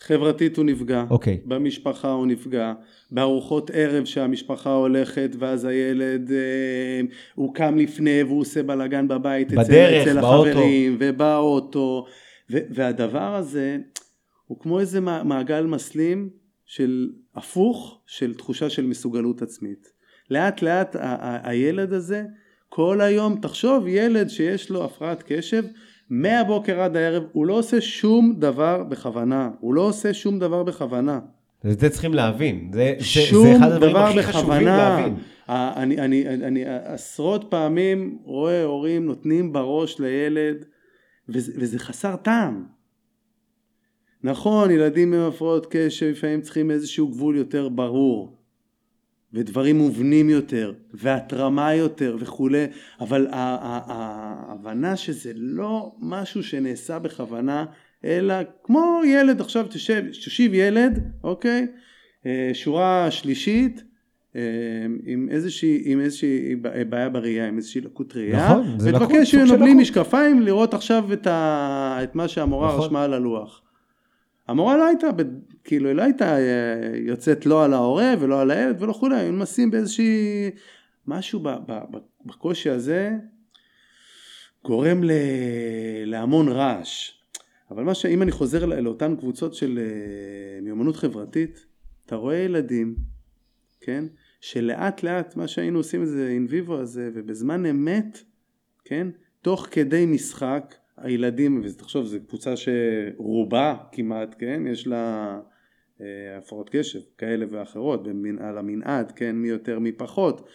חברתית 0.00 0.56
הוא 0.56 0.64
נפגע, 0.64 1.04
okay. 1.08 1.12
אוקיי. 1.12 1.38
במשפחה 1.44 2.10
הוא 2.10 2.26
נפגע, 2.26 2.72
בארוחות 3.10 3.70
ערב 3.74 4.04
שהמשפחה 4.04 4.72
הולכת 4.72 5.30
ואז 5.38 5.64
הילד 5.64 6.30
אה, 6.32 7.00
הוא 7.34 7.54
קם 7.54 7.76
לפני 7.78 8.22
והוא 8.22 8.40
עושה 8.40 8.62
בלאגן 8.62 9.08
בבית 9.08 9.52
בדרך, 9.52 10.02
אצל, 10.02 10.10
אצל 10.10 10.20
באוטו. 10.20 10.48
החברים 10.48 10.96
ובאוטו 11.00 12.06
ו- 12.50 12.58
והדבר 12.70 13.34
הזה 13.34 13.78
הוא 14.46 14.60
כמו 14.60 14.80
איזה 14.80 15.00
מעגל 15.00 15.66
מסלים 15.66 16.28
של 16.66 17.08
הפוך 17.34 18.00
של 18.06 18.34
תחושה 18.34 18.70
של 18.70 18.86
מסוגלות 18.86 19.42
עצמית. 19.42 19.88
לאט 20.30 20.62
לאט 20.62 20.96
ה- 20.96 21.00
ה- 21.02 21.50
הילד 21.50 21.92
הזה 21.92 22.24
כל 22.68 23.00
היום 23.00 23.38
תחשוב 23.42 23.86
ילד 23.86 24.28
שיש 24.28 24.70
לו 24.70 24.84
הפרעת 24.84 25.24
קשב 25.26 25.64
מהבוקר 26.10 26.80
עד 26.80 26.96
הערב 26.96 27.22
הוא 27.32 27.46
לא 27.46 27.54
עושה 27.54 27.80
שום 27.80 28.34
דבר 28.38 28.82
בכוונה, 28.82 29.50
הוא 29.60 29.74
לא 29.74 29.80
עושה 29.80 30.14
שום 30.14 30.38
דבר 30.38 30.62
בכוונה. 30.62 31.20
את 31.66 31.80
זה 31.80 31.90
צריכים 31.90 32.14
להבין, 32.14 32.70
זה, 32.72 32.94
שום 33.00 33.46
זה, 33.46 33.52
זה 33.52 33.56
אחד 33.56 33.72
הדברים 33.72 33.90
דבר 33.90 34.04
הכי 34.04 34.18
בכוונה. 34.18 34.32
חשובים 34.32 34.66
להבין. 34.66 35.14
אני, 35.48 35.98
אני, 36.00 36.28
אני, 36.28 36.46
אני 36.46 36.64
עשרות 36.66 37.44
פעמים 37.48 38.18
רואה 38.24 38.64
הורים 38.64 39.06
נותנים 39.06 39.52
בראש 39.52 40.00
לילד 40.00 40.64
וזה, 41.28 41.52
וזה 41.56 41.78
חסר 41.78 42.16
טעם. 42.16 42.64
נכון, 44.24 44.70
ילדים 44.70 45.14
עם 45.14 45.20
הפרעות 45.20 45.66
קשב 45.70 46.06
לפעמים 46.06 46.40
צריכים 46.40 46.70
איזשהו 46.70 47.08
גבול 47.08 47.36
יותר 47.36 47.68
ברור, 47.68 48.37
ודברים 49.32 49.78
מובנים 49.78 50.30
יותר, 50.30 50.72
והתרמה 50.94 51.74
יותר 51.74 52.16
וכולי, 52.20 52.64
אבל 53.00 53.26
ההבנה 53.30 54.96
שזה 54.96 55.32
לא 55.34 55.92
משהו 56.00 56.42
שנעשה 56.42 56.98
בכוונה, 56.98 57.64
אלא 58.04 58.34
כמו 58.64 59.00
ילד, 59.06 59.40
עכשיו 59.40 59.66
תשב, 59.70 60.04
תושיב 60.24 60.54
ילד, 60.54 61.02
אוקיי? 61.24 61.66
אה, 62.26 62.50
שורה 62.52 63.10
שלישית, 63.10 63.84
אה, 64.36 64.40
עם 65.06 65.28
איזושהי, 65.30 65.82
עם 65.84 66.00
איזושהי 66.00 66.56
בעיה 66.88 67.08
בראייה, 67.08 67.48
עם 67.48 67.56
איזושהי 67.56 67.80
לקות 67.80 68.16
ראייה, 68.16 68.44
נכון, 68.44 68.78
זה 68.78 68.92
לקות, 68.92 69.02
ותבקש 69.02 69.30
סוג 69.30 69.46
של 69.46 69.52
ממנו 69.52 69.64
בלי. 69.64 69.74
משקפיים 69.74 70.42
לראות 70.42 70.74
עכשיו 70.74 71.12
את, 71.12 71.26
ה, 71.26 71.98
את 72.02 72.14
מה 72.14 72.28
שהמורה 72.28 72.68
נכון. 72.68 72.84
רשמה 72.84 73.04
על 73.04 73.14
הלוח. 73.14 73.62
המורה 74.48 74.76
לא 74.76 74.86
הייתה, 74.86 75.06
כאילו, 75.64 75.88
היא 75.88 75.96
לא 75.96 76.02
הייתה 76.02 76.38
אה, 76.38 76.90
יוצאת 76.94 77.46
לא 77.46 77.64
על 77.64 77.72
ההורה 77.72 78.14
ולא 78.20 78.40
על 78.40 78.50
הילד 78.50 78.82
ולא 78.82 78.92
כולי, 78.92 79.16
היו 79.16 79.32
מנסים 79.32 79.70
באיזושהי, 79.70 80.50
משהו 81.06 81.42
בקושי 82.26 82.70
הזה 82.70 83.10
גורם 84.64 85.04
ל, 85.04 85.10
להמון 86.04 86.48
רעש. 86.48 87.10
אבל 87.70 87.82
מה 87.82 87.94
שאם 87.94 88.22
אני 88.22 88.32
חוזר 88.32 88.64
לא- 88.64 88.80
לאותן 88.80 89.16
קבוצות 89.16 89.54
של 89.54 89.78
אה, 89.78 90.60
מיומנות 90.62 90.96
חברתית, 90.96 91.66
אתה 92.06 92.16
רואה 92.16 92.36
ילדים, 92.36 92.96
כן, 93.80 94.04
שלאט 94.40 95.02
לאט 95.02 95.36
מה 95.36 95.48
שהיינו 95.48 95.78
עושים 95.78 96.02
את 96.02 96.08
זה 96.08 96.28
אין 96.28 96.46
ויבו 96.50 96.78
הזה 96.78 97.10
ובזמן 97.14 97.66
אמת, 97.66 98.18
כן, 98.84 99.08
תוך 99.42 99.66
כדי 99.70 100.06
משחק 100.06 100.74
הילדים, 101.02 101.60
ותחשוב 101.64 102.06
זו 102.06 102.18
קבוצה 102.28 102.54
שרובה 102.56 103.76
כמעט, 103.92 104.34
כן, 104.38 104.62
יש 104.66 104.86
לה 104.86 105.38
אה, 106.00 106.06
הפרעות 106.38 106.70
קשב 106.72 106.98
כאלה 107.18 107.46
ואחרות 107.50 108.06
במנ- 108.06 108.42
על 108.42 108.58
המנעד, 108.58 109.12
כן, 109.12 109.36
מי 109.36 109.48
יותר 109.48 109.78
מי 109.78 109.92
פחות. 109.92 110.48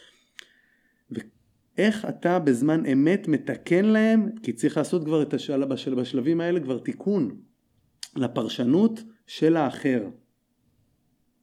ואיך 1.11 2.05
אתה 2.09 2.39
בזמן 2.39 2.85
אמת 2.85 3.27
מתקן 3.27 3.85
להם, 3.85 4.29
כי 4.43 4.53
צריך 4.53 4.77
לעשות 4.77 5.03
כבר 5.05 5.21
את 5.21 5.33
השלב, 5.33 5.69
בשל, 5.69 5.95
בשלבים 5.95 6.41
האלה 6.41 6.59
כבר 6.59 6.79
תיקון 6.79 7.35
לפרשנות 8.15 9.03
של 9.27 9.57
האחר. 9.57 10.03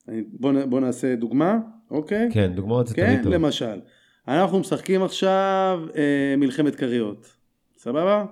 אני- 0.08 0.22
בוא, 0.32 0.80
נעשה 0.80 1.16
דוגמה, 1.16 1.58
אוקיי? 1.90 2.28
כן, 2.32 2.52
דוגמאות 2.54 2.86
זה 2.86 2.94
כן, 2.94 3.06
תמיד 3.12 3.22
טוב. 3.24 3.32
למשל. 3.32 3.80
אנחנו 4.28 4.58
משחקים 4.60 5.02
עכשיו 5.02 5.80
אה, 5.96 6.34
מלחמת 6.36 6.74
כריות, 6.76 7.36
סבבה? 7.76 8.24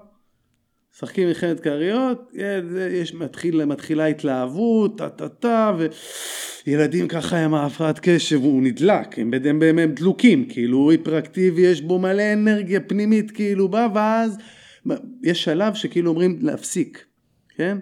משחקים 1.03 1.29
מלחמת 1.29 1.61
כריות, 1.61 2.31
זה- 2.71 2.91
יש, 2.93 3.15
מתחיל, 3.15 3.65
מתחילה 3.65 4.07
התלהבות, 4.07 4.99
טה 4.99 5.09
טה 5.09 5.29
טה, 5.29 5.77
וילדים 6.67 7.09
ככה 7.09 7.45
עם 7.45 7.55
ההפרעת 7.55 7.99
קשב, 8.03 8.37
הוא 8.37 8.63
נדלק, 8.63 9.19
הם, 9.19 9.31
הם, 9.45 9.63
הם, 9.63 9.79
הם 9.79 9.93
דלוקים, 9.93 10.49
כאילו 10.49 10.79
הוא 10.79 10.91
היפראקטיבי, 10.91 11.63
יש 11.63 11.81
בו 11.81 11.99
מלא 11.99 12.33
אנרגיה 12.33 12.81
פנימית, 12.81 13.31
כאילו 13.31 13.69
בא, 13.69 13.89
ואז 13.95 14.39
יש 15.23 15.45
שלב 15.45 15.75
שכאילו 15.75 16.11
אומרים 16.11 16.39
להפסיק, 16.43 17.07
כן? 17.57 17.79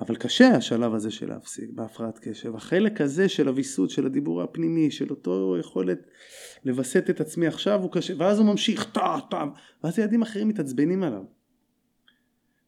אבל 0.00 0.16
קשה 0.16 0.48
השלב 0.48 0.94
הזה 0.94 1.10
של 1.10 1.28
להפסיק 1.28 1.70
בהפרעת 1.74 2.18
קשב. 2.18 2.56
החלק 2.56 3.00
הזה 3.00 3.28
של 3.28 3.48
הוויסות, 3.48 3.90
של 3.90 4.06
הדיבור 4.06 4.42
הפנימי, 4.42 4.90
של 4.90 5.10
אותו 5.10 5.56
יכולת 5.60 5.98
לווסת 6.64 7.10
את 7.10 7.20
עצמי 7.20 7.46
עכשיו 7.46 7.82
הוא 7.82 7.92
קשה, 7.92 8.14
ואז 8.18 8.38
הוא 8.38 8.46
ממשיך, 8.46 8.84
טה, 8.92 9.16
טה, 9.30 9.44
ואז 9.84 9.98
ילדים 9.98 10.22
אחרים 10.22 10.48
מתעצבנים 10.48 11.02
עליו. 11.02 11.39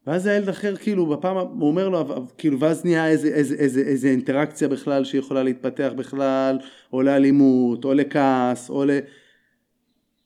ואז 0.07 0.25
הילד 0.25 0.49
אחר 0.49 0.75
כאילו 0.75 1.05
בפעם, 1.05 1.37
הוא 1.37 1.67
אומר 1.67 1.89
לו, 1.89 2.27
כאילו, 2.37 2.59
ואז 2.59 2.85
נהיה 2.85 3.07
איזה, 3.07 3.27
איזה, 3.27 3.55
איזה, 3.55 3.81
איזה 3.81 4.07
אינטראקציה 4.07 4.67
בכלל 4.67 5.03
שיכולה 5.03 5.43
להתפתח 5.43 5.91
בכלל, 5.95 6.59
או 6.93 7.01
לאלימות, 7.01 7.85
או 7.85 7.93
לכעס, 7.93 8.69
או 8.69 8.85
ל... 8.85 8.89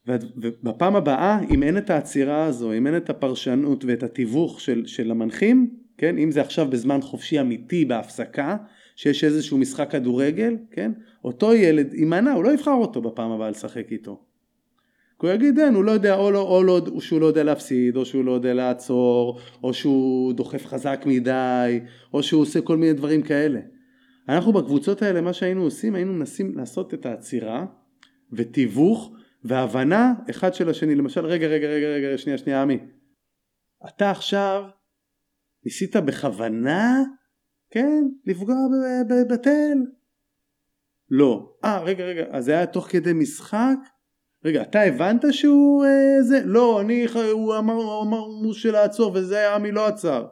ובפעם 0.08 0.96
הבאה, 0.96 1.40
אם 1.50 1.63
אין 1.63 1.78
את 1.78 1.90
העצירה 1.90 2.46
הזו, 2.46 2.74
אם 2.74 2.88
אין 2.88 2.98
את 2.98 3.10
הפרשנות 3.10 3.86
ואת 3.86 4.04
התיווך 4.04 4.62
של, 4.62 4.86
של 4.86 5.12
המנחים, 5.12 5.70
כן, 5.98 6.18
אם 6.18 6.32
זה 6.32 6.42
עכשיו 6.42 6.68
בזמן 6.70 7.02
חופשי 7.02 7.42
אמיתי 7.42 7.86
בהפסקה, 7.86 8.58
שיש 8.96 9.24
איזשהו 9.24 9.58
משחק 9.58 9.92
כדורגל, 9.92 10.58
כן, 10.72 10.92
אותו 11.24 11.54
ילד 11.54 11.94
יימנע, 11.94 12.32
הוא 12.32 12.44
לא 12.44 12.54
יבחר 12.54 12.72
אותו 12.72 13.02
בפעם 13.02 13.32
הבאה 13.32 13.50
לשחק 13.50 13.92
איתו. 13.92 14.27
כי 15.20 15.26
הוא 15.28 15.34
יגיד 15.34 15.60
אין, 15.60 15.76
הוא 15.76 15.84
לא 15.84 15.92
יודע, 15.92 16.16
או, 16.16 16.32
לא, 16.32 16.42
או 16.42 16.64
לא, 16.64 16.82
או 16.92 17.02
שהוא 17.02 17.22
לא 17.22 17.26
יודע 17.26 17.44
להפסיד, 17.44 17.96
או 17.96 18.06
שהוא 18.06 18.26
לא 18.26 18.32
יודע 18.32 18.54
לעצור, 18.54 19.40
או 19.64 19.74
שהוא 19.74 20.34
דוחף 20.34 20.66
חזק 20.66 21.04
מדי, 21.06 21.80
או 22.14 22.24
שהוא 22.24 22.42
עושה 22.42 22.62
כל 22.62 22.78
מיני 22.78 22.94
דברים 22.94 23.22
כאלה. 23.22 23.60
אנחנו 24.30 24.54
בקבוצות 24.54 25.02
האלה, 25.02 25.22
מה 25.22 25.34
שהיינו 25.34 25.64
עושים, 25.64 25.96
היינו 25.96 26.14
מנסים 26.14 26.58
לעשות 26.58 26.94
את 26.94 27.06
העצירה 27.06 27.66
ותיווך 28.32 29.12
והבנה 29.44 30.14
אחד 30.30 30.54
של 30.54 30.70
השני. 30.70 30.96
למשל, 30.96 31.26
רגע, 31.26 31.48
רגע, 31.48 31.68
רגע, 31.68 31.88
רגע, 31.88 32.18
שנייה, 32.18 32.38
שנייה, 32.38 32.62
עמי. 32.62 32.80
אתה 33.88 34.12
עכשיו 34.12 34.64
ניסית 35.66 35.96
בכוונה, 35.96 37.04
כן, 37.70 38.04
לפגוע 38.26 38.56
ב- 38.56 39.14
ב- 39.14 39.34
בתל? 39.34 39.78
לא. 41.10 41.54
אה, 41.66 41.84
רגע, 41.84 42.06
רגע, 42.06 42.26
אז 42.32 42.46
זה 42.46 42.52
היה 42.52 42.66
תוך 42.66 42.88
כדי 42.90 43.14
משחק? 43.14 43.76
רגע, 44.48 44.62
אתה 44.62 44.82
הבנת 44.82 45.26
שהוא 45.32 45.86
אה, 45.86 46.24
זה? 46.24 46.42
לא, 46.46 46.82
אני, 46.82 47.06
הוא 47.32 47.58
אמר, 47.58 47.74
הוא 47.74 48.04
אמר 48.04 48.18
הוא 48.18 48.54
של 48.54 48.72
לעצור 48.72 49.12
וזה 49.16 49.56
עמי 49.56 49.72
לא 49.72 49.88
עצר. 49.88 50.26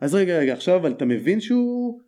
אז 0.00 0.14
רגע, 0.14 0.38
רגע, 0.38 0.52
עכשיו 0.52 0.76
אבל 0.76 0.92
אתה 0.92 1.04
מבין 1.04 1.40
שהוא 1.40 2.00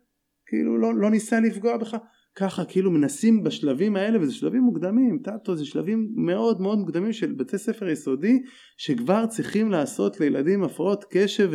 כאילו 0.45 0.77
לא, 0.77 0.95
לא 0.95 1.11
ניסה 1.11 1.39
לפגוע 1.39 1.77
בך? 1.77 1.97
ככה 2.35 2.65
כאילו 2.65 2.91
מנסים 2.91 3.43
בשלבים 3.43 3.95
האלה 3.95 4.21
וזה 4.21 4.33
שלבים 4.33 4.61
מוקדמים, 4.61 5.19
טאטו 5.23 5.55
זה 5.55 5.65
שלבים 5.65 6.11
מאוד 6.15 6.61
מאוד 6.61 6.79
מוקדמים 6.79 7.13
של 7.13 7.31
בתי 7.31 7.57
ספר 7.57 7.89
יסודי 7.89 8.41
שכבר 8.77 9.25
צריכים 9.25 9.71
לעשות 9.71 10.19
לילדים 10.19 10.63
הפרעות 10.63 11.05
קשב 11.09 11.51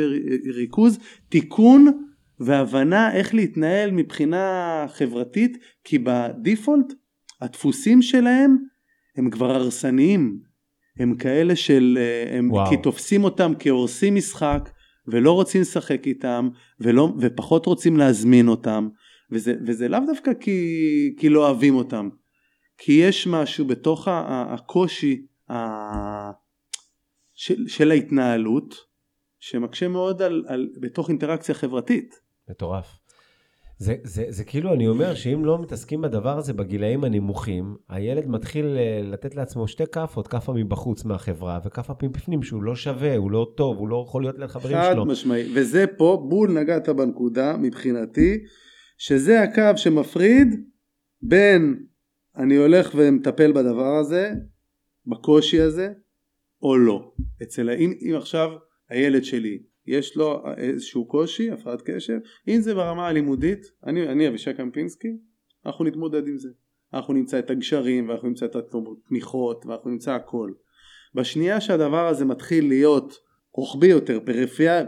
וריכוז 0.47 0.99
תיקון 1.29 1.87
והבנה 2.41 3.15
איך 3.15 3.35
להתנהל 3.35 3.91
מבחינה 3.91 4.87
חברתית 4.89 5.59
כי 5.85 5.99
בדיפולט 5.99 6.93
הדפוסים 7.41 8.03
שלהם 8.03 8.57
הם 9.19 9.31
כבר 9.31 9.51
הרסניים 9.51 10.41
הם 10.99 11.15
כאלה 11.15 11.57
של 11.57 11.99
אה, 12.01 12.39
הם 12.39 12.51
וואו. 12.51 12.71
כי 12.71 12.77
תופסים 12.83 13.25
אותם 13.25 13.53
כהורסים 13.59 14.15
משחק 14.15 14.71
ולא 15.07 15.33
רוצים 15.33 15.61
לשחק 15.61 16.07
איתם 16.07 16.49
ולא, 16.81 17.13
ופחות 17.21 17.67
רוצים 17.67 17.97
להזמין 17.97 18.49
אותם 18.49 18.89
וזה, 19.31 19.55
וזה 19.67 19.89
לאו 19.89 20.01
דווקא 20.07 20.31
כי, 20.41 20.61
כי 21.19 21.29
לא 21.29 21.47
אוהבים 21.47 21.75
אותם 21.75 22.09
כי 22.79 22.93
יש 22.93 23.27
משהו 23.27 23.67
בתוך 23.67 24.09
הקושי 24.11 25.27
של, 27.35 27.69
של 27.69 27.91
ההתנהלות 27.91 28.75
שמקשה 29.41 29.89
מאוד 29.89 30.23
על, 30.23 30.45
על, 30.49 30.69
בתוך 30.81 31.09
אינטראקציה 31.09 31.55
חברתית. 31.55 32.15
מטורף. 32.51 32.98
זה, 33.79 33.95
זה, 34.05 34.25
זה 34.29 34.45
כאילו, 34.45 34.75
אני 34.75 34.89
אומר 34.89 35.15
שאם 35.15 35.45
לא 35.45 35.63
מתעסקים 35.63 36.03
בדבר 36.03 36.39
הזה 36.39 36.53
בגילאים 36.53 37.05
הנמוכים, 37.05 37.77
הילד 37.89 38.27
מתחיל 38.27 38.67
אה, 38.79 39.01
לתת 39.03 39.35
לעצמו 39.35 39.69
שתי 39.69 39.85
כאפות, 39.93 40.29
כאפה 40.29 40.53
מבחוץ 40.53 41.05
מהחברה, 41.05 41.61
וכאפה 41.65 41.95
מבפנים 42.03 42.43
שהוא 42.43 42.63
לא 42.63 42.77
שווה, 42.77 43.17
הוא 43.17 43.31
לא 43.31 43.53
טוב, 43.57 43.79
הוא 43.79 43.89
לא 43.89 44.05
יכול 44.09 44.23
להיות 44.23 44.39
ליד 44.39 44.49
חברים 44.49 44.77
חד 44.77 44.91
שלו. 44.93 45.05
משמעי 45.07 45.53
וזה 45.55 45.85
פה 45.97 46.27
בול 46.29 46.53
נגעת 46.53 46.89
בנקודה 46.89 47.57
מבחינתי 47.57 48.39
שזה 48.99 49.43
הקו 49.43 49.77
שמפריד 49.77 50.49
בין 51.23 51.87
אני 52.37 52.57
הולך 52.57 52.91
ומטפל 52.97 53.53
בדבר 53.53 53.97
הזה 53.97 54.33
בקושי 55.07 55.61
הזה 55.61 55.89
או 56.63 56.77
לא 56.77 57.13
אצל 57.43 57.71
אם, 57.71 57.93
אם 58.01 58.15
עכשיו 58.17 58.49
הילד 58.91 59.25
שלי 59.25 59.59
יש 59.89 60.17
לו 60.17 60.43
איזשהו 60.57 61.05
קושי 61.05 61.51
הפרעת 61.51 61.83
קשב 61.83 62.19
אם 62.49 62.61
זה 62.61 62.75
ברמה 62.75 63.09
הלימודית 63.09 63.67
אני, 63.87 64.09
אני 64.09 64.29
אבישי 64.29 64.55
קמפינסקי 64.55 65.09
אנחנו 65.67 65.85
נתמודד 65.85 66.29
עם 66.29 66.39
זה. 66.39 66.49
אנחנו 66.95 67.15
נמצא 67.15 67.39
את 67.39 67.51
הגשרים 67.51 68.09
ואנחנו 68.09 68.29
נמצא 68.29 68.47
את 68.47 68.57
התמיכות 68.57 69.67
ואנחנו 69.67 69.91
נמצא 69.91 70.13
הכל. 70.15 70.51
בשנייה 71.15 71.61
שהדבר 71.61 72.09
הזה 72.09 72.25
מתחיל 72.25 72.69
להיות 72.69 73.15
רוחבי 73.53 73.87
יותר, 73.87 74.21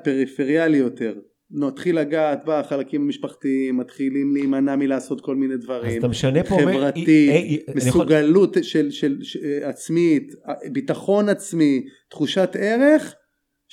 פריפריאלי 0.05 0.79
יותר, 0.79 1.15
נתחיל 1.51 1.99
לגעת 1.99 2.43
בחלקים 2.47 3.03
המשפחתיים, 3.03 3.77
מתחילים 3.77 4.33
להימנע 4.35 4.77
מלעשות 4.77 5.21
כל 5.21 5.37
מיני 5.37 5.55
אז 5.55 5.61
דברים, 5.61 5.99
אתה 5.99 6.09
משנה 6.09 6.45
פה... 6.45 6.55
אומר- 6.55 6.73
חברתית, 6.73 7.09
אי- 7.09 7.31
אי- 7.31 7.37
אי- 7.37 7.65
אני 7.69 7.89
יכול- 7.89 8.03
מסוגלות 8.03 8.57
של, 8.63 8.91
של, 8.91 9.19
של 9.23 9.39
עצמית, 9.63 10.33
ביטחון 10.73 11.29
עצמי, 11.29 11.85
תחושת 12.11 12.51
ערך, 12.59 13.15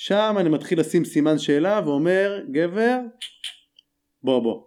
שם 0.00 0.34
אני 0.40 0.48
מתחיל 0.48 0.80
לשים 0.80 1.04
סימן 1.04 1.38
שאלה 1.38 1.80
ואומר, 1.84 2.40
גבר, 2.50 2.98
בוא 4.22 4.42
בוא, 4.42 4.64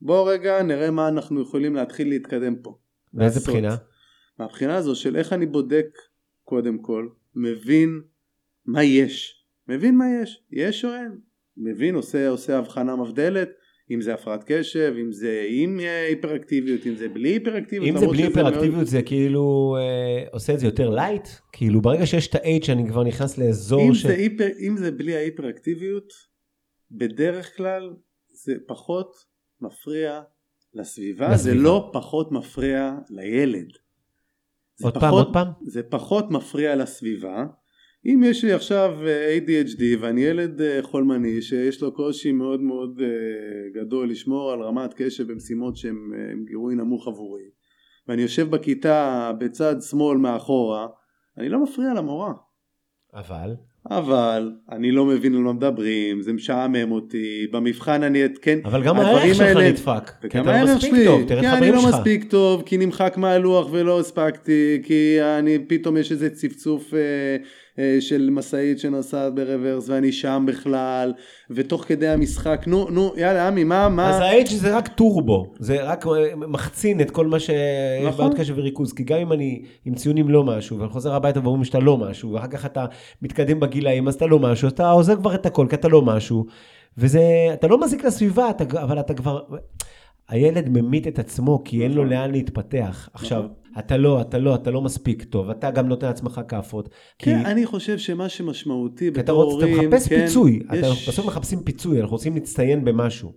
בוא 0.00 0.32
רגע 0.32 0.62
נראה 0.62 0.90
מה 0.90 1.08
אנחנו 1.08 1.42
יכולים 1.42 1.74
להתחיל 1.74 2.08
להתקדם 2.08 2.56
פה. 2.62 2.78
לעשות. 3.14 3.42
בחינה? 3.42 3.76
מהבחינה 4.38 4.76
הזו 4.76 4.96
של 4.96 5.16
איך 5.16 5.32
אני 5.32 5.46
בודק 5.46 5.86
קודם 6.44 6.78
כל, 6.78 7.08
מבין 7.34 8.02
מה 8.66 8.84
יש, 8.84 9.44
מבין 9.68 9.96
מה 9.96 10.04
יש, 10.22 10.42
יש 10.50 10.84
או 10.84 10.90
אין, 10.94 11.18
מבין, 11.56 11.94
עושה, 11.94 12.28
עושה 12.28 12.58
הבחנה 12.58 12.96
מבדלת, 12.96 13.48
אם 13.90 14.00
זה 14.00 14.14
הפרעת 14.14 14.44
קשב, 14.46 14.94
אם 15.00 15.12
זה 15.12 15.46
עם 15.48 15.80
אה, 15.80 16.06
היפראקטיביות, 16.06 16.86
אם 16.86 16.96
זה 16.96 17.08
בלי 17.08 17.28
היפראקטיביות. 17.28 17.94
אם 17.96 18.00
זה 18.00 18.06
בלי 18.06 18.22
היפראקטיביות 18.22 18.74
מאוד... 18.74 18.86
זה 18.86 19.02
כאילו 19.02 19.76
אה, 19.78 20.24
עושה 20.32 20.54
את 20.54 20.58
זה 20.58 20.66
יותר 20.66 20.90
light? 20.90 21.28
כאילו 21.52 21.82
ברגע 21.82 22.06
שיש 22.06 22.28
את 22.28 22.34
ה-H 22.34 22.72
אני 22.72 22.88
כבר 22.88 23.04
נכנס 23.04 23.38
לאזור 23.38 23.88
אם 23.88 23.94
ש... 23.94 24.06
זה 24.06 24.12
היפר, 24.12 24.48
אם 24.68 24.76
זה 24.76 24.90
בלי 24.90 25.16
ההיפראקטיביות, 25.16 26.12
בדרך 26.90 27.56
כלל 27.56 27.94
זה 28.32 28.54
פחות 28.66 29.16
מפריע 29.60 30.22
לסביבה, 30.74 31.28
לסביבה. 31.28 31.36
זה 31.36 31.54
לא 31.54 31.90
פחות 31.92 32.32
מפריע 32.32 32.94
לילד. 33.10 33.68
עוד 34.82 34.94
פחות, 34.94 35.00
פעם, 35.00 35.12
עוד 35.12 35.32
פעם? 35.32 35.48
זה 35.62 35.82
פחות 35.82 36.30
מפריע 36.30 36.76
לסביבה. 36.76 37.46
אם 38.06 38.22
יש 38.24 38.44
לי 38.44 38.52
עכשיו 38.52 38.94
אה, 39.06 39.38
ADHD 39.38 39.82
ואני 40.00 40.20
ילד 40.20 40.60
אה, 40.60 40.78
חולמני 40.82 41.42
שיש 41.42 41.82
לו 41.82 41.92
קושי 41.92 42.32
מאוד 42.32 42.60
מאוד 42.60 43.00
אה, 43.02 43.80
גדול 43.80 44.10
לשמור 44.10 44.52
על 44.52 44.62
רמת 44.62 44.94
קשב 44.96 45.32
במשימות 45.32 45.76
שהן 45.76 46.44
גירוי 46.46 46.74
נמוך 46.74 47.08
עבורי 47.08 47.42
ואני 48.08 48.22
יושב 48.22 48.50
בכיתה 48.50 49.30
בצד 49.38 49.76
שמאל 49.80 50.18
מאחורה 50.18 50.86
אני 51.38 51.48
לא 51.48 51.62
מפריע 51.62 51.94
למורה. 51.94 52.32
אבל? 53.14 53.54
אבל 53.90 54.52
אני 54.70 54.90
לא 54.90 55.04
מבין 55.04 55.34
על 55.34 55.40
מה 55.40 55.52
מדברים, 55.52 56.22
זה 56.22 56.32
משעמם 56.32 56.92
אותי, 56.92 57.46
במבחן 57.52 58.02
אני 58.02 58.24
אתקן, 58.24 58.58
אבל 58.64 58.82
גם 58.82 58.96
הערך 58.96 59.34
שלך 59.34 59.56
נדפק, 59.56 60.10
כי 60.30 60.40
אתה 60.40 60.64
לא 60.64 60.74
מספיק 60.74 60.90
שלי, 60.90 61.04
טוב, 61.04 61.28
תראה 61.28 61.40
את 61.40 61.56
חברים 61.56 61.72
שלך. 61.72 61.82
כי 61.82 61.86
אני 61.86 61.92
לא 61.92 61.98
מספיק 61.98 62.30
טוב, 62.30 62.62
כי 62.66 62.76
נמחק 62.76 63.14
מהלוח 63.16 63.68
ולא 63.72 64.00
הספקתי, 64.00 64.80
כי 64.82 65.18
אני 65.38 65.58
פתאום 65.68 65.96
יש 65.96 66.12
איזה 66.12 66.30
צפצוף 66.30 66.94
אה, 66.94 67.36
של 68.00 68.28
משאית 68.32 68.78
שנוסעת 68.78 69.34
ברוורס 69.34 69.88
ואני 69.88 70.12
שם 70.12 70.44
בכלל, 70.48 71.12
ותוך 71.50 71.84
כדי 71.84 72.08
המשחק, 72.08 72.64
נו, 72.66 72.86
נו, 72.90 73.12
יאללה 73.16 73.48
עמי, 73.48 73.64
מה, 73.64 73.88
מה? 73.88 74.10
אז 74.10 74.20
ה-H 74.20 74.54
זה 74.54 74.76
רק 74.76 74.88
טורבו, 74.88 75.52
זה 75.58 75.82
רק 75.82 76.06
אה, 76.06 76.36
מחצין 76.36 77.00
את 77.00 77.10
כל 77.10 77.26
מה 77.26 77.40
שיש 77.40 77.56
נכון. 78.06 78.18
בעוד 78.18 78.38
קשב 78.38 78.54
וריכוז, 78.56 78.92
כי 78.92 79.04
גם 79.04 79.18
אם 79.18 79.32
אני 79.32 79.62
עם 79.84 79.94
ציונים 79.94 80.28
לא 80.28 80.44
משהו, 80.44 80.78
ואני 80.78 80.90
חוזר 80.90 81.14
הביתה 81.14 81.40
ואומרים 81.40 81.64
שאתה 81.64 81.78
לא 81.78 81.96
משהו, 81.96 82.32
ואחר 82.32 82.46
כך 82.46 82.66
אתה 82.66 82.86
מתקדם 83.22 83.60
בגילאים, 83.60 84.08
אז 84.08 84.14
אתה 84.14 84.26
לא 84.26 84.38
משהו, 84.38 84.68
אתה 84.68 84.90
עוזר 84.90 85.16
כבר 85.16 85.34
את 85.34 85.46
הכל, 85.46 85.66
כי 85.70 85.74
אתה 85.74 85.88
לא 85.88 86.02
משהו, 86.02 86.46
וזה, 86.98 87.22
אתה 87.52 87.66
לא 87.66 87.80
מזיק 87.80 88.04
לסביבה, 88.04 88.50
אתה, 88.50 88.64
אבל 88.82 89.00
אתה 89.00 89.14
כבר... 89.14 89.40
הילד 90.28 90.68
ממית 90.68 91.08
את 91.08 91.18
עצמו 91.18 91.62
כי 91.64 91.82
אין 91.82 91.92
לו 91.92 92.04
נכון. 92.04 92.12
לאן 92.16 92.30
להתפתח. 92.30 93.08
עכשיו, 93.12 93.38
נכון. 93.38 93.54
אתה 93.78 93.96
לא, 93.96 94.20
אתה 94.20 94.38
לא, 94.38 94.54
אתה 94.54 94.70
לא 94.70 94.82
מספיק 94.82 95.24
טוב, 95.24 95.50
אתה 95.50 95.70
גם 95.70 95.88
נותן 95.88 96.06
לעצמך 96.06 96.40
כאפות. 96.48 96.88
כן, 97.18 97.42
כי... 97.42 97.50
אני 97.50 97.66
חושב 97.66 97.98
שמה 97.98 98.28
שמשמעותי 98.28 99.10
בתור 99.10 99.42
הורים, 99.42 99.80
אתה 99.80 99.88
מחפש 99.88 100.08
כן, 100.08 100.26
פיצוי, 100.26 100.60
יש... 100.72 100.78
אתה 100.78 101.10
בסוף 101.10 101.26
מחפשים 101.26 101.62
פיצוי, 101.62 102.00
אנחנו 102.00 102.12
רוצים 102.12 102.34
להצטיין 102.34 102.84
במשהו. 102.84 103.32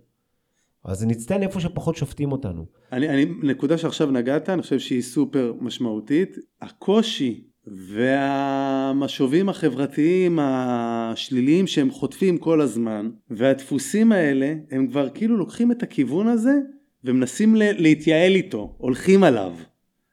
אז 0.84 1.04
נצטיין 1.04 1.42
איפה 1.42 1.60
שפחות 1.60 1.96
שופטים 1.96 2.32
אותנו. 2.32 2.66
אני, 2.92 3.08
אני, 3.08 3.26
נקודה 3.42 3.78
שעכשיו 3.78 4.10
נגעת, 4.10 4.48
אני 4.48 4.62
חושב 4.62 4.78
שהיא 4.78 5.02
סופר 5.02 5.52
משמעותית. 5.60 6.36
הקושי 6.62 7.44
והמשובים 7.66 9.48
החברתיים 9.48 10.38
השליליים 10.42 11.66
שהם 11.66 11.90
חוטפים 11.90 12.38
כל 12.38 12.60
הזמן, 12.60 13.10
והדפוסים 13.30 14.12
האלה, 14.12 14.54
הם 14.70 14.86
כבר 14.86 15.08
כאילו 15.08 15.36
לוקחים 15.36 15.72
את 15.72 15.82
הכיוון 15.82 16.26
הזה 16.26 16.52
ומנסים 17.04 17.54
להתייעל 17.56 18.34
איתו, 18.34 18.74
הולכים 18.78 19.24
עליו. 19.24 19.52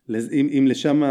אם, 0.09 0.47
אם 0.57 0.67
לשם, 0.67 1.03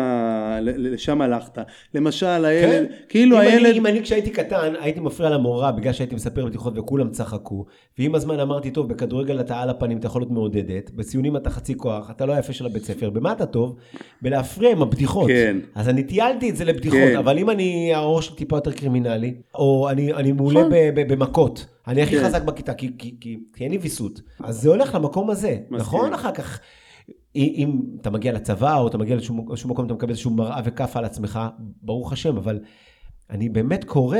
לשם 0.61 1.21
הלכת. 1.21 1.59
למשל, 1.95 2.45
הילד, 2.45 2.89
כן. 2.89 2.95
כאילו 3.09 3.37
אם 3.37 3.41
הילד... 3.41 3.67
אני, 3.67 3.79
אם 3.79 3.87
אני 3.87 4.03
כשהייתי 4.03 4.31
קטן, 4.31 4.73
הייתי 4.81 5.01
מפריע 5.01 5.31
למורה 5.31 5.73
בגלל 5.73 5.93
שהייתי 5.93 6.15
מספר 6.15 6.47
בדיחות 6.47 6.79
וכולם 6.79 7.11
צחקו, 7.11 7.65
ועם 7.99 8.15
הזמן 8.15 8.41
אמרתי, 8.41 8.71
טוב, 8.71 8.89
בכדורגל 8.89 9.41
אתה 9.41 9.61
על 9.61 9.71
הפנים, 9.71 9.99
אתה 9.99 10.07
יכול 10.07 10.23
להיות 10.23 10.31
מעודדת, 10.31 10.91
בציונים 10.91 11.37
אתה 11.37 11.51
חצי 11.51 11.75
כוח, 11.77 12.11
אתה 12.11 12.27
לא 12.27 12.33
היפה 12.33 12.53
של 12.53 12.67
הבית 12.67 12.85
ספר, 12.85 13.11
במה 13.11 13.33
אתה 13.33 13.47
טוב? 13.47 13.77
בלהפריע 14.23 14.71
עם 14.71 14.83
הבדיחות. 14.83 15.29
כן. 15.29 15.57
אז 15.75 15.89
אני 15.89 16.03
טיילתי 16.03 16.51
את 16.51 16.57
זה 16.57 16.65
לבדיחות, 16.65 16.99
כן. 16.99 17.17
אבל 17.17 17.39
אם 17.39 17.51
אני, 17.51 17.95
הראש 17.95 18.27
שלי 18.27 18.37
טיפה 18.37 18.57
יותר 18.57 18.73
קרימינלי, 18.73 19.35
או 19.55 19.91
אני, 19.91 20.13
אני 20.13 20.33
מעולה 20.33 20.61
נכון. 20.61 20.73
במכות, 20.95 21.67
אני 21.89 22.03
הכי 22.03 22.19
כן. 22.19 22.25
חזק 22.25 22.43
בכיתה, 22.43 22.75
כי, 22.75 22.91
כי, 22.99 23.15
כי, 23.21 23.39
כי 23.55 23.65
אין 23.65 23.73
לי 23.73 23.79
ויסות. 23.79 24.21
אז 24.41 24.63
זה 24.63 24.69
הולך 24.69 24.95
למקום 24.95 25.31
הזה, 25.31 25.57
מסכים. 25.71 25.79
נכון? 25.79 26.15
אחר 26.15 26.33
כך... 26.33 26.61
אם 27.37 27.81
אתה 28.01 28.11
מגיע 28.11 28.33
לצבא 28.33 28.79
או 28.79 28.89
אתה 28.89 28.99
מגיע 28.99 29.17
לשום 29.17 29.71
מקום, 29.71 29.87
אתה 29.87 29.95
מקבל 29.95 30.11
איזשהו 30.11 30.31
מראה 30.31 30.61
וכאפה 30.65 30.99
על 30.99 31.05
עצמך, 31.05 31.41
ברוך 31.83 32.13
השם, 32.13 32.37
אבל 32.37 32.61
אני 33.31 33.49
באמת 33.49 33.85
קורא 33.85 34.19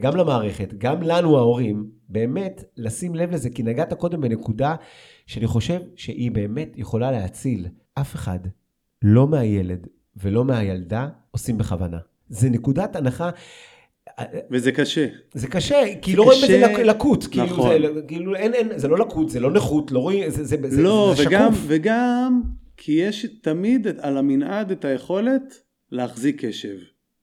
גם 0.00 0.16
למערכת, 0.16 0.74
גם 0.78 1.02
לנו 1.02 1.38
ההורים, 1.38 1.90
באמת 2.08 2.64
לשים 2.76 3.14
לב 3.14 3.30
לזה, 3.30 3.50
כי 3.50 3.62
נגעת 3.62 3.92
קודם 3.92 4.20
בנקודה 4.20 4.74
שאני 5.26 5.46
חושב 5.46 5.80
שהיא 5.96 6.30
באמת 6.30 6.72
יכולה 6.76 7.10
להציל. 7.10 7.68
אף 7.94 8.14
אחד, 8.14 8.38
לא 9.02 9.28
מהילד 9.28 9.86
ולא 10.16 10.44
מהילדה, 10.44 11.08
עושים 11.30 11.58
בכוונה. 11.58 11.98
זה 12.28 12.50
נקודת 12.50 12.96
הנחה. 12.96 13.30
וזה 14.50 14.72
קשה. 14.72 15.06
זה 15.34 15.46
קשה, 15.46 15.76
כי 16.02 16.16
לא 16.16 16.22
רואים 16.22 16.40
בזה 16.42 16.82
לקות. 16.84 17.26
כאילו 17.26 17.46
נכון. 17.46 17.70
כאילו, 17.70 17.94
זה, 17.94 18.00
כאילו 18.08 18.34
אין, 18.34 18.54
אין, 18.54 18.68
זה 18.78 18.88
לא 18.88 18.98
לקות, 18.98 19.30
זה 19.30 19.40
לא 19.40 19.50
נכות, 19.50 19.92
לא 19.92 19.98
רואים, 19.98 20.30
זה, 20.30 20.44
זה, 20.44 20.56
לא, 20.82 21.12
זה, 21.16 21.22
זה 21.22 21.28
וגם, 21.28 21.52
שקוף. 21.52 21.64
וגם, 21.66 22.42
כי 22.76 22.92
יש 22.92 23.26
תמיד 23.42 23.86
על 24.00 24.16
המנעד 24.18 24.70
את 24.70 24.84
היכולת 24.84 25.62
להחזיק 25.92 26.44
קשב, 26.44 26.76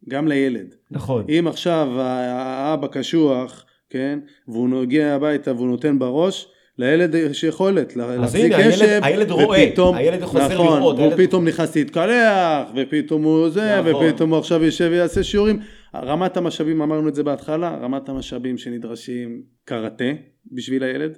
גם 0.09 0.27
לילד. 0.27 0.75
נכון. 0.91 1.25
אם 1.29 1.47
עכשיו 1.47 1.87
האבא 1.99 2.87
קשוח, 2.87 3.65
כן, 3.89 4.19
והוא 4.47 4.69
מגיע 4.69 5.15
הביתה 5.15 5.53
והוא 5.53 5.67
נותן 5.67 5.99
בראש, 5.99 6.47
לילד 6.77 7.15
יש 7.15 7.43
יכולת 7.43 7.95
להחזיק 7.95 8.53
קשב, 8.53 8.81
הילד, 8.81 9.03
הילד 9.03 9.31
רואה, 9.31 9.65
ופתאום, 9.67 9.95
הילד 9.95 10.23
חוזר 10.23 10.53
נכון, 10.53 10.77
לראות, 10.77 10.97
הוא 10.97 11.05
הילד... 11.05 11.17
פתאום 11.27 11.47
נכנס 11.47 11.75
להתקלח, 11.75 12.69
ופתאום 12.75 13.23
הוא 13.23 13.49
זה, 13.49 13.81
נכון. 13.81 14.05
ופתאום 14.05 14.29
הוא 14.29 14.39
עכשיו 14.39 14.63
יושב 14.63 14.87
ויעשה 14.91 15.23
שיעורים. 15.23 15.59
רמת 15.95 16.37
המשאבים, 16.37 16.81
אמרנו 16.81 17.09
את 17.09 17.15
זה 17.15 17.23
בהתחלה, 17.23 17.77
רמת 17.81 18.09
המשאבים 18.09 18.57
שנדרשים 18.57 19.41
קראטה 19.65 20.11
בשביל 20.51 20.83
הילד. 20.83 21.17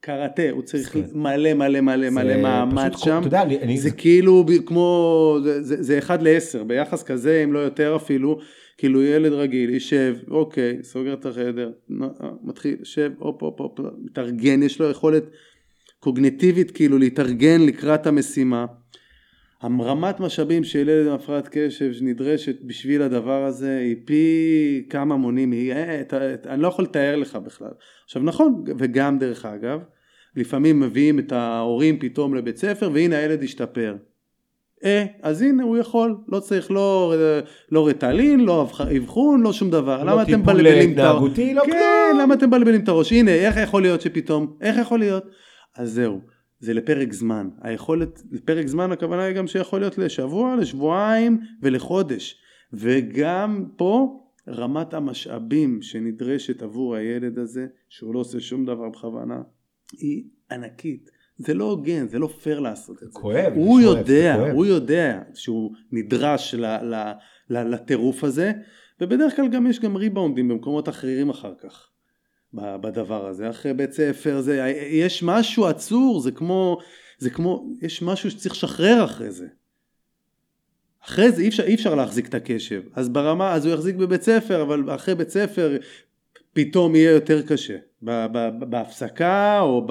קראטה, 0.00 0.50
הוא 0.50 0.62
צריך 0.62 0.92
כן. 0.92 1.00
מלא 1.14 1.54
מלא 1.54 1.80
מלא 1.80 2.10
מלא 2.10 2.36
מאמץ 2.42 2.98
שם, 3.04 3.20
יודע, 3.24 3.42
אני, 3.42 3.78
זה 3.78 3.90
כאילו 3.90 4.44
כמו, 4.66 5.38
זה, 5.42 5.62
זה, 5.62 5.82
זה 5.82 5.98
אחד 5.98 6.22
לעשר, 6.22 6.64
ביחס 6.64 7.02
כזה 7.02 7.40
אם 7.44 7.52
לא 7.52 7.58
יותר 7.58 7.96
אפילו, 7.96 8.38
כאילו 8.78 9.02
ילד 9.02 9.32
רגיל 9.32 9.70
יישב, 9.70 10.16
אוקיי, 10.30 10.78
סוגר 10.82 11.14
את 11.14 11.26
החדר, 11.26 11.70
מתחיל, 12.42 12.76
שב, 12.82 13.12
הופ 13.18 13.42
הופ 13.42 13.60
הופ, 13.60 13.78
מתארגן, 14.04 14.62
יש 14.62 14.80
לו 14.80 14.90
יכולת 14.90 15.24
קוגנטיבית 15.98 16.70
כאילו 16.70 16.98
להתארגן 16.98 17.60
לקראת 17.60 18.06
המשימה. 18.06 18.66
הרמת 19.80 20.20
משאבים 20.20 20.64
של 20.64 20.78
ילד 20.78 21.06
עם 21.06 21.12
הפרעת 21.12 21.48
קשב 21.50 21.92
שנדרשת 21.92 22.56
בשביל 22.62 23.02
הדבר 23.02 23.44
הזה 23.44 23.78
היא 23.78 23.96
פי 24.04 24.86
כמה 24.90 25.16
מונים, 25.16 25.52
היא, 25.52 25.72
אה, 25.72 26.00
את, 26.00 26.14
אני 26.46 26.62
לא 26.62 26.68
יכול 26.68 26.84
לתאר 26.84 27.16
לך 27.16 27.36
בכלל. 27.36 27.70
עכשיו 28.04 28.22
נכון, 28.22 28.64
וגם 28.78 29.18
דרך 29.18 29.44
אגב, 29.44 29.80
לפעמים 30.36 30.80
מביאים 30.80 31.18
את 31.18 31.32
ההורים 31.32 31.98
פתאום 31.98 32.34
לבית 32.34 32.56
ספר 32.56 32.90
והנה 32.92 33.16
הילד 33.16 33.42
השתפר. 33.42 33.96
אה, 34.84 35.04
אז 35.22 35.42
הנה 35.42 35.62
הוא 35.62 35.78
יכול, 35.78 36.16
לא 36.28 36.40
צריך 36.40 36.70
לא, 36.70 37.14
לא 37.72 37.88
רטלין, 37.88 38.40
לא 38.40 38.68
אבחון, 38.96 39.42
לא 39.42 39.52
שום 39.52 39.70
דבר. 39.70 40.04
לא 40.04 40.12
למה 40.12 40.22
אתם 40.22 40.40
מבלבלים 40.40 40.92
את 40.92 40.98
הראש? 40.98 41.38
לא 41.38 41.62
כן, 41.66 41.70
כלום. 41.70 42.20
למה 42.20 42.34
אתם 42.34 42.46
מבלבלים 42.46 42.80
את 42.80 42.88
הראש? 42.88 43.12
הנה, 43.12 43.30
איך 43.30 43.56
יכול 43.56 43.82
להיות 43.82 44.00
שפתאום, 44.00 44.56
איך 44.60 44.76
יכול 44.78 44.98
להיות? 44.98 45.24
אז 45.76 45.92
זהו. 45.92 46.35
זה 46.60 46.74
לפרק 46.74 47.12
זמן. 47.12 47.48
היכולת, 47.60 48.22
לפרק 48.30 48.66
זמן 48.66 48.92
הכוונה 48.92 49.22
היא 49.22 49.36
גם 49.36 49.46
שיכול 49.46 49.80
להיות 49.80 49.98
לשבוע, 49.98 50.56
לשבועיים 50.56 51.40
ולחודש. 51.62 52.40
וגם 52.72 53.64
פה 53.76 54.22
רמת 54.48 54.94
המשאבים 54.94 55.82
שנדרשת 55.82 56.62
עבור 56.62 56.94
הילד 56.94 57.38
הזה, 57.38 57.66
שהוא 57.88 58.14
לא 58.14 58.18
עושה 58.18 58.40
שום 58.40 58.64
דבר 58.64 58.88
בכוונה, 58.88 59.42
היא 59.92 60.24
ענקית. 60.50 61.10
זה 61.38 61.54
לא 61.54 61.64
הוגן, 61.64 62.08
זה 62.08 62.18
לא 62.18 62.26
פייר 62.26 62.60
לעשות 62.60 63.02
את 63.02 63.12
זה. 63.12 63.20
כואב, 63.20 63.52
הוא 63.54 63.80
כואב, 63.80 63.96
יודע, 63.96 64.36
כואב. 64.36 64.54
הוא 64.54 64.66
יודע 64.66 65.22
שהוא 65.34 65.72
נדרש 65.92 66.54
לטירוף 67.50 68.24
הזה, 68.24 68.52
ובדרך 69.00 69.36
כלל 69.36 69.48
גם 69.48 69.66
יש 69.66 69.80
גם 69.80 69.96
ריבאונדים 69.96 70.48
במקומות 70.48 70.88
אחרים 70.88 71.30
אחר 71.30 71.54
כך. 71.62 71.88
בדבר 72.56 73.26
הזה, 73.26 73.50
אחרי 73.50 73.74
בית 73.74 73.92
ספר, 73.92 74.40
זה, 74.40 74.72
יש 74.90 75.22
משהו 75.22 75.66
עצור, 75.66 76.20
זה 76.20 76.30
כמו, 76.30 76.78
זה 77.18 77.30
כמו, 77.30 77.66
יש 77.82 78.02
משהו 78.02 78.30
שצריך 78.30 78.54
לשחרר 78.54 79.04
אחרי 79.04 79.30
זה. 79.30 79.46
אחרי 81.04 81.32
זה 81.32 81.42
אי 81.42 81.48
אפשר, 81.48 81.62
אי 81.62 81.74
אפשר 81.74 81.94
להחזיק 81.94 82.28
את 82.28 82.34
הקשב, 82.34 82.82
אז 82.94 83.08
ברמה, 83.08 83.52
אז 83.52 83.66
הוא 83.66 83.74
יחזיק 83.74 83.96
בבית 83.96 84.22
ספר, 84.22 84.62
אבל 84.62 84.94
אחרי 84.94 85.14
בית 85.14 85.30
ספר 85.30 85.76
פתאום 86.52 86.94
יהיה 86.94 87.10
יותר 87.10 87.42
קשה. 87.42 87.76
בהפסקה 88.58 89.60
או 89.60 89.86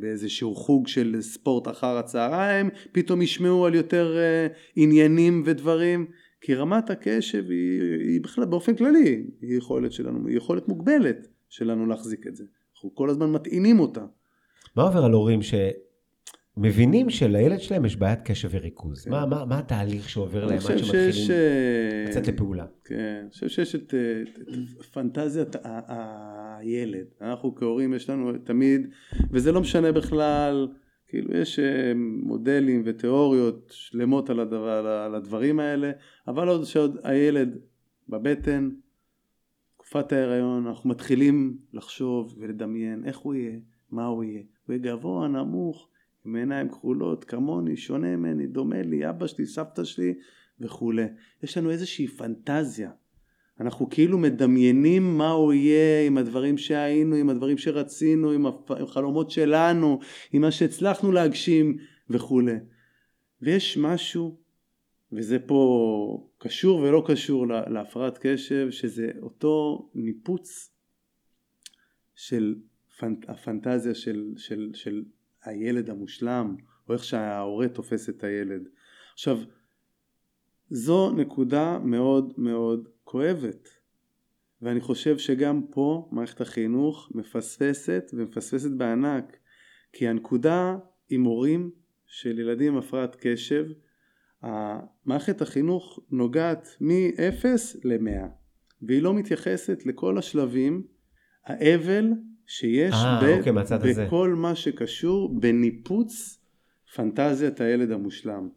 באיזשהו 0.00 0.54
חוג 0.54 0.88
של 0.88 1.16
ספורט 1.20 1.68
אחר 1.68 1.98
הצהריים, 1.98 2.70
פתאום 2.92 3.22
ישמעו 3.22 3.66
על 3.66 3.74
יותר 3.74 4.16
אה, 4.16 4.46
עניינים 4.76 5.42
ודברים. 5.46 6.06
כי 6.46 6.54
רמת 6.54 6.90
הקשב 6.90 7.44
היא, 7.50 7.82
היא 8.00 8.20
בכלל 8.20 8.44
באופן 8.44 8.74
כללי 8.74 9.26
היא 9.42 9.58
יכולת 9.58 9.92
שלנו, 9.92 10.28
היא 10.28 10.36
יכולת 10.36 10.68
מוגבלת 10.68 11.28
שלנו 11.48 11.86
להחזיק 11.86 12.26
את 12.26 12.36
זה. 12.36 12.44
אנחנו 12.74 12.94
כל 12.94 13.10
הזמן 13.10 13.30
מטעינים 13.32 13.80
אותה. 13.80 14.04
מה 14.76 14.82
עובר 14.82 15.04
על 15.04 15.12
הורים 15.12 15.40
שמבינים 16.56 17.10
שלילד 17.10 17.60
שלהם 17.60 17.84
יש 17.84 17.96
בעיית 17.96 18.18
קשב 18.24 18.48
וריכוז? 18.52 19.04
כן. 19.04 19.10
מה, 19.10 19.26
מה, 19.26 19.44
מה 19.44 19.58
התהליך 19.58 20.08
שעובר 20.08 20.44
להם 20.44 20.54
עד. 20.54 20.60
שמתחילים 20.60 21.30
אה, 21.30 22.04
לצאת 22.08 22.28
לפעולה? 22.28 22.66
כן, 22.84 23.18
אני 23.22 23.30
חושב 23.30 23.48
שיש 23.48 23.74
את, 23.74 23.94
אה, 23.94 24.22
את, 24.22 24.38
את 24.80 24.84
פנטזיית 24.84 25.56
ה- 25.56 25.58
ה- 25.64 26.56
הילד. 26.58 27.06
אנחנו 27.20 27.54
כהורים 27.54 27.94
יש 27.94 28.10
לנו 28.10 28.32
תמיד, 28.44 28.86
וזה 29.30 29.52
לא 29.52 29.60
משנה 29.60 29.92
בכלל, 29.92 30.68
כאילו 31.08 31.36
יש 31.36 31.58
אה, 31.58 31.92
מודלים 32.22 32.82
ותיאוריות 32.84 33.68
שלמות 33.70 34.30
על, 34.30 34.40
הדבר, 34.40 34.86
על 34.86 35.14
הדברים 35.14 35.60
האלה, 35.60 35.90
אבל 36.28 36.48
עוד 36.48 36.64
שעוד 36.64 36.98
הילד 37.02 37.58
בבטן, 38.08 38.70
תקופת 39.74 40.12
ההיריון, 40.12 40.66
אנחנו 40.66 40.90
מתחילים 40.90 41.58
לחשוב 41.72 42.36
ולדמיין 42.38 43.04
איך 43.04 43.18
הוא 43.18 43.34
יהיה, 43.34 43.58
מה 43.90 44.06
הוא 44.06 44.24
יהיה. 44.24 44.42
הוא 44.66 44.74
יהיה 44.74 44.82
גבוה, 44.82 45.28
נמוך, 45.28 45.88
עם 46.26 46.36
עיניים 46.36 46.68
כחולות, 46.68 47.24
כמוני, 47.24 47.76
שונה 47.76 48.16
ממני, 48.16 48.46
דומה 48.46 48.82
לי, 48.82 49.10
אבא 49.10 49.26
שלי, 49.26 49.46
סבתא 49.46 49.84
שלי 49.84 50.14
וכולי. 50.60 51.06
יש 51.42 51.58
לנו 51.58 51.70
איזושהי 51.70 52.06
פנטזיה. 52.06 52.90
אנחנו 53.60 53.90
כאילו 53.90 54.18
מדמיינים 54.18 55.18
מה 55.18 55.30
הוא 55.30 55.52
יהיה 55.52 56.06
עם 56.06 56.18
הדברים 56.18 56.58
שהיינו, 56.58 57.16
עם 57.16 57.30
הדברים 57.30 57.58
שרצינו, 57.58 58.30
עם 58.30 58.46
החלומות 58.68 59.30
שלנו, 59.30 60.00
עם 60.32 60.42
מה 60.42 60.50
שהצלחנו 60.50 61.12
להגשים 61.12 61.76
וכולי. 62.10 62.56
ויש 63.42 63.78
משהו, 63.78 64.36
וזה 65.12 65.38
פה 65.38 66.28
קשור 66.38 66.80
ולא 66.80 67.04
קשור 67.06 67.46
לה- 67.46 67.68
להפרעת 67.68 68.18
קשב, 68.22 68.70
שזה 68.70 69.10
אותו 69.22 69.88
ניפוץ 69.94 70.70
של 72.14 72.54
פנט, 72.98 73.30
הפנטזיה 73.30 73.94
של, 73.94 74.32
של, 74.36 74.70
של 74.74 75.04
הילד 75.44 75.90
המושלם, 75.90 76.56
או 76.88 76.94
איך 76.94 77.04
שההורה 77.04 77.68
תופס 77.68 78.08
את 78.08 78.24
הילד. 78.24 78.68
עכשיו, 79.12 79.38
זו 80.70 81.10
נקודה 81.12 81.78
מאוד 81.78 82.34
מאוד 82.36 82.88
כואבת, 83.06 83.68
ואני 84.62 84.80
חושב 84.80 85.18
שגם 85.18 85.62
פה 85.70 86.08
מערכת 86.12 86.40
החינוך 86.40 87.10
מפספסת 87.14 88.10
ומפספסת 88.12 88.70
בענק, 88.70 89.36
כי 89.92 90.08
הנקודה 90.08 90.76
עם 91.08 91.24
הורים 91.24 91.70
של 92.06 92.38
ילדים 92.38 92.72
עם 92.72 92.78
הפרעת 92.78 93.16
קשב, 93.20 93.64
מערכת 95.04 95.42
החינוך 95.42 96.00
נוגעת 96.10 96.68
מ-0 96.80 97.46
ל-100, 97.84 98.26
והיא 98.82 99.02
לא 99.02 99.14
מתייחסת 99.14 99.86
לכל 99.86 100.18
השלבים, 100.18 100.86
האבל 101.44 102.10
שיש 102.46 102.94
אה, 102.94 103.20
ב- 103.22 103.38
אוקיי, 103.38 103.52
מהצד 103.52 103.86
הזה. 103.86 104.06
בכל 104.06 104.34
מה 104.34 104.54
שקשור 104.54 105.40
בניפוץ 105.40 106.40
פנטזיית 106.94 107.60
הילד 107.60 107.90
המושלם. 107.90 108.48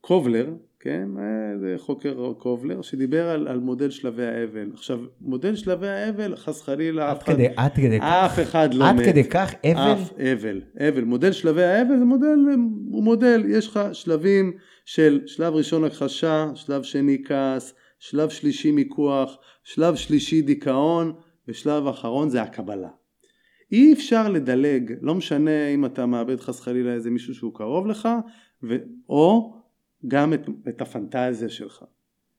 קובלר, 0.00 0.54
כן, 0.82 1.08
אה, 1.18 1.58
זה 1.58 1.74
חוקר 1.78 2.32
קובלר, 2.38 2.82
שדיבר 2.82 3.28
על, 3.28 3.48
על 3.48 3.58
מודל 3.58 3.90
שלבי 3.90 4.26
האבל. 4.26 4.70
עכשיו, 4.74 4.98
מודל 5.20 5.56
שלבי 5.56 5.88
האבל, 5.88 6.36
חס 6.36 6.62
חלילה, 6.62 7.10
עד 7.10 7.16
אף 7.16 7.22
אחד, 7.22 7.32
כדי, 7.32 7.46
עד 7.56 7.72
כדי 7.74 8.00
כך, 8.00 8.04
אף 8.04 8.38
אחד 8.42 8.74
לא 8.74 8.88
עד 8.88 8.94
מת. 8.96 9.04
כדי 9.04 9.24
כך 9.24 9.54
אבל? 9.64 9.92
אף 9.92 10.12
אבל, 10.12 10.60
אבל. 10.88 11.04
מודל 11.04 11.32
שלבי 11.32 11.64
האבל 11.64 11.98
זה 11.98 12.04
מודל, 12.04 12.36
הוא 12.90 13.04
מודל, 13.04 13.44
יש 13.48 13.66
לך 13.68 13.80
שלבים 13.92 14.52
של 14.84 15.20
שלב 15.26 15.54
ראשון 15.54 15.84
הכחשה, 15.84 16.50
שלב 16.54 16.82
שני 16.82 17.22
כעס, 17.24 17.74
שלב 17.98 18.28
שלישי 18.28 18.70
מיקוח, 18.70 19.38
שלב 19.64 19.94
שלישי 19.94 20.42
דיכאון, 20.42 21.12
ושלב 21.48 21.86
אחרון 21.86 22.28
זה 22.28 22.42
הקבלה. 22.42 22.88
אי 23.72 23.92
אפשר 23.92 24.28
לדלג, 24.28 24.92
לא 25.00 25.14
משנה 25.14 25.68
אם 25.68 25.84
אתה 25.84 26.06
מאבד 26.06 26.40
חס 26.40 26.60
חלילה 26.60 26.92
איזה 26.92 27.10
מישהו 27.10 27.34
שהוא 27.34 27.54
קרוב 27.54 27.86
לך, 27.86 28.08
ו... 28.62 28.76
או 29.08 29.59
גם 30.08 30.34
את, 30.34 30.48
את 30.68 30.80
הפנטזיה 30.80 31.48
שלך. 31.48 31.84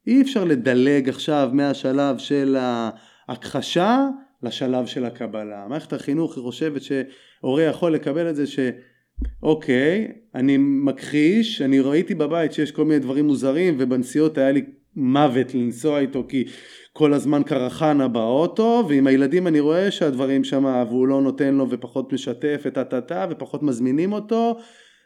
אי 0.07 0.21
אפשר 0.21 0.43
לדלג 0.43 1.09
עכשיו 1.09 1.49
מהשלב 1.53 2.17
של 2.17 2.57
ההכחשה 2.59 4.07
לשלב 4.43 4.85
של 4.85 5.05
הקבלה. 5.05 5.65
מערכת 5.69 5.93
החינוך 5.93 6.35
היא 6.35 6.43
חושבת 6.43 6.81
שהורה 6.81 7.63
יכול 7.63 7.93
לקבל 7.93 8.29
את 8.29 8.35
זה 8.35 8.43
שאוקיי, 8.47 10.11
אני 10.35 10.57
מכחיש, 10.59 11.61
אני 11.61 11.79
ראיתי 11.79 12.15
בבית 12.15 12.53
שיש 12.53 12.71
כל 12.71 12.85
מיני 12.85 12.99
דברים 12.99 13.27
מוזרים 13.27 13.75
ובנסיעות 13.79 14.37
היה 14.37 14.51
לי 14.51 14.61
מוות 14.95 15.55
לנסוע 15.55 15.99
איתו 15.99 16.25
כי 16.29 16.45
כל 16.93 17.13
הזמן 17.13 17.43
קרחנה 17.43 18.07
באוטו 18.07 18.85
ועם 18.89 19.07
הילדים 19.07 19.47
אני 19.47 19.59
רואה 19.59 19.91
שהדברים 19.91 20.43
שם 20.43 20.83
והוא 20.89 21.07
לא 21.07 21.21
נותן 21.21 21.53
לו 21.55 21.69
ופחות 21.69 22.13
משתף 22.13 22.63
את 22.67 22.77
הטאטה 22.77 23.25
ופחות 23.29 23.63
מזמינים 23.63 24.13
אותו 24.13 24.57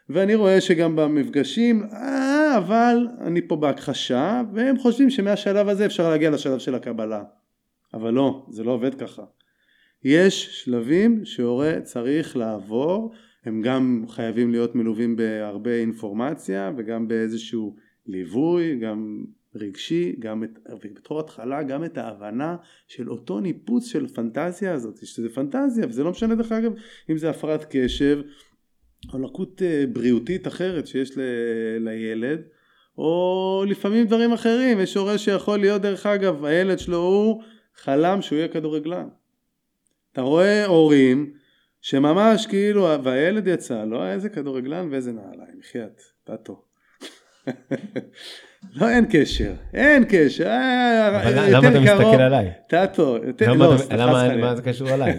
ואני 0.08 0.34
רואה 0.34 0.60
שגם 0.60 0.96
במפגשים 0.96 1.82
אה, 1.92 2.35
אבל 2.58 3.08
אני 3.20 3.48
פה 3.48 3.56
בהכחשה 3.56 4.42
והם 4.52 4.78
חושבים 4.78 5.10
שמהשלב 5.10 5.68
הזה 5.68 5.86
אפשר 5.86 6.08
להגיע 6.10 6.30
לשלב 6.30 6.58
של 6.58 6.74
הקבלה. 6.74 7.24
אבל 7.94 8.10
לא 8.14 8.46
זה 8.50 8.64
לא 8.64 8.70
עובד 8.70 8.94
ככה. 8.94 9.22
יש 10.04 10.64
שלבים 10.64 11.24
שהורה 11.24 11.80
צריך 11.80 12.36
לעבור 12.36 13.12
הם 13.44 13.62
גם 13.62 14.04
חייבים 14.08 14.50
להיות 14.50 14.74
מלווים 14.74 15.16
בהרבה 15.16 15.70
אינפורמציה 15.70 16.72
וגם 16.76 17.08
באיזשהו 17.08 17.76
ליווי 18.06 18.78
גם 18.78 19.24
רגשי, 19.54 20.16
גם 20.18 20.44
את, 20.44 20.58
ובתור 20.84 21.20
התחלה 21.20 21.62
גם 21.62 21.84
את 21.84 21.98
ההבנה 21.98 22.56
של 22.88 23.10
אותו 23.10 23.40
ניפוץ 23.40 23.86
של 23.86 24.08
פנטזיה 24.08 24.74
הזאת, 24.74 25.06
שזה 25.06 25.28
פנטזיה, 25.28 25.86
וזה 25.88 26.04
לא 26.04 26.10
משנה 26.10 26.34
דרך 26.34 26.52
אגב 26.52 26.72
אם 27.10 27.18
זה 27.18 27.30
הפרעת 27.30 27.66
קשב 27.70 28.20
או 29.12 29.18
לקות 29.18 29.62
אה, 29.62 29.84
בריאותית 29.92 30.46
אחרת 30.46 30.86
שיש 30.86 31.18
ל, 31.18 31.20
לילד, 31.80 32.40
או 32.98 33.64
לפעמים 33.68 34.06
דברים 34.06 34.32
אחרים, 34.32 34.80
יש 34.80 34.96
הורה 34.96 35.18
שיכול 35.18 35.58
להיות 35.58 35.82
דרך 35.82 36.06
אגב, 36.06 36.44
הילד 36.44 36.78
שלו 36.78 36.98
הוא 36.98 37.42
חלם 37.74 38.22
שהוא 38.22 38.38
יהיה 38.38 38.48
כדורגלן. 38.48 39.08
אתה 40.12 40.20
רואה 40.20 40.66
הורים 40.66 41.32
שממש 41.80 42.46
כאילו, 42.46 42.88
והילד 43.02 43.46
יצא, 43.46 43.84
לא 43.84 44.06
איזה 44.06 44.28
כדורגלן 44.28 44.88
ואיזה 44.90 45.12
נעליים, 45.12 45.58
בחייאת, 45.60 46.02
טאטו. 46.24 46.62
לא, 48.74 48.88
אין 48.88 49.04
קשר, 49.10 49.52
אין 49.74 50.04
קשר, 50.08 50.46
אה, 50.46 51.08
אבל 51.22 51.30
יותר 51.30 51.50
למה 51.58 51.68
אתה 51.68 51.78
קרוב- 51.86 52.00
מסתכל 52.06 52.22
עליי? 52.22 52.50
טאטו, 52.68 53.16
יותר, 53.26 53.52
לא, 53.52 53.76
סליחה, 53.78 53.96
למה- 54.06 54.20
סליחה. 54.28 54.40
מה 54.46 54.56
זה 54.56 54.62
קשור 54.62 54.90
אליי? 54.94 55.18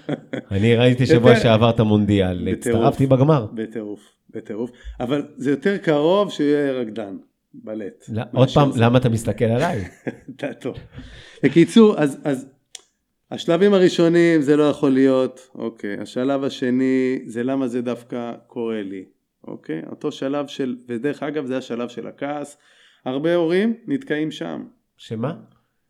אני 0.52 0.76
ראיתי 0.76 1.06
שבוע 1.06 1.36
שעבר 1.36 1.70
את 1.70 1.80
המונדיאל. 1.80 2.48
הצטרפתי 2.48 3.06
בגמר. 3.06 3.46
בטירוף, 3.54 4.00
בטירוף, 4.30 4.70
אבל 5.00 5.26
זה 5.36 5.50
יותר 5.50 5.76
קרוב 5.76 6.32
שיהיה 6.32 6.72
רקדן, 6.72 7.16
בלט. 7.54 8.04
לא, 8.08 8.22
עוד 8.32 8.48
פעם. 8.50 8.70
למה 8.76 8.98
אתה 8.98 9.08
מסתכל 9.08 9.44
עליי? 9.44 9.84
טאטו. 10.38 10.74
בקיצור, 11.44 11.94
אז 11.98 12.46
השלבים 13.30 13.74
הראשונים 13.74 14.40
זה 14.42 14.56
לא 14.56 14.62
יכול 14.62 14.90
להיות, 14.90 15.48
אוקיי, 15.54 15.96
השלב 16.00 16.44
השני 16.44 17.18
זה 17.26 17.42
למה 17.42 17.68
זה 17.68 17.82
דווקא 17.82 18.32
קורה 18.46 18.82
לי, 18.82 19.04
אוקיי, 19.46 19.82
אותו 19.90 20.12
שלב 20.12 20.46
של, 20.46 20.76
ודרך 20.88 21.22
אגב 21.22 21.46
זה 21.46 21.56
השלב 21.58 21.88
של 21.88 22.06
הכעס, 22.06 22.56
הרבה 23.08 23.34
הורים 23.34 23.74
נתקעים 23.86 24.30
שם, 24.30 24.64
שמה? 24.96 25.34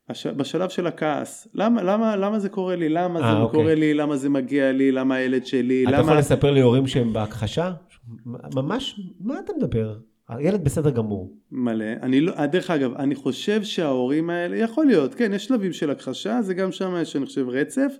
הש... 0.08 0.26
בשלב 0.26 0.68
של 0.68 0.86
הכעס, 0.86 1.48
למה, 1.54 1.82
למה, 1.82 2.16
למה 2.16 2.38
זה 2.38 2.48
קורה 2.48 2.76
לי, 2.76 2.88
למה 2.88 3.20
אה, 3.20 3.32
זה 3.34 3.40
אוקיי. 3.40 3.60
קורה 3.60 3.74
לי, 3.74 3.94
למה 3.94 4.16
זה 4.16 4.28
מגיע 4.30 4.72
לי, 4.72 4.92
למה 4.92 5.14
הילד 5.14 5.46
שלי, 5.46 5.84
אתה 5.84 5.90
למה... 5.90 6.00
יכול 6.02 6.18
לספר 6.18 6.50
לי 6.50 6.60
הורים 6.60 6.86
שהם 6.86 7.12
בהכחשה? 7.12 7.72
ממש, 8.54 9.00
מה 9.20 9.38
אתה 9.44 9.52
מדבר? 9.58 9.96
הילד 10.28 10.64
בסדר 10.64 10.90
גמור. 10.90 11.36
מלא. 11.52 11.84
אני 12.02 12.20
לא, 12.20 12.46
דרך 12.46 12.70
אגב, 12.70 12.94
אני 12.94 13.14
חושב 13.14 13.62
שההורים 13.62 14.30
האלה, 14.30 14.56
יכול 14.56 14.86
להיות, 14.86 15.14
כן, 15.14 15.32
יש 15.32 15.44
שלבים 15.44 15.72
של 15.72 15.90
הכחשה, 15.90 16.42
זה 16.42 16.54
גם 16.54 16.72
שם 16.72 16.94
יש, 17.02 17.16
אני 17.16 17.26
חושב, 17.26 17.48
רצף, 17.48 17.92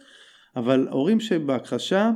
אבל 0.57 0.89
הורים 0.91 1.21
שבהכחשה, 1.21 2.11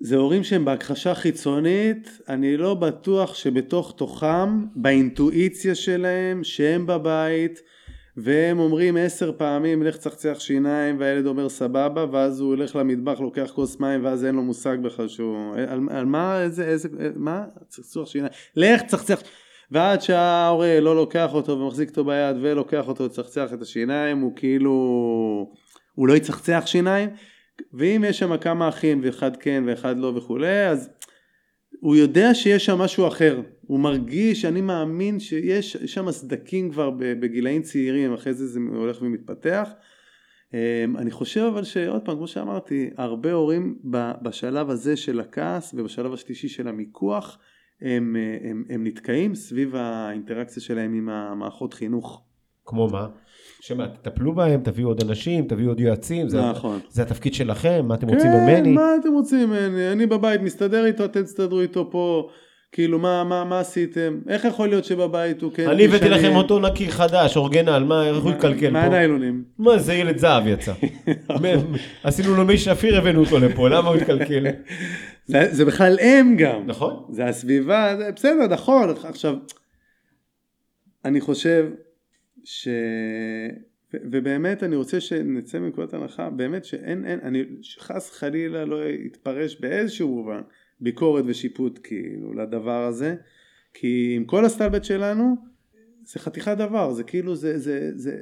זה 0.00 0.16
הורים 0.16 0.44
שהם 0.44 0.64
בהכחשה 0.64 1.14
חיצונית, 1.14 2.20
אני 2.28 2.56
לא 2.56 2.74
בטוח 2.74 3.34
שבתוך 3.34 3.94
תוכם, 3.96 4.64
באינטואיציה 4.74 5.74
שלהם, 5.74 6.44
שהם 6.44 6.86
בבית, 6.86 7.62
והם 8.16 8.58
אומרים 8.58 8.96
עשר 8.96 9.32
פעמים 9.36 9.82
לך 9.82 9.96
צחצח 9.96 10.36
שיניים 10.38 10.96
והילד 11.00 11.26
אומר 11.26 11.48
סבבה 11.48 12.06
ואז 12.12 12.40
הוא 12.40 12.48
הולך 12.48 12.76
למטבח 12.76 13.20
לוקח 13.20 13.50
כוס 13.54 13.80
מים 13.80 14.04
ואז 14.04 14.24
אין 14.24 14.34
לו 14.34 14.42
מושג 14.42 14.76
בכלל 14.82 15.08
שהוא 15.08 15.54
על, 15.68 15.80
על 15.90 16.04
מה 16.04 16.42
איזה 16.42 16.64
איזה 16.64 16.88
מה? 17.16 17.44
צחצוח 17.68 18.08
שיניים. 18.08 18.32
לך 18.56 18.82
צחצח 18.82 19.22
ועד 19.70 20.00
שההורה 20.00 20.80
לא 20.80 20.96
לוקח 20.96 21.34
אותו 21.34 21.58
ומחזיק 21.58 21.88
אותו 21.88 22.04
ביד 22.04 22.36
ולוקח 22.40 22.88
אותו 22.88 23.04
לצחצח 23.04 23.52
את 23.52 23.62
השיניים 23.62 24.18
הוא 24.18 24.32
כאילו 24.36 24.72
הוא 25.94 26.08
לא 26.08 26.16
יצחצח 26.16 26.62
שיניים 26.66 27.10
ואם 27.72 28.04
יש 28.06 28.18
שם 28.18 28.36
כמה 28.36 28.68
אחים 28.68 29.00
ואחד 29.04 29.36
כן 29.36 29.64
ואחד 29.66 29.98
לא 29.98 30.12
וכולי 30.16 30.66
אז 30.68 30.90
הוא 31.80 31.96
יודע 31.96 32.34
שיש 32.34 32.66
שם 32.66 32.78
משהו 32.78 33.08
אחר, 33.08 33.40
הוא 33.60 33.80
מרגיש, 33.80 34.44
אני 34.44 34.60
מאמין 34.60 35.20
שיש 35.20 35.76
שם 35.76 36.10
סדקים 36.10 36.70
כבר 36.70 36.90
בגילאים 36.90 37.62
צעירים, 37.62 38.12
אחרי 38.12 38.34
זה 38.34 38.46
זה 38.46 38.60
הולך 38.74 39.02
ומתפתח, 39.02 39.70
אני 40.96 41.10
חושב 41.10 41.40
אבל 41.52 41.64
שעוד 41.64 42.02
פעם, 42.04 42.16
כמו 42.16 42.26
שאמרתי, 42.26 42.90
הרבה 42.96 43.32
הורים 43.32 43.78
בשלב 44.22 44.70
הזה 44.70 44.96
של 44.96 45.20
הכעס 45.20 45.74
ובשלב 45.74 46.12
השלישי 46.12 46.48
של 46.48 46.68
המיקוח, 46.68 47.38
הם, 47.80 48.16
הם, 48.42 48.64
הם 48.68 48.86
נתקעים 48.86 49.34
סביב 49.34 49.76
האינטראקציה 49.76 50.62
שלהם 50.62 50.94
עם 50.94 51.08
המערכות 51.08 51.74
חינוך. 51.74 52.24
כמו 52.64 52.88
מה? 52.88 53.08
שמה, 53.66 53.86
תטפלו 53.88 54.34
בהם, 54.34 54.60
תביאו 54.64 54.88
עוד 54.88 55.02
אנשים, 55.02 55.46
תביאו 55.46 55.68
עוד 55.68 55.80
יועצים, 55.80 56.28
זה, 56.28 56.50
נכון. 56.50 56.80
זה 56.90 57.02
התפקיד 57.02 57.34
שלכם, 57.34 57.84
מה 57.88 57.94
אתם 57.94 58.06
כן, 58.06 58.14
רוצים 58.14 58.30
ממני? 58.30 58.72
מה 58.72 58.90
אתם 59.00 59.12
רוצים 59.12 59.50
ממני? 59.50 59.92
אני 59.92 60.06
בבית 60.06 60.40
מסתדר 60.40 60.86
איתו, 60.86 61.04
אתם 61.04 61.22
תסתדרו 61.22 61.60
איתו 61.60 61.90
פה. 61.90 62.28
כאילו, 62.72 62.98
מה, 62.98 63.24
מה, 63.24 63.44
מה 63.44 63.60
עשיתם? 63.60 64.18
איך 64.28 64.44
יכול 64.44 64.68
להיות 64.68 64.84
שבבית 64.84 65.42
הוא 65.42 65.52
כן... 65.52 65.68
אני 65.68 65.84
הבאתי 65.84 66.08
לכם 66.08 66.36
אותו 66.36 66.58
נקי 66.58 66.90
חדש, 66.90 67.36
אורגנל, 67.36 67.84
מה, 67.84 68.08
איך 68.08 68.24
הוא 68.24 68.32
יקלקל 68.32 68.66
פה? 68.66 68.72
מה 68.72 68.82
הניילונים? 68.82 69.44
מה, 69.58 69.78
זה 69.78 69.94
ילד 69.94 70.18
זהב 70.18 70.46
יצא. 70.46 70.72
עשינו 72.04 72.34
לו 72.34 72.44
מי 72.44 72.58
שפיר, 72.58 72.98
הבאנו 72.98 73.20
אותו 73.20 73.38
לפה, 73.38 73.68
למה 73.68 73.88
הוא 73.88 73.96
התקלקל? 73.96 74.46
זה, 75.26 75.48
זה 75.50 75.64
בכלל 75.64 75.98
הם 76.00 76.36
גם. 76.38 76.62
נכון. 76.66 77.04
זה 77.10 77.24
הסביבה, 77.24 77.94
זה 77.98 78.10
בסדר, 78.16 78.46
נכון. 78.50 78.94
עכשיו, 79.04 79.34
אני 81.04 81.20
חושב 81.20 81.66
ש... 82.46 82.68
ו- 83.94 83.96
ובאמת 84.10 84.62
אני 84.62 84.76
רוצה 84.76 85.00
שנצא 85.00 85.58
מנקודת 85.58 85.94
הנחה, 85.94 86.30
באמת 86.30 86.64
שאין, 86.64 87.04
אין, 87.04 87.18
אני 87.22 87.44
חס 87.78 88.10
חלילה 88.10 88.64
לא 88.64 88.88
יתפרש 88.88 89.60
באיזשהו 89.60 90.08
מובן 90.08 90.40
ביקורת 90.80 91.24
ושיפוט 91.26 91.80
כאילו 91.82 92.34
לדבר 92.34 92.84
הזה, 92.84 93.14
כי 93.74 94.12
עם 94.16 94.24
כל 94.24 94.44
הסטלבט 94.44 94.84
שלנו 94.84 95.36
זה 96.04 96.20
חתיכת 96.20 96.56
דבר, 96.56 96.92
זה 96.92 97.04
כאילו 97.04 97.34
זה, 97.34 97.58
זה, 97.58 97.90
זה, 97.94 98.16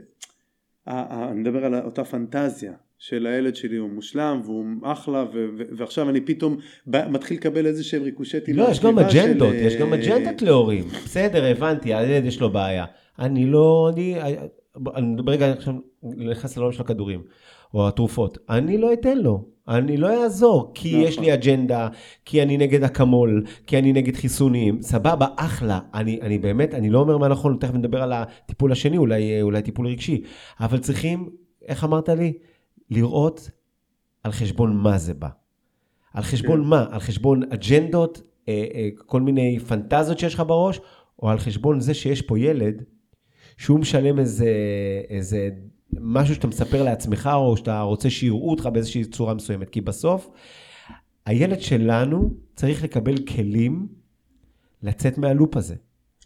אני 0.86 1.40
מדבר 1.40 1.64
על 1.64 1.74
אותה 1.74 2.04
פנטזיה 2.04 2.72
של 2.98 3.26
הילד 3.26 3.56
שלי 3.56 3.76
הוא 3.76 3.90
מושלם 3.90 4.40
והוא 4.44 4.66
אחלה 4.82 5.24
ו- 5.34 5.48
ו- 5.58 5.62
ועכשיו 5.76 6.10
אני 6.10 6.20
פתאום 6.20 6.56
מתחיל 6.86 7.36
לקבל 7.36 7.66
איזה 7.66 7.84
שהם 7.84 8.02
ריקושטים. 8.02 8.56
לא, 8.56 8.68
יש 8.70 8.80
גם 8.80 8.98
אג'נדות, 8.98 9.52
של... 9.52 9.66
יש 9.66 9.76
גם 9.76 9.92
אג'נדות 9.92 10.42
להורים. 10.42 10.84
בסדר, 10.84 11.44
הבנתי, 11.44 11.94
הילד 11.94 12.24
יש 12.24 12.40
לו 12.40 12.50
בעיה. 12.50 12.84
אני 13.18 13.46
לא, 13.46 13.90
אני, 13.92 14.16
אני 14.94 15.16
רגע 15.26 15.52
עכשיו, 15.52 15.74
נכנס 16.02 16.56
לעולם 16.56 16.72
של 16.72 16.82
הכדורים, 16.82 17.22
או 17.74 17.88
התרופות. 17.88 18.38
אני 18.48 18.78
לא 18.78 18.92
אתן 18.92 19.18
לו, 19.18 19.44
אני 19.68 19.96
לא 19.96 20.22
אעזור, 20.22 20.70
כי 20.74 20.92
נכון. 20.92 21.08
יש 21.08 21.18
לי 21.18 21.34
אג'נדה, 21.34 21.88
כי 22.24 22.42
אני 22.42 22.56
נגד 22.56 22.84
אקמול, 22.84 23.44
כי 23.66 23.78
אני 23.78 23.92
נגד 23.92 24.16
חיסונים, 24.16 24.82
סבבה, 24.82 25.26
אחלה. 25.36 25.80
אני, 25.94 26.20
אני 26.22 26.38
באמת, 26.38 26.74
אני 26.74 26.90
לא 26.90 26.98
אומר 26.98 27.18
מה 27.18 27.28
נכון, 27.28 27.56
תכף 27.60 27.74
נדבר 27.74 28.02
על 28.02 28.12
הטיפול 28.12 28.72
השני, 28.72 28.96
אולי, 28.96 29.42
אולי 29.42 29.62
טיפול 29.62 29.86
רגשי, 29.86 30.22
אבל 30.60 30.78
צריכים, 30.78 31.28
איך 31.68 31.84
אמרת 31.84 32.08
לי? 32.08 32.32
לראות 32.90 33.50
על 34.22 34.32
חשבון 34.32 34.76
מה 34.76 34.98
זה 34.98 35.14
בא. 35.14 35.28
על 36.14 36.22
חשבון 36.22 36.62
כן. 36.62 36.68
מה? 36.68 36.86
על 36.90 37.00
חשבון 37.00 37.42
אג'נדות, 37.52 38.22
אה, 38.48 38.64
אה, 38.74 38.88
כל 39.06 39.20
מיני 39.20 39.58
פנטזיות 39.58 40.18
שיש 40.18 40.34
לך 40.34 40.42
בראש, 40.46 40.80
או 41.22 41.30
על 41.30 41.38
חשבון 41.38 41.80
זה 41.80 41.94
שיש 41.94 42.22
פה 42.22 42.38
ילד 42.38 42.82
שהוא 43.56 43.80
משלם 43.80 44.18
איזה, 44.18 44.52
איזה 45.10 45.50
משהו 46.00 46.34
שאתה 46.34 46.46
מספר 46.46 46.82
לעצמך, 46.82 47.30
או 47.34 47.56
שאתה 47.56 47.80
רוצה 47.80 48.10
שיראו 48.10 48.50
אותך 48.50 48.66
באיזושהי 48.72 49.04
צורה 49.04 49.34
מסוימת. 49.34 49.70
כי 49.70 49.80
בסוף, 49.80 50.30
הילד 51.26 51.60
שלנו 51.60 52.30
צריך 52.56 52.84
לקבל 52.84 53.14
כלים 53.26 53.88
לצאת 54.82 55.18
מהלופ 55.18 55.56
הזה. 55.56 55.74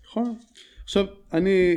נכון. 0.04 0.34
עכשיו, 0.84 1.04
אני, 1.32 1.74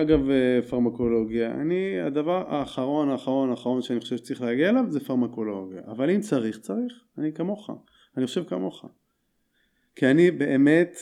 אגב 0.00 0.20
פרמקולוגיה, 0.68 1.50
אני, 1.50 2.00
הדבר 2.00 2.44
האחרון, 2.48 3.08
האחרון, 3.08 3.50
האחרון 3.50 3.82
שאני 3.82 4.00
חושב 4.00 4.16
שצריך 4.16 4.42
להגיע 4.42 4.68
אליו 4.68 4.84
זה 4.88 5.00
פרמקולוגיה. 5.00 5.80
אבל 5.86 6.10
אם 6.10 6.20
צריך, 6.20 6.58
צריך. 6.58 6.92
אני 7.18 7.32
כמוך. 7.32 7.70
אני 8.16 8.26
חושב 8.26 8.44
כמוך. 8.44 8.84
כי 9.96 10.06
אני 10.06 10.30
באמת, 10.30 10.96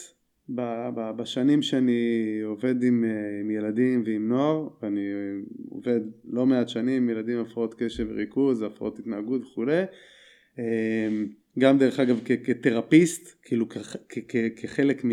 בשנים 1.16 1.62
שאני 1.62 2.40
עובד 2.44 2.82
עם, 2.82 3.04
עם 3.40 3.50
ילדים 3.50 4.02
ועם 4.06 4.28
נוער, 4.28 4.68
ואני 4.82 5.00
עובד 5.68 6.00
לא 6.24 6.46
מעט 6.46 6.68
שנים 6.68 7.02
עם 7.02 7.10
ילדים 7.10 7.38
עם 7.38 7.44
הפרעות 7.44 7.74
קשב 7.78 8.06
וריכוז, 8.10 8.62
הפרעות 8.62 8.98
התנהגות 8.98 9.42
וכולי, 9.42 9.82
אמ, 10.58 11.26
גם 11.58 11.78
דרך 11.78 12.00
אגב 12.00 12.20
כתרפיסט, 12.44 13.34
כאילו 13.42 13.66
כחלק 14.56 15.04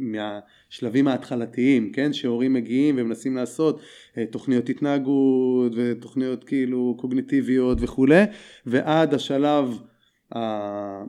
מהשלבים 0.00 1.08
ההתחלתיים, 1.08 1.92
כן, 1.92 2.12
שהורים 2.12 2.52
מגיעים 2.52 2.94
ומנסים 2.98 3.36
לעשות 3.36 3.80
אה, 4.18 4.26
תוכניות 4.26 4.68
התנהגות 4.68 5.72
ותוכניות 5.76 6.44
כאילו 6.44 6.96
קוגניטיביות 7.00 7.78
וכולי, 7.80 8.22
ועד 8.66 9.14
השלב 9.14 9.78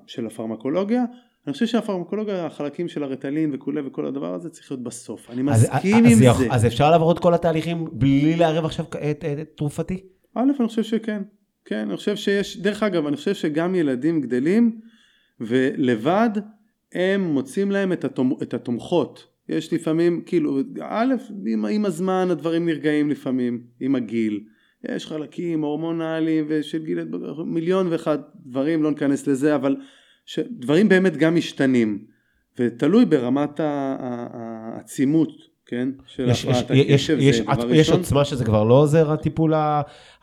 של 0.07 0.25
הפרמקולוגיה, 0.25 1.03
אני 1.47 1.53
חושב 1.53 1.65
שהפרמקולוגיה, 1.65 2.45
החלקים 2.45 2.87
של 2.87 3.03
הרטלין 3.03 3.51
וכולי 3.53 3.81
וכל 3.81 4.05
הדבר 4.05 4.33
הזה 4.33 4.49
צריך 4.49 4.71
להיות 4.71 4.83
בסוף. 4.83 5.29
אני 5.29 5.41
מסכים 5.41 6.05
אז, 6.05 6.11
עם 6.11 6.29
אז 6.29 6.37
זה. 6.37 6.47
אז 6.51 6.65
אפשר 6.65 6.91
לעבור 6.91 7.11
את 7.11 7.19
כל 7.19 7.33
התהליכים 7.33 7.87
בלי 7.91 8.35
לערב 8.35 8.65
עכשיו 8.65 8.85
את, 8.85 8.95
את, 8.95 9.23
את 9.41 9.47
תרופתי? 9.57 10.03
א', 10.35 10.39
אני 10.59 10.67
חושב 10.67 10.83
שכן. 10.83 11.21
כן, 11.65 11.77
אני 11.77 11.97
חושב 11.97 12.15
שיש, 12.15 12.57
דרך 12.57 12.83
אגב, 12.83 13.07
אני 13.07 13.15
חושב 13.15 13.33
שגם 13.33 13.75
ילדים 13.75 14.21
גדלים 14.21 14.79
ולבד 15.39 16.29
הם 16.93 17.21
מוצאים 17.21 17.71
להם 17.71 17.93
את, 17.93 18.05
התומ, 18.05 18.33
את 18.41 18.53
התומכות. 18.53 19.27
יש 19.49 19.73
לפעמים, 19.73 20.21
כאילו, 20.25 20.59
א', 20.81 21.13
עם, 21.45 21.65
עם 21.65 21.85
הזמן 21.85 22.27
הדברים 22.31 22.65
נרגעים 22.65 23.09
לפעמים, 23.09 23.63
עם 23.79 23.95
הגיל. 23.95 24.43
יש 24.89 25.07
חלקים 25.07 25.61
הורמונליים 25.61 26.45
ושל 26.47 26.85
גיל, 26.85 26.99
מיליון 27.45 27.87
ואחד 27.89 28.17
דברים, 28.45 28.83
לא 28.83 28.89
ניכנס 28.89 29.27
לזה, 29.27 29.55
אבל 29.55 29.75
דברים 30.51 30.89
באמת 30.89 31.17
גם 31.17 31.36
משתנים, 31.36 32.05
ותלוי 32.59 33.05
ברמת 33.05 33.59
העצימות 33.59 35.30
כן? 35.65 35.89
של 36.05 36.30
יש, 36.30 36.45
הפרעת 36.45 36.65
הקשב 36.71 37.17
יש, 37.19 37.38
זה 37.38 37.43
דבר 37.43 37.53
ראשון. 37.53 37.74
יש 37.74 37.89
עוצמה 37.89 38.26
שזה 38.26 38.45
כבר 38.45 38.63
לא 38.63 38.74
עוזר, 38.74 39.11
הטיפול, 39.11 39.53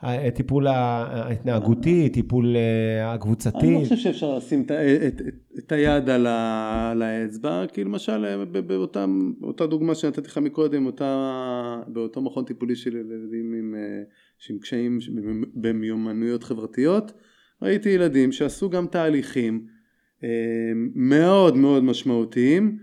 הטיפול 0.01 0.67
ההתנהגותי, 0.67 2.09
טיפול 2.09 2.55
אה, 2.55 3.13
הקבוצתי? 3.13 3.67
אני 3.67 3.73
לא 3.73 3.79
חושב 3.79 3.95
שאפשר 3.95 4.37
לשים 4.37 4.61
את, 4.61 4.71
את, 4.71 5.21
את, 5.21 5.35
את 5.59 5.71
היד 5.71 6.09
על, 6.09 6.27
ה, 6.27 6.91
על 6.91 7.01
האצבע, 7.01 7.65
כי 7.73 7.83
למשל 7.83 8.25
אה, 8.25 8.61
באותה, 8.61 9.05
באותה 9.39 9.67
דוגמה 9.67 9.95
שנתתי 9.95 10.27
לך 10.27 10.37
מקודם, 10.37 10.85
אותה, 10.85 11.81
באותו 11.87 12.21
מכון 12.21 12.45
טיפולי 12.45 12.75
של 12.75 12.95
ילדים 12.95 13.53
עם, 13.59 13.75
אה, 13.75 14.03
עם 14.49 14.59
קשיים 14.59 14.99
במיומנויות 15.55 16.43
חברתיות, 16.43 17.11
ראיתי 17.61 17.89
ילדים 17.89 18.31
שעשו 18.31 18.69
גם 18.69 18.87
תהליכים 18.87 19.65
מאוד 20.95 21.57
מאוד 21.57 21.83
משמעותיים, 21.83 22.77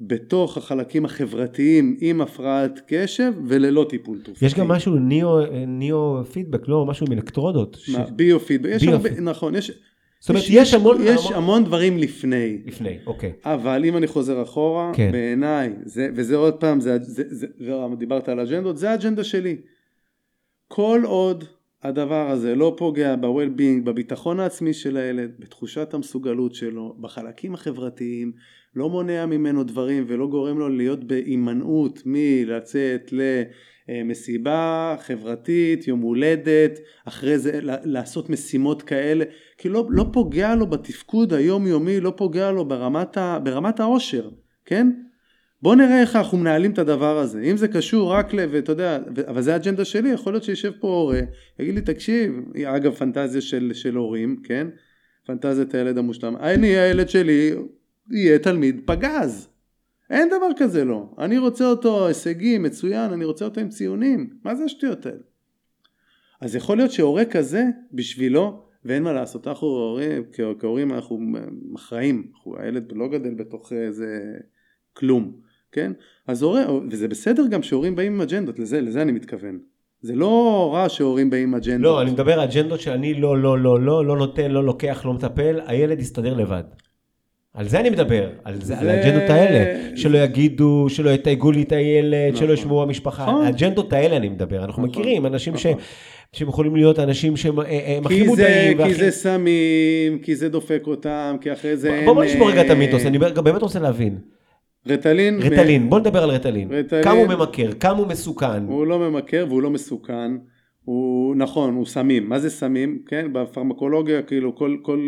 בתוך 0.00 0.56
החלקים 0.56 1.04
החברתיים 1.04 1.96
עם 2.00 2.20
הפרעת 2.20 2.80
קשב 2.86 3.32
וללא 3.46 3.86
טיפול 3.88 4.18
תרופתי. 4.22 4.46
יש 4.46 4.54
גם 4.54 4.68
משהו 4.68 4.94
ניאו, 4.94 5.66
ניאו 5.66 6.24
פידבק, 6.32 6.68
לא 6.68 6.86
משהו 6.86 7.06
עם 7.06 7.12
אלקטרודות. 7.12 7.76
מה, 7.92 8.06
ש... 8.06 8.10
ביו 8.10 8.40
פידבק, 8.40 8.70
יש 8.72 8.82
ביו 8.82 8.92
הרבה, 8.92 9.08
פיד... 9.08 9.20
נכון, 9.20 9.54
יש, 9.54 9.70
זאת 10.20 10.28
אומרת, 10.28 10.42
יש, 10.42 10.50
יש, 10.50 10.74
המון, 10.74 10.96
יש 11.00 11.26
המון... 11.26 11.34
המון 11.34 11.64
דברים 11.64 11.98
לפני. 11.98 12.58
לפני, 12.66 12.98
אוקיי. 13.06 13.32
אבל 13.44 13.84
אם 13.84 13.96
אני 13.96 14.06
חוזר 14.06 14.42
אחורה, 14.42 14.92
כן. 14.94 15.12
בעיניי, 15.12 15.72
זה, 15.84 16.08
וזה 16.14 16.36
עוד 16.36 16.54
פעם, 16.54 16.80
זה, 16.80 16.98
זה, 17.02 17.22
זה, 17.28 17.46
זה, 17.58 17.72
דיברת 17.98 18.28
על 18.28 18.40
אג'נדות, 18.40 18.76
זה 18.76 18.90
האג'נדה 18.90 19.24
שלי. 19.24 19.56
כל 20.68 21.00
עוד 21.04 21.44
הדבר 21.86 22.30
הזה 22.30 22.54
לא 22.54 22.74
פוגע 22.78 23.16
ב-well-being, 23.16 23.84
בביטחון 23.84 24.40
העצמי 24.40 24.72
של 24.72 24.96
הילד, 24.96 25.30
בתחושת 25.38 25.94
המסוגלות 25.94 26.54
שלו, 26.54 26.96
בחלקים 27.00 27.54
החברתיים, 27.54 28.32
לא 28.74 28.90
מונע 28.90 29.26
ממנו 29.26 29.64
דברים 29.64 30.04
ולא 30.08 30.26
גורם 30.26 30.58
לו 30.58 30.68
להיות 30.68 31.04
בהימנעות 31.04 32.02
מלצאת 32.06 33.12
למסיבה 33.88 34.96
חברתית, 35.00 35.88
יום 35.88 36.00
הולדת, 36.00 36.78
אחרי 37.04 37.38
זה 37.38 37.60
לעשות 37.62 38.30
משימות 38.30 38.82
כאלה, 38.82 39.24
כי 39.58 39.68
לא, 39.68 39.86
לא 39.90 40.06
פוגע 40.12 40.54
לו 40.54 40.66
בתפקוד 40.66 41.32
היומיומי, 41.32 42.00
לא 42.00 42.12
פוגע 42.16 42.50
לו 42.50 42.64
ברמת, 42.64 43.16
ה, 43.16 43.38
ברמת 43.38 43.80
העושר, 43.80 44.30
כן? 44.64 44.90
בוא 45.66 45.74
נראה 45.74 46.00
איך 46.00 46.16
אנחנו 46.16 46.38
מנהלים 46.38 46.72
את 46.72 46.78
הדבר 46.78 47.18
הזה, 47.18 47.42
אם 47.42 47.56
זה 47.56 47.68
קשור 47.68 48.12
רק 48.12 48.34
ל... 48.34 48.38
ואתה 48.50 48.72
יודע, 48.72 48.98
אבל 49.26 49.42
זה 49.42 49.52
האג'נדה 49.52 49.84
שלי, 49.84 50.08
יכול 50.08 50.32
להיות 50.32 50.44
שישב 50.44 50.72
פה 50.80 50.88
הורה, 50.88 51.20
יגיד 51.58 51.74
לי 51.74 51.80
תקשיב, 51.80 52.32
אגב 52.64 52.94
פנטזיה 52.94 53.40
של, 53.40 53.70
של 53.74 53.96
הורים, 53.96 54.36
כן? 54.44 54.66
פנטזיית 55.26 55.74
הילד 55.74 55.98
המושלם, 55.98 56.36
אני 56.36 56.66
הילד 56.66 57.08
שלי 57.08 57.54
יהיה 58.10 58.38
תלמיד 58.38 58.80
פגז. 58.84 59.48
אין 60.10 60.28
דבר 60.28 60.48
כזה 60.56 60.84
לא. 60.84 61.14
אני 61.18 61.38
רוצה 61.38 61.66
אותו 61.66 62.06
הישגי, 62.06 62.58
מצוין, 62.58 63.12
אני 63.12 63.24
רוצה 63.24 63.44
אותו 63.44 63.60
עם 63.60 63.68
ציונים. 63.68 64.30
מה 64.44 64.54
זה 64.54 64.64
השטויות 64.64 65.06
האלה? 65.06 65.18
אז 66.40 66.56
יכול 66.56 66.76
להיות 66.76 66.90
שהורה 66.90 67.24
כזה, 67.24 67.64
בשבילו, 67.92 68.62
ואין 68.84 69.02
מה 69.02 69.12
לעשות, 69.12 69.46
אנחנו 69.46 69.68
הורים, 69.68 70.22
כהורים 70.58 70.92
אנחנו 70.92 71.20
אחראים, 71.76 72.30
הילד 72.58 72.92
לא 72.92 73.08
גדל 73.08 73.34
בתוך 73.34 73.72
איזה 73.72 74.34
כלום, 74.92 75.45
כן? 75.72 75.92
אז 76.26 76.42
הורה, 76.42 76.64
וזה 76.90 77.08
בסדר 77.08 77.46
גם 77.50 77.62
שהורים 77.62 77.94
באים 77.96 78.14
עם 78.14 78.20
אג'נדות, 78.20 78.58
לזה, 78.58 78.80
לזה 78.80 79.02
אני 79.02 79.12
מתכוון. 79.12 79.58
זה 80.02 80.14
לא 80.14 80.70
רע 80.74 80.88
שהורים 80.88 81.30
באים 81.30 81.48
עם 81.48 81.54
אג'נדות. 81.54 81.80
לא, 81.82 82.02
אני 82.02 82.10
מדבר 82.10 82.32
על 82.32 82.40
אג'נדות 82.40 82.80
שאני 82.80 83.14
לא, 83.14 83.38
לא, 83.38 83.58
לא, 83.58 83.80
לא, 83.80 84.04
לא 84.06 84.16
נותן, 84.16 84.50
לא 84.50 84.64
לוקח, 84.64 85.02
לא 85.06 85.12
מטפל, 85.12 85.60
הילד 85.66 86.00
יסתדר 86.00 86.34
לבד. 86.34 86.62
על 87.54 87.68
זה 87.68 87.80
אני 87.80 87.90
מדבר, 87.90 88.30
על, 88.44 88.54
זה, 88.54 88.60
זה- 88.60 88.78
על 88.78 88.88
האג'נדות 88.88 89.30
האלה. 89.30 89.96
שלא 89.96 90.18
יגידו, 90.18 90.86
שלא 90.88 91.10
יתייגו 91.10 91.52
לי 91.52 91.62
את 91.62 91.72
הילד, 91.72 92.14
נכון. 92.34 92.46
שלא 92.46 92.52
ישמעו 92.52 92.82
המשפחה. 92.82 93.22
נכון. 93.22 93.44
האג'נדות 93.46 93.92
האלה 93.92 94.16
אני 94.16 94.28
מדבר. 94.28 94.64
אנחנו 94.64 94.86
נכון, 94.86 95.00
מכירים 95.02 95.26
אנשים 95.26 95.56
ש, 95.56 95.66
נכון. 95.66 95.80
שהם 96.32 96.48
יכולים 96.48 96.76
להיות 96.76 96.98
אנשים 96.98 97.36
שהם 97.36 97.60
אה, 97.60 97.64
אה, 97.66 97.98
הכי 98.04 98.22
מודעים. 98.22 98.76
כי 98.76 98.82
והכי- 98.82 98.94
זה 98.94 99.10
סמים, 99.10 100.18
כי 100.22 100.36
זה 100.36 100.48
דופק 100.48 100.82
אותם, 100.86 101.36
כי 101.40 101.52
אחרי 101.52 101.76
זה 101.76 101.94
אין... 101.94 102.04
בוא 102.04 102.14
בוא 102.14 102.24
נשמור 102.24 102.50
רגע 102.50 102.60
את 102.60 102.66
אה, 102.66 102.72
המיתוס, 102.72 103.06
אני 103.06 103.18
באמת 103.18 103.62
רוצה 103.62 103.78
להבין. 103.78 104.18
רטלין, 104.86 105.38
רטלין, 105.42 105.90
בוא 105.90 105.98
נדבר 106.00 106.22
על 106.22 106.30
רטלין. 106.30 106.68
רטלין- 106.72 107.02
כמה 107.04 107.12
הוא 107.12 107.26
ממכר, 107.26 107.72
כמה 107.72 107.98
הוא 107.98 108.06
מסוכן. 108.06 108.62
הוא 108.66 108.86
לא 108.86 108.98
ממכר 109.10 109.46
והוא 109.48 109.62
לא 109.62 109.70
מסוכן, 109.70 110.32
הוא 110.84 111.36
נכון, 111.36 111.74
הוא 111.74 111.86
סמים, 111.86 112.28
מה 112.28 112.38
זה 112.38 112.50
סמים, 112.50 113.02
כן, 113.06 113.26
בפרמקולוגיה 113.32 114.22
כאילו 114.22 114.56
כל, 114.56 114.76
כל, 114.82 115.00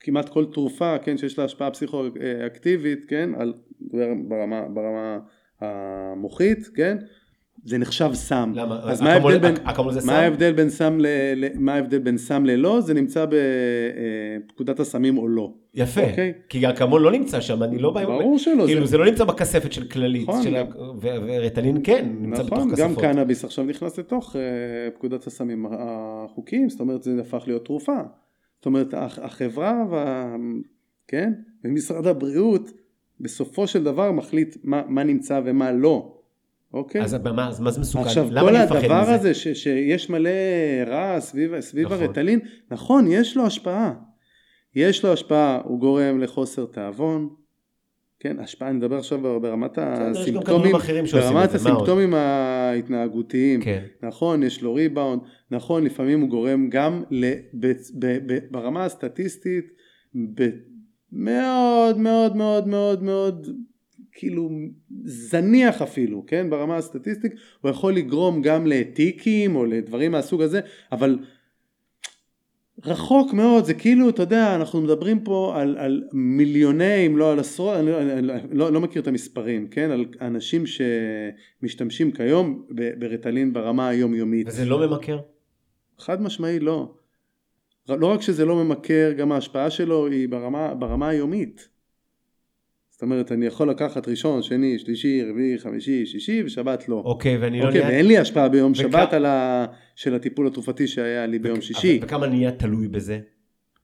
כמעט 0.00 0.28
כל 0.28 0.44
תרופה, 0.44 0.98
כן, 0.98 1.18
שיש 1.18 1.38
לה 1.38 1.44
השפעה 1.44 1.70
פסיכואקטיבית, 1.70 2.98
כן, 3.08 3.30
על, 3.38 3.52
ברמה, 4.28 4.62
ברמה 4.74 5.18
המוחית, 5.60 6.66
כן, 6.74 6.96
זה 7.66 7.78
נחשב 7.78 8.10
סם. 8.14 8.52
למה? 8.54 8.80
אז 8.82 9.00
מה 9.02 9.16
אקמול- 9.16 9.32
ההבדל 9.32 9.48
בין, 9.48 9.56
אק- 9.56 9.68
אקמול 9.68 9.92
זה 9.92 10.00
סם? 10.00 10.06
מה 10.06 10.18
ההבדל 10.18 10.52
בין 10.52 10.70
סם 10.70 10.98
ל, 11.00 11.06
ל, 11.36 11.44
מה 11.54 11.74
ההבדל 11.74 11.98
בין 11.98 12.18
סם 12.18 12.44
ללא, 12.44 12.80
זה 12.80 12.94
נמצא 12.94 13.26
בפקודת 14.48 14.80
הסמים 14.80 15.18
או 15.18 15.28
לא. 15.28 15.52
יפה, 15.74 16.00
אוקיי. 16.10 16.32
כי 16.48 16.68
אקמול 16.68 17.02
לא 17.02 17.12
נמצא 17.12 17.40
שם, 17.40 17.62
אני 17.62 17.78
לא 17.78 17.90
בא... 17.90 18.04
ברור 18.04 18.38
שלא, 18.38 18.64
כאילו 18.66 18.80
זה- 18.80 18.90
זה 18.90 18.98
לא 18.98 19.06
נמצא 19.06 19.24
בכספת 19.24 19.72
של 19.72 19.84
כללית, 19.88 20.28
נכון, 20.28 20.42
של 20.42 20.56
גם- 20.56 20.66
ורטלין 21.00 21.76
כן, 21.84 22.08
נמצא 22.20 22.42
בתוך 22.42 22.58
נכון, 22.58 22.70
כספות. 22.72 22.88
גם 22.88 23.12
קנאביס 23.12 23.44
עכשיו 23.44 23.64
נכנס 23.64 23.98
לתוך 23.98 24.36
אה, 24.36 24.40
פקודת 24.94 25.26
הסמים 25.26 25.66
החוקיים, 25.70 26.68
זאת 26.68 26.80
אומרת 26.80 27.02
זה 27.02 27.20
הפך 27.20 27.44
להיות 27.46 27.64
תרופה. 27.64 27.96
זאת 28.56 28.66
אומרת 28.66 28.94
הח- 28.94 29.18
החברה 29.18 29.84
וה... 29.90 30.36
כן? 31.08 31.32
ומשרד 31.64 32.06
הבריאות 32.06 32.70
בסופו 33.20 33.66
של 33.66 33.84
דבר 33.84 34.12
מחליט 34.12 34.56
מה, 34.64 34.82
מה 34.88 35.04
נמצא 35.04 35.40
ומה 35.44 35.72
לא. 35.72 36.15
אוקיי? 36.76 37.02
אז 37.02 37.14
מה 37.14 37.48
אז 37.48 37.60
מה 37.60 37.70
זה 37.70 37.80
מסוכן? 37.80 38.06
עכשיו 38.06 38.28
למה 38.30 38.48
כל 38.48 38.56
אני 38.56 38.64
מפחד 38.64 38.76
הדבר 38.76 39.02
מזה? 39.02 39.14
הזה 39.14 39.34
ש, 39.34 39.48
שיש 39.48 40.10
מלא 40.10 40.30
רע 40.86 41.20
סביב, 41.20 41.60
סביב 41.60 41.86
נכון. 41.86 42.02
הרטלין, 42.02 42.40
נכון 42.70 43.06
יש 43.08 43.36
לו 43.36 43.46
השפעה. 43.46 43.94
יש 44.74 45.04
לו 45.04 45.12
השפעה, 45.12 45.60
הוא 45.64 45.80
גורם 45.80 46.20
לחוסר 46.20 46.66
תיאבון, 46.66 47.28
כן, 48.20 48.38
השפעה, 48.40 48.68
אני 48.68 48.76
מדבר 48.76 48.96
עכשיו 48.96 49.40
ברמת 49.40 49.78
הסימפטומים, 49.78 50.72
ברמת? 51.12 51.54
הסימפטומים 51.54 52.14
ההתנהגותיים, 52.14 53.62
כן. 53.62 53.84
נכון, 54.02 54.42
יש 54.42 54.62
לו 54.62 54.74
ריבאונד, 54.74 55.20
נכון, 55.50 55.84
לפעמים 55.84 56.20
הוא 56.20 56.28
גורם 56.28 56.68
גם 56.68 57.02
ל, 57.10 57.32
ב, 57.60 57.72
ב, 57.98 58.18
ב, 58.26 58.38
ברמה 58.50 58.84
הסטטיסטית, 58.84 59.64
ב, 60.34 60.48
מאוד 61.12 61.98
מאוד 61.98 62.36
מאוד 62.36 62.68
מאוד 62.68 63.02
מאוד, 63.02 63.46
כאילו 64.16 64.50
זניח 65.04 65.82
אפילו, 65.82 66.24
כן, 66.26 66.50
ברמה 66.50 66.76
הסטטיסטית, 66.76 67.32
הוא 67.60 67.70
יכול 67.70 67.94
לגרום 67.94 68.42
גם 68.42 68.66
לטיקים 68.66 69.56
או 69.56 69.64
לדברים 69.64 70.12
מהסוג 70.12 70.42
הזה, 70.42 70.60
אבל 70.92 71.18
רחוק 72.84 73.32
מאוד, 73.32 73.64
זה 73.64 73.74
כאילו, 73.74 74.08
אתה 74.08 74.22
יודע, 74.22 74.54
אנחנו 74.54 74.80
מדברים 74.80 75.20
פה 75.20 75.52
על, 75.56 75.76
על 75.78 76.02
מיליוני, 76.12 77.06
אם 77.06 77.16
לא 77.16 77.32
על 77.32 77.38
עשרות, 77.38 77.76
אני, 77.76 77.90
לא- 77.90 78.00
אני 78.00 78.26
לא, 78.58 78.72
לא 78.72 78.80
מכיר 78.80 79.02
את 79.02 79.08
המספרים, 79.08 79.68
כן, 79.68 79.90
על 79.90 80.04
אנשים 80.20 80.64
שמשתמשים 80.66 82.10
כיום 82.12 82.66
ב- 82.74 83.00
ברטלין 83.00 83.52
ברמה 83.52 83.88
היומיומית. 83.88 84.46
וזה 84.48 84.64
לא 84.64 84.86
ממכר? 84.86 85.20
חד 85.98 86.22
משמעי 86.22 86.60
לא. 86.60 86.94
לא 87.88 88.06
רק 88.06 88.22
שזה 88.22 88.44
לא 88.44 88.64
ממכר, 88.64 89.12
גם 89.16 89.32
ההשפעה 89.32 89.70
שלו 89.70 90.06
היא 90.06 90.28
ברמה, 90.28 90.74
ברמה 90.74 91.08
היומית. 91.08 91.68
זאת 92.96 93.02
אומרת, 93.02 93.32
אני 93.32 93.46
יכול 93.46 93.70
לקחת 93.70 94.08
ראשון, 94.08 94.42
שני, 94.42 94.78
שלישי, 94.78 95.22
רביעי, 95.30 95.58
חמישי, 95.58 96.06
שישי, 96.06 96.42
ושבת 96.44 96.88
לא. 96.88 97.02
אוקיי, 97.04 97.36
ואני 97.36 97.60
לא 97.60 97.66
אוקיי, 97.66 97.80
נהיה... 97.80 97.92
ואין 97.92 98.06
לי 98.06 98.18
השפעה 98.18 98.48
ביום 98.48 98.72
וכ- 98.72 98.76
שבת 98.78 99.12
על 99.12 99.26
ה... 99.26 99.66
של 99.96 100.14
הטיפול 100.14 100.46
התרופתי 100.46 100.86
שהיה 100.86 101.26
לי 101.26 101.38
ביום 101.38 101.60
שישי. 101.60 101.96
אבל- 101.98 102.06
וכמה 102.06 102.26
נהיה 102.26 102.52
תלוי 102.52 102.88
בזה? 102.88 103.18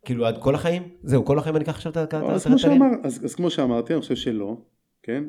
כאילו 0.04 0.26
עד 0.26 0.38
כל 0.38 0.54
החיים? 0.54 0.82
זהו, 1.02 1.24
כל 1.24 1.38
החיים 1.38 1.56
אני 1.56 1.64
אקח 1.64 1.74
עכשיו 1.74 1.92
את 1.92 1.96
ה- 1.96 2.04
את 2.04 2.14
אז 2.14 2.22
הרטלין? 2.24 2.40
כמו, 2.48 2.58
שאמר, 2.58 2.86
אז, 3.02 3.24
אז 3.24 3.34
כמו 3.34 3.50
שאמרתי, 3.50 3.92
אני 3.92 4.00
חושב 4.00 4.16
שלא, 4.16 4.56
כן? 5.02 5.24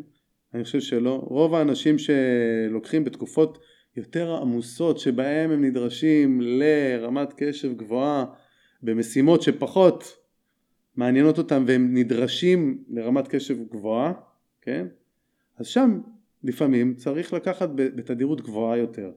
אני 0.53 0.63
חושב 0.63 0.79
שלא. 0.79 1.21
רוב 1.27 1.55
האנשים 1.55 1.95
שלוקחים 1.97 3.03
בתקופות 3.03 3.59
יותר 3.97 4.35
עמוסות 4.41 4.99
שבהם 4.99 5.51
הם 5.51 5.63
נדרשים 5.65 6.41
לרמת 6.41 7.33
קשב 7.37 7.77
גבוהה 7.77 8.25
במשימות 8.83 9.41
שפחות 9.41 10.17
מעניינות 10.95 11.37
אותם 11.37 11.63
והם 11.67 11.97
נדרשים 11.97 12.83
לרמת 12.89 13.27
קשב 13.27 13.57
גבוהה, 13.71 14.13
כן? 14.61 14.87
אז 15.57 15.67
שם 15.67 15.99
לפעמים 16.43 16.93
צריך 16.95 17.33
לקחת 17.33 17.69
בתדירות 17.75 18.41
גבוהה 18.41 18.77
יותר. 18.77 19.11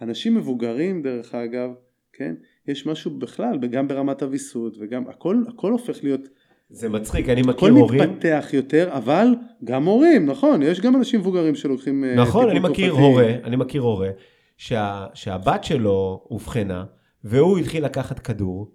אנשים 0.00 0.34
מבוגרים 0.34 1.02
דרך 1.02 1.34
אגב, 1.34 1.70
כן? 2.12 2.34
יש 2.68 2.86
משהו 2.86 3.10
בכלל, 3.10 3.58
גם 3.58 3.88
ברמת 3.88 4.22
הוויסות 4.22 4.76
וגם 4.80 5.08
הכל, 5.08 5.42
הכל 5.48 5.72
הופך 5.72 6.04
להיות 6.04 6.28
זה 6.70 6.88
מצחיק, 6.88 7.28
אני 7.28 7.40
הכל 7.40 7.50
מכיר 7.50 7.70
הורים... 7.70 8.00
מתפתח 8.00 8.48
יותר, 8.52 8.88
אבל 8.92 9.34
גם 9.64 9.84
הורים, 9.84 10.26
נכון, 10.26 10.62
יש 10.62 10.80
גם 10.80 10.96
אנשים 10.96 11.20
מבוגרים 11.20 11.54
שלוקחים 11.54 12.04
אה, 12.04 12.14
נכון, 12.14 12.50
אני 12.50 12.58
מכיר 12.58 12.88
תרופתי. 12.88 13.04
הורה, 13.06 13.32
אני 13.44 13.56
מכיר 13.56 13.82
הורה, 13.82 14.08
שה, 14.56 15.06
שהבת 15.14 15.64
שלו 15.64 16.26
אובחנה, 16.30 16.84
והוא 17.24 17.58
התחיל 17.58 17.84
לקחת 17.84 18.18
כדור, 18.18 18.70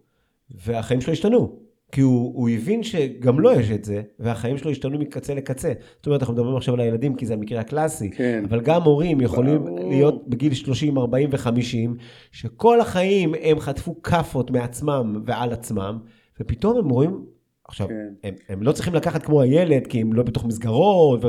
והחיים 0.65 1.01
שלו 1.01 1.13
השתנו. 1.13 1.64
כי 1.95 2.01
הוא, 2.01 2.31
הוא 2.35 2.49
הבין 2.49 2.83
שגם 2.83 3.39
לו 3.39 3.51
יש 3.51 3.71
את 3.71 3.85
זה, 3.85 4.01
והחיים 4.19 4.57
שלו 4.57 4.71
השתנו 4.71 4.99
מקצה 4.99 5.33
לקצה. 5.33 5.73
זאת 5.97 6.05
אומרת, 6.05 6.21
אנחנו 6.21 6.33
מדברים 6.33 6.55
עכשיו 6.55 6.73
על 6.73 6.79
הילדים, 6.79 7.15
כי 7.15 7.25
זה 7.25 7.33
המקרה 7.33 7.59
הקלאסי. 7.59 8.11
כן. 8.11 8.43
אבל 8.49 8.61
גם 8.61 8.81
הורים 8.81 9.21
יכולים 9.21 9.65
ברור. 9.65 9.89
להיות 9.89 10.29
בגיל 10.29 10.53
30, 10.53 10.97
40 10.97 11.29
ו-50, 11.31 12.01
שכל 12.31 12.81
החיים 12.81 13.33
הם 13.41 13.59
חטפו 13.59 14.01
כאפות 14.01 14.51
מעצמם 14.51 15.21
ועל 15.25 15.53
עצמם, 15.53 15.97
ופתאום 16.41 16.77
הם 16.77 16.89
רואים, 16.89 17.25
עכשיו, 17.67 17.87
כן. 17.87 18.13
הם, 18.23 18.33
הם 18.49 18.63
לא 18.63 18.71
צריכים 18.71 18.93
לקחת 18.93 19.23
כמו 19.23 19.41
הילד, 19.41 19.87
כי 19.87 20.01
הם 20.01 20.13
לא 20.13 20.23
בתוך 20.23 20.45
מסגרות, 20.45 21.25
ו, 21.25 21.27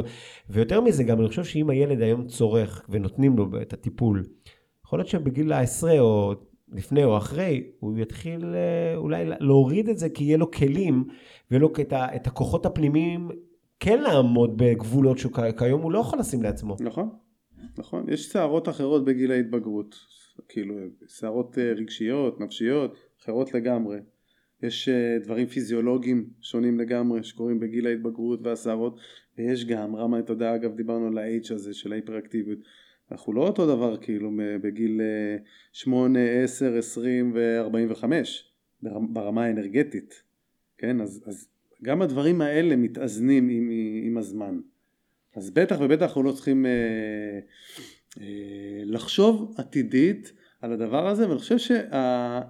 ויותר 0.50 0.80
מזה, 0.80 1.04
גם 1.04 1.20
אני 1.20 1.28
חושב 1.28 1.44
שאם 1.44 1.70
הילד 1.70 2.02
היום 2.02 2.26
צורך 2.26 2.86
ונותנים 2.88 3.36
לו 3.36 3.46
את 3.62 3.72
הטיפול, 3.72 4.24
יכול 4.86 4.98
להיות 4.98 5.08
שבגיל 5.08 5.52
העשרה 5.52 6.00
או 6.00 6.34
לפני 6.72 7.04
או 7.04 7.16
אחרי, 7.16 7.70
הוא 7.80 7.98
יתחיל 7.98 8.44
אה, 8.54 8.96
אולי 8.96 9.24
להוריד 9.40 9.88
את 9.88 9.98
זה, 9.98 10.08
כי 10.08 10.24
יהיה 10.24 10.36
לו 10.36 10.50
כלים, 10.50 11.04
ויהיה 11.50 11.60
לו 11.60 11.72
את, 11.80 11.92
ה- 11.92 12.16
את 12.16 12.26
הכוחות 12.26 12.66
הפנימיים 12.66 13.28
כן 13.80 14.02
לעמוד 14.02 14.56
בגבולות 14.56 15.18
שכיום 15.18 15.82
הוא 15.82 15.92
לא 15.92 15.98
יכול 15.98 16.18
לשים 16.18 16.42
לעצמו. 16.42 16.76
נכון, 16.80 17.08
נכון, 17.78 18.12
יש 18.12 18.32
סערות 18.32 18.68
אחרות 18.68 19.04
בגיל 19.04 19.30
ההתבגרות, 19.32 19.94
כאילו 20.48 20.74
סערות 21.08 21.58
אה, 21.58 21.72
רגשיות, 21.72 22.40
נפשיות, 22.40 22.96
אחרות 23.22 23.54
לגמרי. 23.54 23.98
יש 24.62 24.88
אה, 24.88 25.18
דברים 25.24 25.46
פיזיולוגיים 25.46 26.30
שונים 26.40 26.80
לגמרי 26.80 27.22
שקורים 27.22 27.60
בגיל 27.60 27.86
ההתבגרות 27.86 28.40
והסערות, 28.42 28.96
ויש 29.38 29.64
גם, 29.64 29.96
רמה, 29.96 30.18
אתה 30.18 30.32
יודע, 30.32 30.54
אגב, 30.54 30.76
דיברנו 30.76 31.06
על 31.06 31.18
ה-H 31.18 31.54
הזה 31.54 31.74
של 31.74 31.92
ההיפראקטיביות. 31.92 32.58
אנחנו 33.12 33.32
לא 33.32 33.46
אותו 33.46 33.66
דבר 33.66 33.96
כאילו 33.96 34.30
בגיל 34.62 35.00
אה, 35.00 35.36
8, 35.72 36.20
10, 36.44 36.78
20 36.78 37.32
ו-45 37.34 38.04
ברמה 38.82 39.44
האנרגטית, 39.44 40.22
כן? 40.78 41.00
אז, 41.00 41.24
אז 41.26 41.48
גם 41.82 42.02
הדברים 42.02 42.40
האלה 42.40 42.76
מתאזנים 42.76 43.48
עם, 43.48 43.70
עם 44.02 44.18
הזמן. 44.18 44.60
אז 45.36 45.50
בטח 45.50 45.76
ובטח 45.80 46.02
אנחנו 46.02 46.22
לא 46.22 46.32
צריכים 46.32 46.66
אה, 46.66 46.70
אה, 48.20 48.82
לחשוב 48.84 49.54
עתידית 49.56 50.32
על 50.60 50.72
הדבר 50.72 51.08
הזה, 51.08 51.28
ואני 51.28 51.38
חושב 51.38 51.58
שה... 51.58 52.40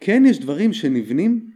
כן 0.00 0.22
יש 0.26 0.38
דברים 0.38 0.72
שנבנים, 0.72 1.50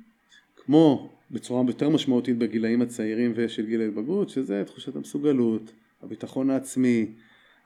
כמו 0.56 1.12
בצורה 1.30 1.64
יותר 1.68 1.88
משמעותית 1.88 2.38
בגילאים 2.38 2.82
הצעירים 2.82 3.32
ושל 3.36 3.66
גיל 3.66 3.80
ההתבגרות, 3.80 4.28
שזה 4.28 4.62
תחושת 4.66 4.96
המסוגלות, 4.96 5.72
הביטחון 6.02 6.50
העצמי, 6.50 7.06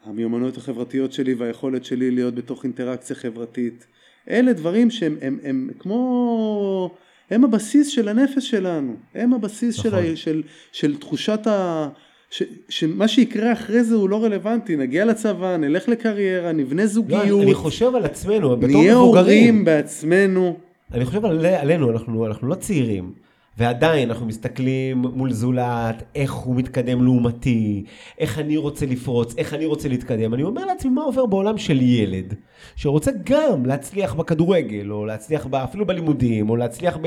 המיומנויות 0.04 0.56
החברתיות 0.56 1.12
שלי 1.12 1.34
והיכולת 1.34 1.84
שלי 1.84 2.10
להיות 2.10 2.34
בתוך 2.34 2.64
אינטראקציה 2.64 3.16
חברתית. 3.16 3.86
אלה 4.30 4.52
דברים 4.52 4.90
שהם 4.90 5.16
הם, 5.22 5.38
הם 5.42 5.70
כמו, 5.78 6.90
הם 7.30 7.44
הבסיס 7.44 7.88
של 7.88 8.08
הנפש 8.08 8.50
שלנו, 8.50 8.96
הם 9.14 9.34
הבסיס 9.34 9.74
של, 9.74 9.88
נכון. 9.88 10.12
ה, 10.12 10.16
של, 10.16 10.42
של 10.72 10.96
תחושת 10.96 11.46
ה... 11.46 11.88
ש, 12.30 12.42
שמה 12.68 13.08
שיקרה 13.08 13.52
אחרי 13.52 13.84
זה 13.84 13.94
הוא 13.94 14.08
לא 14.08 14.24
רלוונטי, 14.24 14.76
נגיע 14.76 15.04
לצבא, 15.04 15.56
נלך 15.56 15.88
לקריירה, 15.88 16.52
נבנה 16.52 16.82
לא, 16.82 16.88
זוגיות, 16.88 17.22
אני, 17.22 17.42
אני 17.42 17.54
חושב 17.54 17.94
על 17.94 18.04
עצמנו, 18.04 18.56
בתור 18.56 18.68
נהיה 18.68 18.94
מבוגרים. 18.94 19.24
הורים 19.26 19.64
בעצמנו. 19.64 20.56
אני 20.94 21.04
חושב 21.04 21.24
על, 21.24 21.46
עלינו, 21.46 21.90
אנחנו, 21.90 22.26
אנחנו 22.26 22.48
לא 22.48 22.54
צעירים, 22.54 23.12
ועדיין 23.60 24.08
אנחנו 24.08 24.26
מסתכלים 24.26 24.98
מול 24.98 25.32
זולת, 25.32 26.02
איך 26.14 26.32
הוא 26.32 26.56
מתקדם 26.56 27.04
לעומתי, 27.04 27.84
איך 28.18 28.38
אני 28.38 28.56
רוצה 28.56 28.86
לפרוץ, 28.86 29.34
איך 29.38 29.54
אני 29.54 29.66
רוצה 29.66 29.88
להתקדם. 29.88 30.34
אני 30.34 30.42
אומר 30.42 30.64
לעצמי, 30.64 30.90
מה 30.90 31.02
עובר 31.02 31.26
בעולם 31.26 31.58
של 31.58 31.82
ילד, 31.82 32.34
שרוצה 32.76 33.10
גם 33.24 33.66
להצליח 33.66 34.14
בכדורגל, 34.14 34.90
או 34.90 35.06
להצליח 35.06 35.46
אפילו 35.52 35.86
בלימודים, 35.86 36.50
או 36.50 36.56
להצליח 36.56 36.98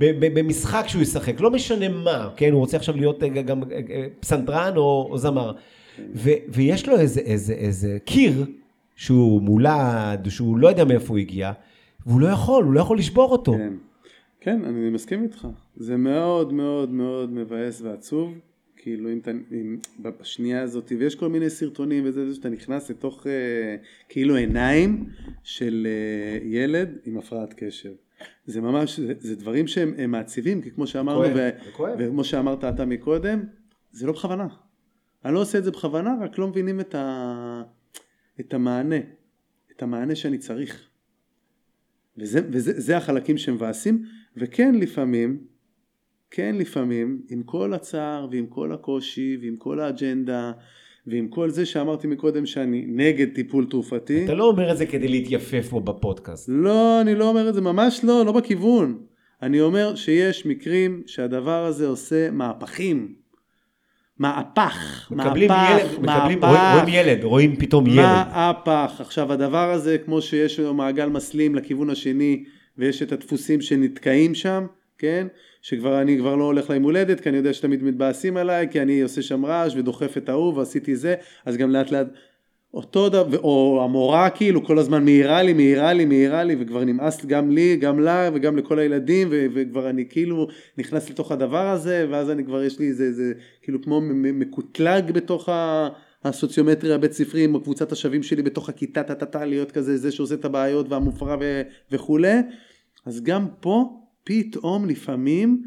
במשחק 0.00 0.84
שהוא 0.86 1.02
ישחק, 1.02 1.40
לא 1.40 1.50
משנה 1.50 1.88
מה, 1.88 2.28
כן? 2.36 2.52
הוא 2.52 2.60
רוצה 2.60 2.76
עכשיו 2.76 2.96
להיות 2.96 3.22
גם 3.46 3.62
פסנתרן 4.20 4.72
או, 4.76 5.08
או 5.10 5.18
זמר. 5.18 5.52
ו, 6.14 6.30
ויש 6.48 6.88
לו 6.88 6.98
איזה, 6.98 7.20
איזה, 7.20 7.52
איזה 7.52 7.98
קיר 8.04 8.46
שהוא 8.96 9.42
מולד, 9.42 10.28
שהוא 10.28 10.58
לא 10.58 10.68
יודע 10.68 10.84
מאיפה 10.84 11.08
הוא 11.08 11.18
הגיע, 11.18 11.52
והוא 12.06 12.20
לא 12.20 12.26
יכול, 12.26 12.64
הוא 12.64 12.72
לא 12.72 12.80
יכול 12.80 12.98
לשבור 12.98 13.32
אותו. 13.32 13.52
כן, 13.52 13.72
כן 14.44 14.64
אני 14.64 14.90
מסכים 14.90 15.22
איתך. 15.22 15.48
זה 15.76 15.96
מאוד 15.96 16.52
מאוד 16.52 16.90
מאוד 16.90 17.32
מבאס 17.32 17.80
ועצוב. 17.80 18.34
כאילו 18.76 19.12
אם 19.12 19.18
אתה, 19.18 19.30
אם, 19.30 19.78
בשנייה 19.98 20.62
הזאת, 20.62 20.92
ויש 20.98 21.14
כל 21.14 21.28
מיני 21.28 21.50
סרטונים 21.50 22.04
וזה, 22.06 22.28
זה 22.28 22.34
שאתה 22.34 22.48
נכנס 22.48 22.90
לתוך 22.90 23.26
אה, 23.26 23.76
כאילו 24.08 24.36
עיניים 24.36 25.04
של 25.42 25.86
אה, 25.86 26.48
ילד 26.48 26.98
עם 27.04 27.18
הפרעת 27.18 27.54
קשב. 27.56 27.92
זה 28.46 28.60
ממש, 28.60 29.00
זה, 29.00 29.14
זה 29.18 29.36
דברים 29.36 29.66
שהם 29.66 30.10
מעציבים, 30.10 30.62
כי 30.62 30.70
כמו 30.70 30.86
שאמרנו, 30.86 31.34
ו, 31.34 31.48
וכמו 31.98 32.24
שאמרת 32.24 32.64
אתה 32.64 32.84
מקודם, 32.84 33.42
זה 33.92 34.06
לא 34.06 34.12
בכוונה. 34.12 34.46
אני 35.24 35.34
לא 35.34 35.40
עושה 35.40 35.58
את 35.58 35.64
זה 35.64 35.70
בכוונה, 35.70 36.14
רק 36.20 36.38
לא 36.38 36.48
מבינים 36.48 36.80
את, 36.80 36.94
ה, 36.94 37.62
את 38.40 38.54
המענה, 38.54 39.00
את 39.76 39.82
המענה 39.82 40.14
שאני 40.14 40.38
צריך. 40.38 40.91
וזה, 42.18 42.40
וזה 42.50 42.96
החלקים 42.96 43.38
שמבאסים, 43.38 44.02
וכן 44.36 44.74
לפעמים, 44.74 45.38
כן 46.30 46.54
לפעמים, 46.58 47.22
עם 47.30 47.42
כל 47.42 47.74
הצער 47.74 48.28
ועם 48.30 48.46
כל 48.46 48.72
הקושי 48.72 49.38
ועם 49.42 49.56
כל 49.56 49.80
האג'נדה 49.80 50.52
ועם 51.06 51.28
כל 51.28 51.50
זה 51.50 51.66
שאמרתי 51.66 52.06
מקודם 52.06 52.46
שאני 52.46 52.84
נגד 52.88 53.34
טיפול 53.34 53.66
תרופתי. 53.70 54.24
אתה 54.24 54.34
לא 54.34 54.44
אומר 54.44 54.72
את 54.72 54.76
זה 54.76 54.86
כדי 54.86 55.08
להתייפף 55.08 55.68
פה 55.70 55.80
בפודקאסט. 55.80 56.48
לא, 56.48 57.00
אני 57.00 57.14
לא 57.14 57.28
אומר 57.28 57.48
את 57.48 57.54
זה, 57.54 57.60
ממש 57.60 58.04
לא, 58.04 58.26
לא 58.26 58.32
בכיוון. 58.32 58.98
אני 59.42 59.60
אומר 59.60 59.94
שיש 59.94 60.46
מקרים 60.46 61.02
שהדבר 61.06 61.64
הזה 61.64 61.86
עושה 61.86 62.30
מהפכים. 62.30 63.14
מהפך, 64.22 65.08
מקבלים 65.10 65.48
מהפך, 65.48 65.80
ילד, 65.80 66.00
מקבלים, 66.00 66.40
מהפך, 66.40 66.80
רואים 66.80 66.88
ילד, 66.88 67.24
רואים 67.24 67.56
פתאום 67.56 67.86
ילד. 67.86 67.96
מהפך. 67.96 69.00
עכשיו 69.00 69.32
הדבר 69.32 69.70
הזה, 69.70 69.98
כמו 69.98 70.22
שיש 70.22 70.60
מעגל 70.60 71.08
מסלים 71.08 71.54
לכיוון 71.54 71.90
השני, 71.90 72.44
ויש 72.78 73.02
את 73.02 73.12
הדפוסים 73.12 73.60
שנתקעים 73.60 74.34
שם, 74.34 74.66
כן? 74.98 75.26
שכבר 75.62 76.00
אני 76.00 76.18
כבר 76.18 76.36
לא 76.36 76.44
הולך 76.44 76.70
ליום 76.70 76.82
הולדת, 76.82 77.20
כי 77.20 77.28
אני 77.28 77.36
יודע 77.36 77.52
שתמיד 77.52 77.82
מתבאסים 77.82 78.36
עליי, 78.36 78.68
כי 78.70 78.82
אני 78.82 79.00
עושה 79.00 79.22
שם 79.22 79.46
רעש 79.46 79.76
ודוחף 79.76 80.16
את 80.16 80.28
ההוא 80.28 80.54
ועשיתי 80.54 80.96
זה, 80.96 81.14
אז 81.44 81.56
גם 81.56 81.70
לאט 81.70 81.90
לאט 81.90 82.06
אותו 82.74 83.08
דבר, 83.08 83.38
או 83.38 83.80
המורה 83.84 84.30
כאילו 84.30 84.64
כל 84.64 84.78
הזמן 84.78 85.04
מעירה 85.04 85.42
לי, 85.42 85.52
מעירה 85.52 85.92
לי, 85.92 86.04
מעירה 86.04 86.44
לי, 86.44 86.56
וכבר 86.60 86.84
נמאס 86.84 87.24
גם 87.26 87.50
לי, 87.50 87.76
גם 87.76 88.00
לה 88.00 88.30
וגם 88.34 88.56
לכל 88.56 88.78
הילדים, 88.78 89.28
ו- 89.30 89.46
וכבר 89.54 89.90
אני 89.90 90.04
כאילו 90.08 90.48
נכנס 90.78 91.10
לתוך 91.10 91.32
הדבר 91.32 91.68
הזה, 91.68 92.06
ואז 92.10 92.30
אני 92.30 92.44
כבר 92.44 92.62
יש 92.62 92.78
לי 92.78 92.88
איזה, 92.88 93.12
זה 93.12 93.32
כאילו 93.62 93.82
כמו 93.82 94.00
מקוטלג 94.14 95.10
בתוך 95.10 95.48
ה... 95.48 95.88
הסוציומטרי 96.24 96.94
הבית 96.94 97.12
ספרי 97.12 97.44
עם 97.44 97.58
קבוצת 97.58 97.92
השווים 97.92 98.22
שלי 98.22 98.42
בתוך 98.42 98.68
הכיתה, 98.68 99.02
טה-טה-טה, 99.02 99.44
להיות 99.44 99.72
כזה 99.72 99.96
זה 99.96 100.12
שעושה 100.12 100.34
את 100.34 100.44
הבעיות 100.44 100.88
והמופרע 100.88 101.36
ו- 101.40 101.62
וכולי, 101.90 102.38
אז 103.06 103.22
גם 103.22 103.46
פה 103.60 104.00
פתאום 104.24 104.88
לפעמים 104.88 105.62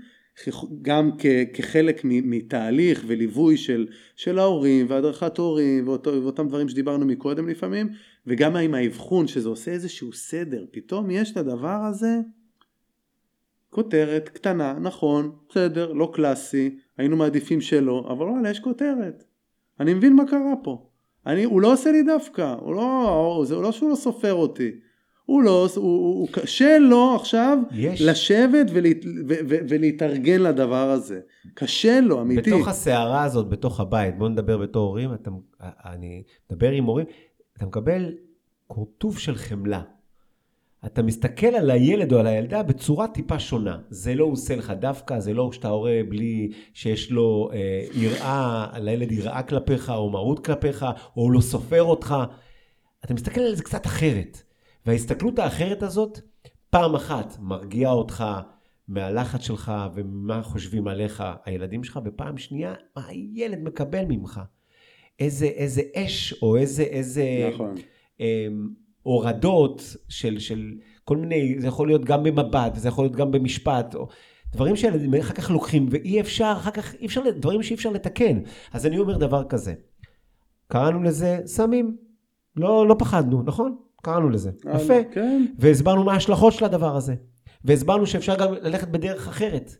גם 0.82 1.12
כ- 1.18 1.26
כחלק 1.54 2.02
מתהליך 2.04 3.04
וליווי 3.08 3.58
של, 3.58 3.88
של 4.16 4.40
ההורים 4.40 4.86
והדרכת 4.90 5.38
הורים 5.38 5.88
ואותו, 5.88 6.24
ואותם 6.24 6.48
דברים 6.48 6.70
שדיברנו 6.70 7.06
מקודם 7.06 7.50
לפעמים 7.50 7.90
וגם 8.28 8.56
עם 8.56 8.74
האבחון 8.74 9.28
שזה 9.28 9.50
עושה 9.50 9.72
איזשהו 9.72 10.14
סדר. 10.14 10.66
פתאום 10.72 11.12
יש 11.12 11.32
את 11.32 11.38
הדבר 11.38 11.82
הזה 11.90 12.20
כותרת 13.70 14.30
קטנה 14.30 14.74
נכון 14.82 15.32
בסדר 15.50 15.94
לא 15.94 16.12
קלאסי 16.14 16.78
היינו 16.98 17.18
מעדיפים 17.18 17.62
שלא 17.62 18.08
אבל 18.10 18.26
וואלה 18.26 18.50
יש 18.50 18.60
כותרת. 18.60 19.24
אני 19.80 19.94
מבין 19.94 20.16
מה 20.16 20.28
קרה 20.28 20.54
פה. 20.64 20.90
אני, 21.26 21.44
הוא 21.44 21.62
לא 21.62 21.74
עושה 21.74 21.92
לי 21.92 22.04
דווקא 22.04 22.56
הוא 22.60 22.76
לא, 22.76 23.44
זה 23.48 23.56
לא 23.56 23.72
שהוא 23.72 23.90
לא 23.90 23.96
סופר 23.96 24.34
אותי 24.34 24.72
הוא 25.26 25.44
לא, 25.44 25.68
הוא, 25.76 25.84
הוא, 25.84 26.20
הוא 26.20 26.28
קשה 26.32 26.78
לו 26.80 27.16
עכשיו 27.16 27.58
יש. 27.72 28.02
לשבת 28.02 28.68
ולה, 28.74 28.90
ו, 29.28 29.34
ו, 29.50 29.56
ולהתארגן 29.70 30.42
לדבר 30.42 30.90
הזה. 30.90 31.20
קשה 31.54 32.00
לו, 32.02 32.22
אמיתי. 32.22 32.52
בתוך 32.52 32.68
הסערה 32.68 33.24
הזאת, 33.24 33.50
בתוך 33.50 33.80
הבית, 33.80 34.18
בוא 34.18 34.30
נדבר 34.30 34.58
בתור 34.58 34.88
הורים, 34.88 35.14
אתה, 35.14 35.32
אני 35.62 36.24
מדבר 36.52 36.72
עם 36.72 36.84
הורים, 36.84 37.06
אתה 37.58 37.66
מקבל 37.66 38.14
כורטוב 38.68 39.20
של 39.20 39.36
חמלה. 39.36 39.82
אתה 40.86 41.04
מסתכל 41.04 41.48
על 41.48 41.72
הילד 41.72 42.14
או 42.14 42.20
על 42.20 42.28
הילדה 42.28 42.64
בצורה 42.64 43.08
טיפה 43.08 43.40
שונה. 43.40 43.78
זה 43.90 44.16
לא 44.16 44.26
עושה 44.26 44.56
לך 44.56 44.74
דווקא, 44.80 45.20
זה 45.20 45.34
לא 45.34 45.52
שאתה 45.52 45.68
הורה 45.68 46.00
בלי 46.10 46.52
שיש 46.74 47.12
לו 47.12 47.50
אה, 47.54 47.86
יראה, 47.94 48.68
לילד 48.80 49.12
יראה 49.12 49.44
כלפיך, 49.44 49.90
או 49.90 50.10
מרות 50.10 50.46
כלפיך, 50.46 50.86
או 51.18 51.22
הוא 51.24 51.32
לא 51.32 51.42
סופר 51.42 51.84
אותך. 51.84 52.16
אתה 53.06 53.14
מסתכל 53.14 53.42
על 53.42 53.56
זה 53.56 53.64
קצת 53.64 53.86
אחרת. 53.86 54.44
וההסתכלות 54.86 55.40
האחרת 55.40 55.84
הזאת, 55.84 56.20
פעם 56.70 56.96
אחת 56.96 57.38
מרגיעה 57.40 57.92
אותך 57.92 58.24
מהלחץ 58.88 59.42
שלך 59.42 59.74
ומה 59.94 60.44
חושבים 60.44 60.88
עליך 60.88 61.24
הילדים 61.46 61.84
שלך, 61.84 62.00
ופעם 62.06 62.38
שנייה, 62.38 62.74
מה 62.98 63.08
הילד 63.08 63.64
מקבל 63.64 64.06
ממך. 64.10 64.42
איזה, 65.20 65.46
איזה 65.46 65.82
אש 65.96 66.34
או 66.42 66.58
איזה, 66.58 66.84
איזה 66.84 67.50
נכון. 67.54 67.76
אה, 68.22 68.48
הורדות 69.02 69.96
של, 70.10 70.40
של 70.40 70.74
כל 71.04 71.18
מיני, 71.18 71.56
זה 71.60 71.68
יכול 71.68 71.88
להיות 71.88 72.06
גם 72.06 72.24
במבט, 72.24 72.72
וזה 72.76 72.88
יכול 72.88 73.06
להיות 73.06 73.16
גם 73.16 73.32
במשפט, 73.32 73.96
או 73.96 74.08
דברים 74.52 74.76
שילדים 74.76 75.14
אחר 75.14 75.34
כך 75.34 75.52
לוקחים, 75.52 75.88
ואי 75.92 76.22
אפשר, 76.22 76.54
אחר 76.58 76.72
כך 76.72 76.96
אי 76.96 77.06
אפשר, 77.06 77.22
דברים 77.30 77.64
שאי 77.64 77.76
אפשר 77.76 77.90
לתקן. 77.90 78.40
אז 78.74 78.86
אני 78.86 78.98
אומר 78.98 79.18
דבר 79.18 79.44
כזה, 79.44 79.74
קראנו 80.68 81.04
לזה 81.04 81.40
סמים, 81.46 81.98
לא, 82.56 82.88
לא 82.88 82.96
פחדנו, 83.00 83.44
נכון? 83.44 83.78
קראנו 84.06 84.30
לזה. 84.30 84.52
יפה. 84.76 84.94
כן. 85.12 85.46
והסברנו 85.60 86.04
מה 86.04 86.14
ההשלכות 86.14 86.54
של 86.54 86.66
הדבר 86.66 86.96
הזה. 86.96 87.16
והסברנו 87.64 88.08
שאפשר 88.08 88.36
גם 88.36 88.54
ללכת 88.54 88.88
בדרך 88.88 89.28
אחרת. 89.28 89.76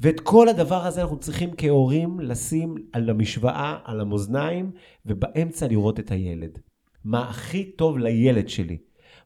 ואת 0.00 0.20
כל 0.20 0.48
הדבר 0.48 0.86
הזה 0.86 1.02
אנחנו 1.02 1.18
צריכים 1.18 1.50
כהורים 1.56 2.20
לשים 2.20 2.74
על 2.92 3.10
המשוואה, 3.10 3.78
על 3.84 4.00
המאזניים, 4.00 4.70
ובאמצע 5.06 5.68
לראות 5.68 6.00
את 6.00 6.10
הילד. 6.10 6.58
מה 7.04 7.28
הכי 7.28 7.64
טוב 7.64 7.98
לילד 7.98 8.48
שלי? 8.48 8.78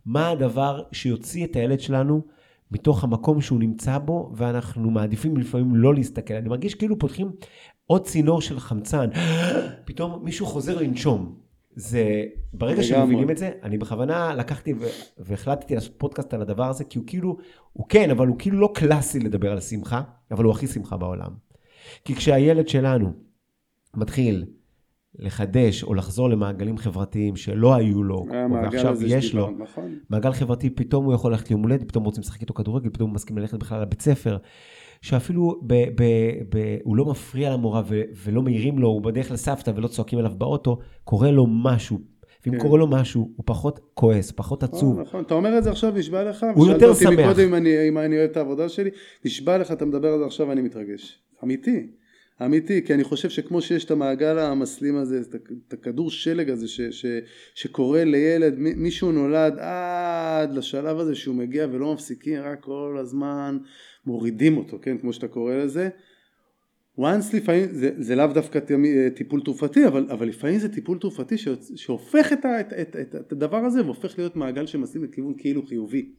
מה 0.07 0.29
הדבר 0.29 0.83
שיוציא 0.93 1.45
את 1.45 1.57
הילד 1.57 1.81
שלנו 1.81 2.23
מתוך 2.71 3.05
המקום 3.05 3.41
שהוא 3.41 3.61
נמצא 3.61 3.99
בו, 3.99 4.33
ואנחנו 4.35 4.91
מעדיפים 4.91 5.37
לפעמים 5.37 5.75
לא 5.75 5.95
להסתכל. 5.95 6.35
אני 6.35 6.49
מרגיש 6.49 6.75
כאילו 6.75 6.99
פותחים 6.99 7.33
עוד 7.87 8.05
צינור 8.05 8.41
של 8.41 8.61
חמצן. 8.61 9.09
פתאום 9.87 10.25
מישהו 10.25 10.47
חוזר 10.47 10.79
לנשום. 10.79 11.46
זה, 11.77 12.25
ברגע 12.53 12.83
שמבינים 12.83 13.31
את 13.31 13.39
זה, 13.39 13.51
אני 13.63 13.79
בכוונה 13.79 14.35
לקחתי 14.35 14.75
והחלטתי 15.19 15.75
לעשות 15.75 15.95
פודקאסט 15.99 16.35
על 16.35 16.43
הדבר 16.43 16.65
הזה, 16.65 16.85
כי 16.85 16.99
הוא 16.99 17.07
כאילו, 17.07 17.37
הוא 17.73 17.87
כן, 17.89 18.11
אבל 18.11 18.27
הוא 18.27 18.37
כאילו 18.39 18.61
לא 18.61 18.71
קלאסי 18.75 19.21
לדבר 19.21 19.53
על 19.53 19.61
שמחה, 19.61 20.03
אבל 20.31 20.45
הוא 20.45 20.53
הכי 20.53 20.67
שמחה 20.67 20.97
בעולם. 20.97 21.31
כי 22.05 22.15
כשהילד 22.15 22.69
שלנו 22.69 23.13
מתחיל 23.95 24.45
לחדש 25.19 25.83
או 25.85 25.95
לחזור 25.95 26.31
למעגלים 26.31 26.79
חברתיים 26.79 27.37
שלא 27.37 27.75
היו 27.75 28.03
לו, 28.03 28.27
ועכשיו 28.53 28.97
יש 29.07 29.35
לו, 29.35 29.51
נכון. 29.59 29.99
מעגל 30.11 30.33
חברתי, 30.33 30.71
פתאום 30.71 31.05
הוא 31.05 31.15
יכול 31.15 31.31
ללכת 31.33 31.51
ליום 31.51 31.63
הולדת, 31.63 31.89
פתאום 31.89 32.05
רוצים 32.05 32.21
לשחק 32.21 32.41
איתו 32.41 32.55
כדורגל, 32.55 32.91
פתאום 32.91 33.11
הוא 33.11 33.15
מסכים 33.15 33.39
ללכת 33.39 33.59
בכלל 33.59 33.83
לבית 33.83 34.03
ספר. 34.03 34.37
שאפילו 35.03 35.61
ב, 35.67 35.75
ב, 35.75 36.03
ב, 36.49 36.77
הוא 36.85 36.97
לא 36.97 37.05
מפריע 37.05 37.51
למורה 37.51 37.83
ו, 37.89 38.03
ולא 38.25 38.43
מעירים 38.43 38.79
לו, 38.79 38.89
הוא 38.89 39.03
בדרך 39.03 39.31
לסבתא 39.31 39.73
ולא 39.77 39.89
צועקים 39.89 40.19
עליו 40.19 40.33
באוטו, 40.39 40.79
קורה 41.05 41.31
לו 41.31 41.47
משהו. 41.47 42.17
ואם 42.47 42.55
כן. 42.55 42.61
קורה 42.61 42.79
לו 42.79 42.87
משהו, 42.87 43.31
הוא 43.37 43.45
פחות 43.47 43.81
כועס, 43.95 44.33
פחות 44.33 44.63
אה, 44.63 44.69
עצוב. 44.69 45.01
נכון, 45.01 45.25
אתה 45.25 45.35
אומר 45.35 45.59
את 45.59 45.65
זה 45.65 45.71
עכשיו, 45.71 45.93
נשבע 45.97 46.25
לך. 46.25 46.47
הוא 46.55 46.67
יותר 46.67 46.95
שמח. 46.95 46.97
ושאלת 46.97 47.19
אותי 47.19 47.25
מקודם 47.25 47.49
אם 47.49 47.55
אני, 47.55 47.89
אם 47.89 47.99
אני 47.99 48.19
אוהב 48.19 48.31
את 48.31 48.37
העבודה 48.37 48.69
שלי, 48.69 48.91
נשבע 49.25 49.59
לך, 49.59 49.73
אתה 49.73 49.85
מדבר 49.85 50.09
על 50.09 50.19
זה 50.19 50.27
עכשיו 50.27 50.49
ואני 50.49 50.63
מתרגש. 50.63 51.19
אמיתי. 51.45 51.87
אמיתי, 52.45 52.83
כי 52.85 52.95
אני 52.95 53.05
חושב 53.05 53.31
שכמו 53.31 53.63
שיש 53.63 53.85
את 53.85 53.91
המעגל 53.91 54.39
המסלים 54.39 54.97
הזה, 54.97 55.21
את 55.69 55.73
הכדור 55.73 56.11
שלג 56.11 56.51
הזה 56.51 56.69
ש, 56.69 56.81
ש, 56.81 57.07
שקורה 57.55 58.05
לילד, 58.05 58.55
מישהו 58.59 59.13
נולד 59.13 59.59
עד 59.59 60.55
לשלב 60.55 60.99
הזה 60.99 61.15
שהוא 61.15 61.35
מגיע 61.35 61.67
ולא 61.73 61.95
מפסיקים 61.95 62.41
רק 62.43 62.61
כל 62.61 62.97
הזמן 63.01 63.59
מורידים 64.07 64.57
אותו, 64.57 64.79
כן, 64.83 64.99
כמו 64.99 65.13
שאתה 65.13 65.29
קורא 65.29 65.55
לזה, 65.55 65.89
once 67.01 67.37
לפעמים, 67.37 67.69
זה, 67.73 67.91
זה 67.99 68.17
לאו 68.17 68.27
דווקא 68.27 68.59
תמי- 68.59 69.11
טיפול 69.11 69.41
תרופתי, 69.45 69.87
אבל, 69.87 70.07
אבל 70.11 70.29
לפעמים 70.29 70.59
זה 70.59 70.73
טיפול 70.75 70.99
תרופתי 70.99 71.35
שיוצ- 71.35 71.77
שהופך 71.77 72.33
את, 72.33 72.45
ה, 72.45 72.61
את, 72.61 72.73
את, 72.73 72.97
את, 72.97 73.15
את 73.15 73.33
הדבר 73.33 73.57
הזה 73.57 73.85
והופך 73.85 74.19
להיות 74.19 74.37
מעגל 74.37 74.67
שמסלים 74.67 75.05
לכיוון 75.05 75.35
כאילו 75.39 75.63
חיובי. 75.67 76.13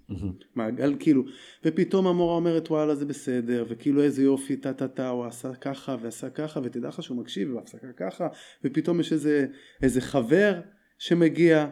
מעגל 0.55 0.95
כאילו, 0.99 1.23
ופתאום 1.65 2.07
המורה 2.07 2.35
אומרת 2.35 2.71
וואלה 2.71 2.95
זה 2.95 3.05
בסדר, 3.05 3.65
וכאילו 3.69 4.03
איזה 4.03 4.23
יופי 4.23 4.57
טה 4.57 4.73
טה 4.73 4.87
טה, 4.87 5.09
הוא 5.09 5.25
עשה 5.25 5.53
ככה 5.53 5.95
ועשה 6.01 6.29
ככה, 6.29 6.59
ותדע 6.63 6.87
לך 6.87 7.03
שהוא 7.03 7.17
מקשיב 7.17 7.53
בהפסקה 7.53 7.87
ככה, 7.97 8.27
ופתאום 8.63 8.99
יש 8.99 9.13
איזה, 9.13 9.45
איזה 9.81 10.01
חבר 10.01 10.53
שמגיע, 10.97 11.67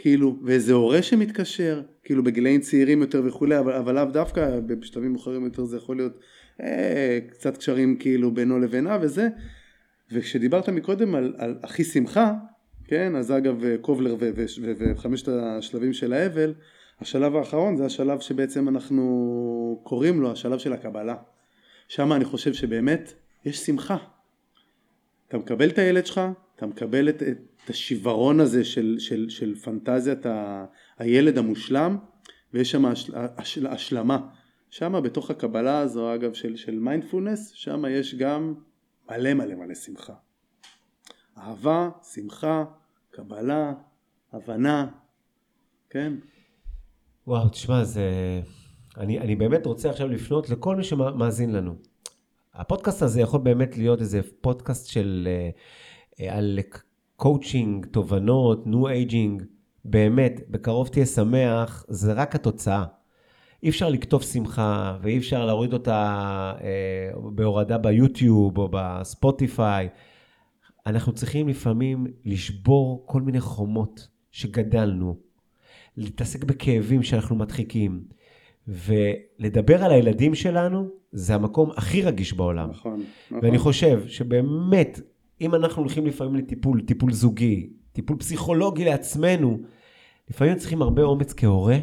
כאילו, 0.00 0.36
ואיזה 0.44 0.72
הורה 0.72 1.02
שמתקשר, 1.02 1.82
כאילו 2.04 2.24
בגילאים 2.24 2.60
צעירים 2.60 3.00
יותר 3.00 3.22
וכולי, 3.24 3.58
אבל, 3.58 3.72
אבל 3.72 3.94
לאו 3.94 4.04
דווקא 4.04 4.60
בשלבים 4.60 5.12
מאוחרים 5.12 5.44
יותר 5.44 5.64
זה 5.64 5.76
יכול 5.76 5.96
להיות 5.96 6.18
אה, 6.62 7.18
קצת 7.30 7.56
קשרים 7.56 7.96
כאילו 7.96 8.34
בינו 8.34 8.58
לבינה 8.58 8.98
וזה, 9.00 9.28
וכשדיברת 10.12 10.68
מקודם 10.68 11.14
על, 11.14 11.34
על 11.38 11.58
אחי 11.62 11.84
שמחה, 11.84 12.32
כן, 12.84 13.16
אז 13.16 13.32
אגב 13.32 13.76
קובלר 13.80 14.16
ו- 14.20 14.30
ו- 14.36 14.72
וחמשת 14.78 15.28
השלבים 15.28 15.92
של 15.92 16.12
האבל, 16.12 16.54
השלב 17.00 17.36
האחרון 17.36 17.76
זה 17.76 17.86
השלב 17.86 18.20
שבעצם 18.20 18.68
אנחנו 18.68 19.80
קוראים 19.82 20.20
לו 20.20 20.32
השלב 20.32 20.58
של 20.58 20.72
הקבלה. 20.72 21.16
שם 21.88 22.12
אני 22.12 22.24
חושב 22.24 22.52
שבאמת 22.52 23.12
יש 23.44 23.58
שמחה. 23.58 23.96
אתה 25.28 25.38
מקבל 25.38 25.68
את 25.68 25.78
הילד 25.78 26.06
שלך, 26.06 26.20
אתה 26.56 26.66
מקבל 26.66 27.08
את, 27.08 27.22
את 27.22 27.38
השיוורון 27.68 28.40
הזה 28.40 28.64
של, 28.64 28.96
של, 28.98 29.28
של 29.28 29.54
פנטזיית 29.54 30.26
ה, 30.26 30.64
הילד 30.98 31.38
המושלם, 31.38 31.98
ויש 32.54 32.70
שם 32.70 32.84
השל, 32.84 33.12
השל, 33.16 33.66
השלמה. 33.66 34.28
שם 34.70 35.00
בתוך 35.04 35.30
הקבלה 35.30 35.78
הזו 35.78 36.14
אגב 36.14 36.32
של, 36.32 36.56
של 36.56 36.78
מיינדפולנס, 36.78 37.50
שם 37.50 37.84
יש 37.90 38.14
גם 38.14 38.54
מלא 39.10 39.34
מלא 39.34 39.54
מלא 39.54 39.74
שמחה. 39.74 40.14
אהבה, 41.38 41.90
שמחה, 42.14 42.64
קבלה, 43.10 43.72
הבנה, 44.32 44.86
כן? 45.90 46.12
וואו, 47.26 47.48
תשמע, 47.48 47.84
זה... 47.84 48.10
אני, 48.96 49.18
אני 49.18 49.36
באמת 49.36 49.66
רוצה 49.66 49.90
עכשיו 49.90 50.08
לפנות 50.08 50.50
לכל 50.50 50.76
מי 50.76 50.84
שמאזין 50.84 51.52
לנו. 51.52 51.74
הפודקאסט 52.54 53.02
הזה 53.02 53.20
יכול 53.20 53.40
באמת 53.40 53.76
להיות 53.76 54.00
איזה 54.00 54.20
פודקאסט 54.40 54.86
של... 54.86 55.28
אה, 55.30 55.50
אה, 56.20 56.36
על 56.36 56.58
קואוצ'ינג, 57.20 57.86
תובנות, 57.86 58.66
new 58.66 58.88
aging. 58.88 59.42
באמת, 59.84 60.40
בקרוב 60.48 60.88
תהיה 60.88 61.06
שמח, 61.06 61.84
זה 61.88 62.12
רק 62.12 62.34
התוצאה. 62.34 62.84
אי 63.62 63.68
אפשר 63.68 63.88
לקטוף 63.88 64.22
שמחה, 64.32 64.98
ואי 65.02 65.18
אפשר 65.18 65.46
להוריד 65.46 65.72
אותה 65.72 65.96
אה, 66.62 67.10
בהורדה 67.34 67.78
ביוטיוב 67.78 68.58
או 68.58 68.68
בספוטיפיי. 68.72 69.88
אנחנו 70.86 71.12
צריכים 71.12 71.48
לפעמים 71.48 72.06
לשבור 72.24 73.02
כל 73.06 73.22
מיני 73.22 73.40
חומות 73.40 74.08
שגדלנו, 74.30 75.16
להתעסק 75.96 76.44
בכאבים 76.44 77.02
שאנחנו 77.02 77.36
מדחיקים, 77.36 78.04
ולדבר 78.68 79.84
על 79.84 79.90
הילדים 79.90 80.34
שלנו, 80.34 80.88
זה 81.12 81.34
המקום 81.34 81.70
הכי 81.76 82.02
רגיש 82.02 82.32
בעולם. 82.32 82.70
נכון. 82.70 83.02
נכון. 83.26 83.38
ואני 83.42 83.58
חושב 83.58 84.02
שבאמת, 84.06 85.00
אם 85.40 85.54
אנחנו 85.54 85.82
הולכים 85.82 86.06
לפעמים 86.06 86.36
לטיפול, 86.36 86.80
טיפול 86.80 87.12
זוגי, 87.12 87.70
טיפול 87.92 88.16
פסיכולוגי 88.16 88.84
לעצמנו, 88.84 89.58
לפעמים 90.30 90.56
צריכים 90.56 90.82
הרבה 90.82 91.02
אומץ 91.02 91.32
כהורה, 91.36 91.78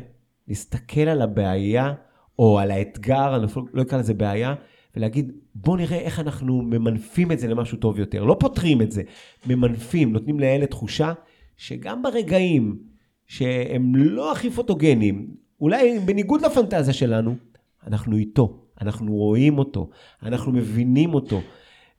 להסתכל 0.47 1.01
על 1.01 1.21
הבעיה, 1.21 1.93
או 2.39 2.59
על 2.59 2.71
האתגר, 2.71 3.35
אני 3.35 3.45
לא 3.73 3.81
אקרא 3.81 3.99
לזה 3.99 4.13
בעיה, 4.13 4.55
ולהגיד, 4.95 5.31
בוא 5.55 5.77
נראה 5.77 5.97
איך 5.97 6.19
אנחנו 6.19 6.61
ממנפים 6.61 7.31
את 7.31 7.39
זה 7.39 7.47
למשהו 7.47 7.77
טוב 7.77 7.99
יותר. 7.99 8.23
לא 8.23 8.37
פותרים 8.39 8.81
את 8.81 8.91
זה, 8.91 9.01
ממנפים, 9.47 10.13
נותנים 10.13 10.39
לילד 10.39 10.65
תחושה 10.65 11.13
שגם 11.57 12.03
ברגעים 12.03 12.77
שהם 13.27 13.95
לא 13.95 14.31
הכי 14.31 14.49
פוטוגנים, 14.49 15.27
אולי 15.61 15.99
בניגוד 15.99 16.41
לפנטזיה 16.41 16.93
שלנו, 16.93 17.35
אנחנו 17.87 18.17
איתו, 18.17 18.59
אנחנו 18.81 19.13
רואים 19.13 19.57
אותו, 19.57 19.89
אנחנו 20.23 20.51
מבינים 20.51 21.13
אותו. 21.13 21.41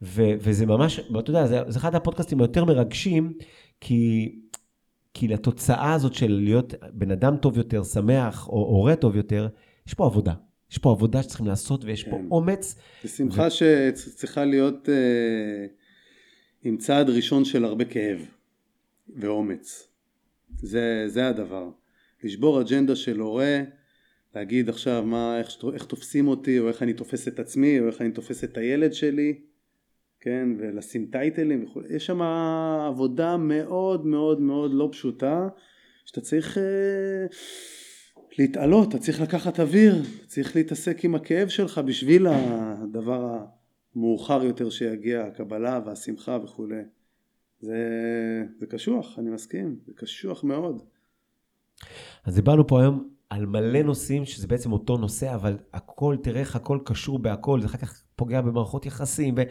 ו- 0.02 0.34
וזה 0.38 0.66
ממש, 0.66 1.00
אתה 1.00 1.30
יודע, 1.30 1.46
זה, 1.46 1.60
זה 1.68 1.78
אחד 1.78 1.94
הפודקאסטים 1.94 2.40
היותר 2.40 2.64
מרגשים, 2.64 3.32
כי, 3.80 4.34
כי 5.14 5.28
לתוצאה 5.28 5.94
הזאת 5.94 6.14
של 6.14 6.32
להיות 6.32 6.74
בן 6.92 7.10
אדם 7.10 7.36
טוב 7.36 7.58
יותר, 7.58 7.84
שמח, 7.84 8.48
או 8.48 8.58
הורה 8.58 8.96
טוב 8.96 9.16
יותר, 9.16 9.48
יש 9.86 9.94
פה 9.94 10.06
עבודה. 10.06 10.34
יש 10.70 10.78
פה 10.78 10.90
עבודה 10.90 11.22
שצריכים 11.22 11.46
לעשות, 11.46 11.84
ויש 11.84 12.04
פה 12.04 12.10
כן. 12.10 12.26
אומץ. 12.30 12.76
זו 13.04 13.08
שמחה 13.08 13.50
שצריכה 13.50 14.44
להיות 14.44 14.88
אה, 14.88 15.66
עם 16.64 16.76
צעד 16.76 17.10
ראשון 17.10 17.44
של 17.44 17.64
הרבה 17.64 17.84
כאב 17.84 18.18
ואומץ. 19.16 19.88
זה, 20.56 21.04
זה 21.06 21.28
הדבר. 21.28 21.70
לשבור 22.24 22.60
אג'נדה 22.60 22.96
של 22.96 23.20
הורה, 23.20 23.62
להגיד 24.34 24.68
עכשיו 24.68 25.02
מה, 25.06 25.38
איך, 25.38 25.56
איך 25.74 25.84
תופסים 25.84 26.28
אותי, 26.28 26.58
או 26.58 26.68
איך 26.68 26.82
אני 26.82 26.92
תופס 26.92 27.28
את 27.28 27.38
עצמי, 27.38 27.80
או 27.80 27.86
איך 27.86 28.00
אני 28.00 28.10
תופס 28.10 28.44
את 28.44 28.56
הילד 28.56 28.92
שלי, 28.92 29.40
כן, 30.20 30.48
ולשים 30.58 31.06
טייטלים 31.12 31.64
וכו'. 31.64 31.80
יש 31.90 32.06
שם 32.06 32.22
עבודה 32.88 33.36
מאוד 33.36 34.06
מאוד 34.06 34.40
מאוד 34.40 34.70
לא 34.74 34.88
פשוטה, 34.92 35.48
שאתה 36.04 36.20
צריך 36.20 36.58
אה, 36.58 37.26
להתעלות, 38.38 38.88
אתה 38.88 38.98
צריך 38.98 39.20
לקחת 39.20 39.60
אוויר, 39.60 39.94
אתה 39.94 40.26
צריך 40.26 40.56
להתעסק 40.56 41.04
עם 41.04 41.14
הכאב 41.14 41.48
שלך 41.48 41.78
בשביל 41.78 42.26
הדבר 42.26 43.38
המאוחר 43.94 44.44
יותר 44.44 44.70
שיגיע, 44.70 45.24
הקבלה 45.24 45.80
והשמחה 45.86 46.38
וכולי. 46.44 46.82
זה, 47.60 47.76
זה 48.58 48.66
קשוח, 48.66 49.18
אני 49.18 49.30
מסכים, 49.30 49.76
זה 49.86 49.92
קשוח 49.96 50.44
מאוד. 50.44 50.82
אז 52.24 52.34
דיברנו 52.34 52.66
פה 52.66 52.80
היום 52.80 53.08
על 53.30 53.46
מלא 53.46 53.82
נושאים, 53.82 54.24
שזה 54.24 54.46
בעצם 54.46 54.72
אותו 54.72 54.96
נושא, 54.96 55.34
אבל 55.34 55.58
הכל, 55.72 56.16
תראה 56.22 56.40
איך 56.40 56.56
הכל 56.56 56.78
קשור 56.84 57.18
בהכל, 57.18 57.60
זה 57.60 57.66
אחר 57.66 57.78
כך 57.78 58.02
פוגע 58.16 58.40
במערכות 58.40 58.86
יחסים, 58.86 59.34
ו... 59.36 59.42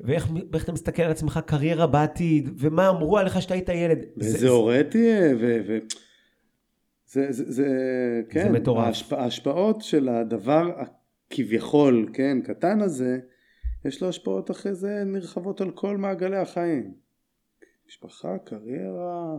ואיך, 0.00 0.28
ואיך 0.52 0.64
אתה 0.64 0.72
מסתכל 0.72 1.02
על 1.02 1.10
עצמך 1.10 1.40
קריירה 1.46 1.86
בעתיד, 1.86 2.50
ומה 2.58 2.88
אמרו 2.88 3.18
עליך 3.18 3.42
שאתה 3.42 3.54
היית 3.54 3.68
ילד. 3.68 3.98
ואיזה 4.16 4.38
זה- 4.38 4.48
הורה 4.48 4.80
תהיה, 4.90 5.34
ו... 5.40 5.60
ו... 5.66 5.78
זה, 7.06 7.26
זה, 7.32 7.52
זה, 7.52 7.68
כן, 8.30 8.52
מטורף. 8.52 8.86
ההשפ... 8.86 9.12
ההשפעות 9.12 9.82
של 9.82 10.08
הדבר 10.08 10.70
הכביכול, 11.30 12.10
כן, 12.12 12.38
קטן 12.44 12.80
הזה, 12.80 13.18
יש 13.84 14.02
לו 14.02 14.08
השפעות 14.08 14.50
אחרי 14.50 14.74
זה 14.74 15.02
נרחבות 15.06 15.60
על 15.60 15.70
כל 15.70 15.96
מעגלי 15.96 16.36
החיים. 16.36 16.94
משפחה, 17.88 18.38
קריירה, 18.44 19.38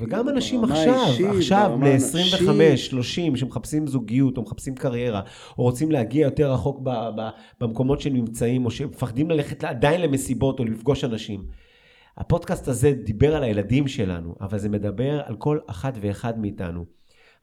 וגם 0.00 0.28
אנשים 0.28 0.64
עכשיו, 0.64 0.94
האישית, 0.94 1.26
עכשיו, 1.36 1.66
ברמה 1.70 1.76
בני 1.76 1.90
הנפשית. 1.90 2.34
25, 2.34 2.86
30, 2.86 3.36
שמחפשים 3.36 3.86
זוגיות, 3.86 4.36
או 4.36 4.42
מחפשים 4.42 4.74
קריירה, 4.74 5.20
או 5.58 5.62
רוצים 5.64 5.90
להגיע 5.90 6.22
יותר 6.22 6.52
רחוק 6.52 6.80
ב, 6.82 6.90
ב, 6.90 7.28
במקומות 7.60 8.00
שהם 8.00 8.14
נמצאים, 8.14 8.64
או 8.64 8.70
שמפחדים 8.70 9.30
ללכת 9.30 9.64
עדיין 9.64 10.00
למסיבות 10.00 10.60
או 10.60 10.64
לפגוש 10.64 11.04
אנשים. 11.04 11.44
הפודקאסט 12.16 12.68
הזה 12.68 12.92
דיבר 12.92 13.36
על 13.36 13.42
הילדים 13.42 13.88
שלנו, 13.88 14.34
אבל 14.40 14.58
זה 14.58 14.68
מדבר 14.68 15.20
על 15.24 15.36
כל 15.36 15.58
אחת 15.66 15.98
ואחד 16.00 16.38
מאיתנו. 16.38 16.84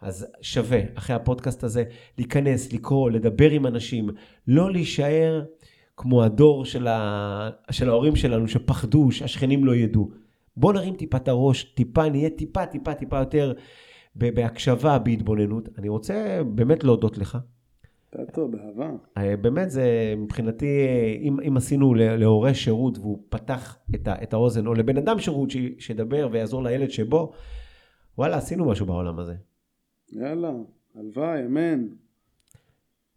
אז 0.02 0.28
שווה, 0.42 0.80
אחרי 0.96 1.16
הפודקאסט 1.16 1.64
הזה, 1.64 1.84
להיכנס, 2.18 2.74
לקרוא, 2.74 3.12
לדבר 3.12 3.50
עם 3.50 3.68
אנשים, 3.68 4.10
לא 4.48 4.72
להישאר 4.72 5.44
כמו 5.98 6.24
הדור 6.24 6.66
של, 6.66 6.88
ה... 6.88 7.50
של 7.72 7.90
ההורים 7.90 8.16
שלנו, 8.16 8.48
שפחדו 8.48 9.12
שהשכנים 9.12 9.66
לא 9.66 9.76
ידעו. 9.76 10.21
בוא 10.58 10.74
נרים 10.74 10.96
טיפה 10.96 11.18
את 11.18 11.28
הראש, 11.28 11.64
טיפה, 11.64 12.10
נהיה 12.10 12.30
טיפה, 12.30 12.66
טיפה, 12.66 12.94
טיפה 12.94 13.20
יותר 13.20 13.54
בהקשבה, 14.16 15.00
בהתבוננות. 15.00 15.70
אני 15.78 15.90
רוצה 15.90 16.42
באמת 16.56 16.84
להודות 16.84 17.18
לך. 17.18 17.38
טוב, 18.34 18.52
באהבה. 18.52 18.92
אה, 19.18 19.38
באמת 19.38 19.72
זה 19.72 20.14
מבחינתי, 20.18 20.88
אם, 21.22 21.40
אם 21.48 21.58
עשינו 21.58 21.94
להורה 21.94 22.54
שירות 22.54 22.98
והוא 22.98 23.24
פתח 23.30 23.78
את, 23.96 24.08
ה, 24.08 24.24
את 24.24 24.34
האוזן, 24.34 24.68
או 24.68 24.74
לבן 24.74 24.98
אדם 24.98 25.20
שירות 25.20 25.52
ש, 25.52 25.58
שידבר 25.80 26.30
ויעזור 26.32 26.64
לילד 26.64 26.90
שבו, 26.90 27.34
וואלה, 28.18 28.38
עשינו 28.38 28.66
משהו 28.66 28.86
בעולם 28.86 29.20
הזה. 29.20 29.36
יאללה, 30.12 30.52
הלוואי, 30.96 31.46
אמן. 31.46 31.88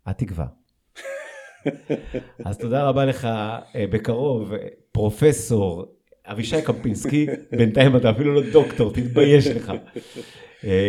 התקווה. 0.07 0.47
אז 2.45 2.59
תודה 2.59 2.89
רבה 2.89 3.05
לך, 3.05 3.25
אה, 3.25 3.85
בקרוב, 3.93 4.53
אה, 4.53 4.69
פרופסור 4.93 5.87
אבישי 6.27 6.63
קמפינסקי, 6.63 7.27
בינתיים 7.59 7.97
אתה 7.97 8.11
אפילו 8.11 8.35
לא 8.35 8.43
דוקטור, 8.53 8.93
תתבייש 8.93 9.47
לך. 9.47 9.73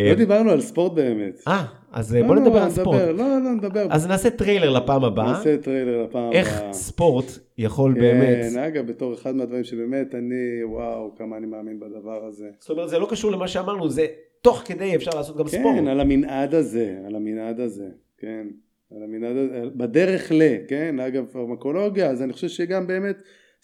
לא 0.10 0.16
דיברנו 0.18 0.52
על 0.52 0.62
ספורט 0.62 0.94
באמת. 0.94 1.42
אה, 1.48 1.66
אז 1.92 2.16
אה, 2.16 2.22
לא, 2.22 2.28
בוא 2.28 2.36
לא, 2.36 2.42
נדבר 2.42 2.58
על 2.58 2.70
ספורט. 2.70 3.02
נדבר, 3.02 3.12
לא, 3.12 3.44
לא, 3.44 3.52
נדבר. 3.52 3.88
אז 3.90 4.08
נעשה 4.08 4.30
טריילר 4.30 4.70
לפעם 4.70 5.04
הבאה, 5.04 5.32
נעשה 5.32 5.58
טריילר 5.58 6.04
לפעם 6.04 6.32
איך 6.32 6.58
הבאה. 6.58 6.74
ספורט 6.74 7.26
יכול 7.58 7.94
באמת... 7.94 8.54
כן, 8.54 8.60
אגב, 8.60 8.88
בתור 8.88 9.14
אחד 9.14 9.36
מהדברים 9.36 9.64
שבאמת 9.64 10.16
אני, 10.16 10.64
וואו, 10.64 11.16
כמה 11.18 11.38
אני 11.38 11.46
מאמין 11.46 11.80
בדבר 11.80 12.26
הזה. 12.26 12.48
זאת 12.60 12.70
אומרת, 12.70 12.90
זה 12.90 13.00
לא 13.00 13.08
קשור 13.10 13.32
למה 13.32 13.48
שאמרנו, 13.48 13.90
זה 13.90 14.06
תוך 14.42 14.62
כדי 14.66 14.96
אפשר 14.96 15.12
לעשות 15.16 15.38
גם 15.38 15.48
ספורט. 15.48 15.76
כן, 15.76 15.88
על 15.88 16.00
המנעד 16.00 16.56
הזה, 16.56 16.98
על 17.08 17.16
המנעד 17.16 17.60
הזה, 17.60 17.88
כן. 18.18 18.48
על 18.96 19.04
המנעד, 19.04 19.36
בדרך 19.76 20.32
ל, 20.32 20.42
כן, 20.68 21.00
אגב 21.00 21.26
פרמקולוגיה, 21.32 22.10
אז 22.10 22.22
אני 22.22 22.34
חושב 22.34 22.48
שגם 22.48 22.88
באמת 22.88 23.18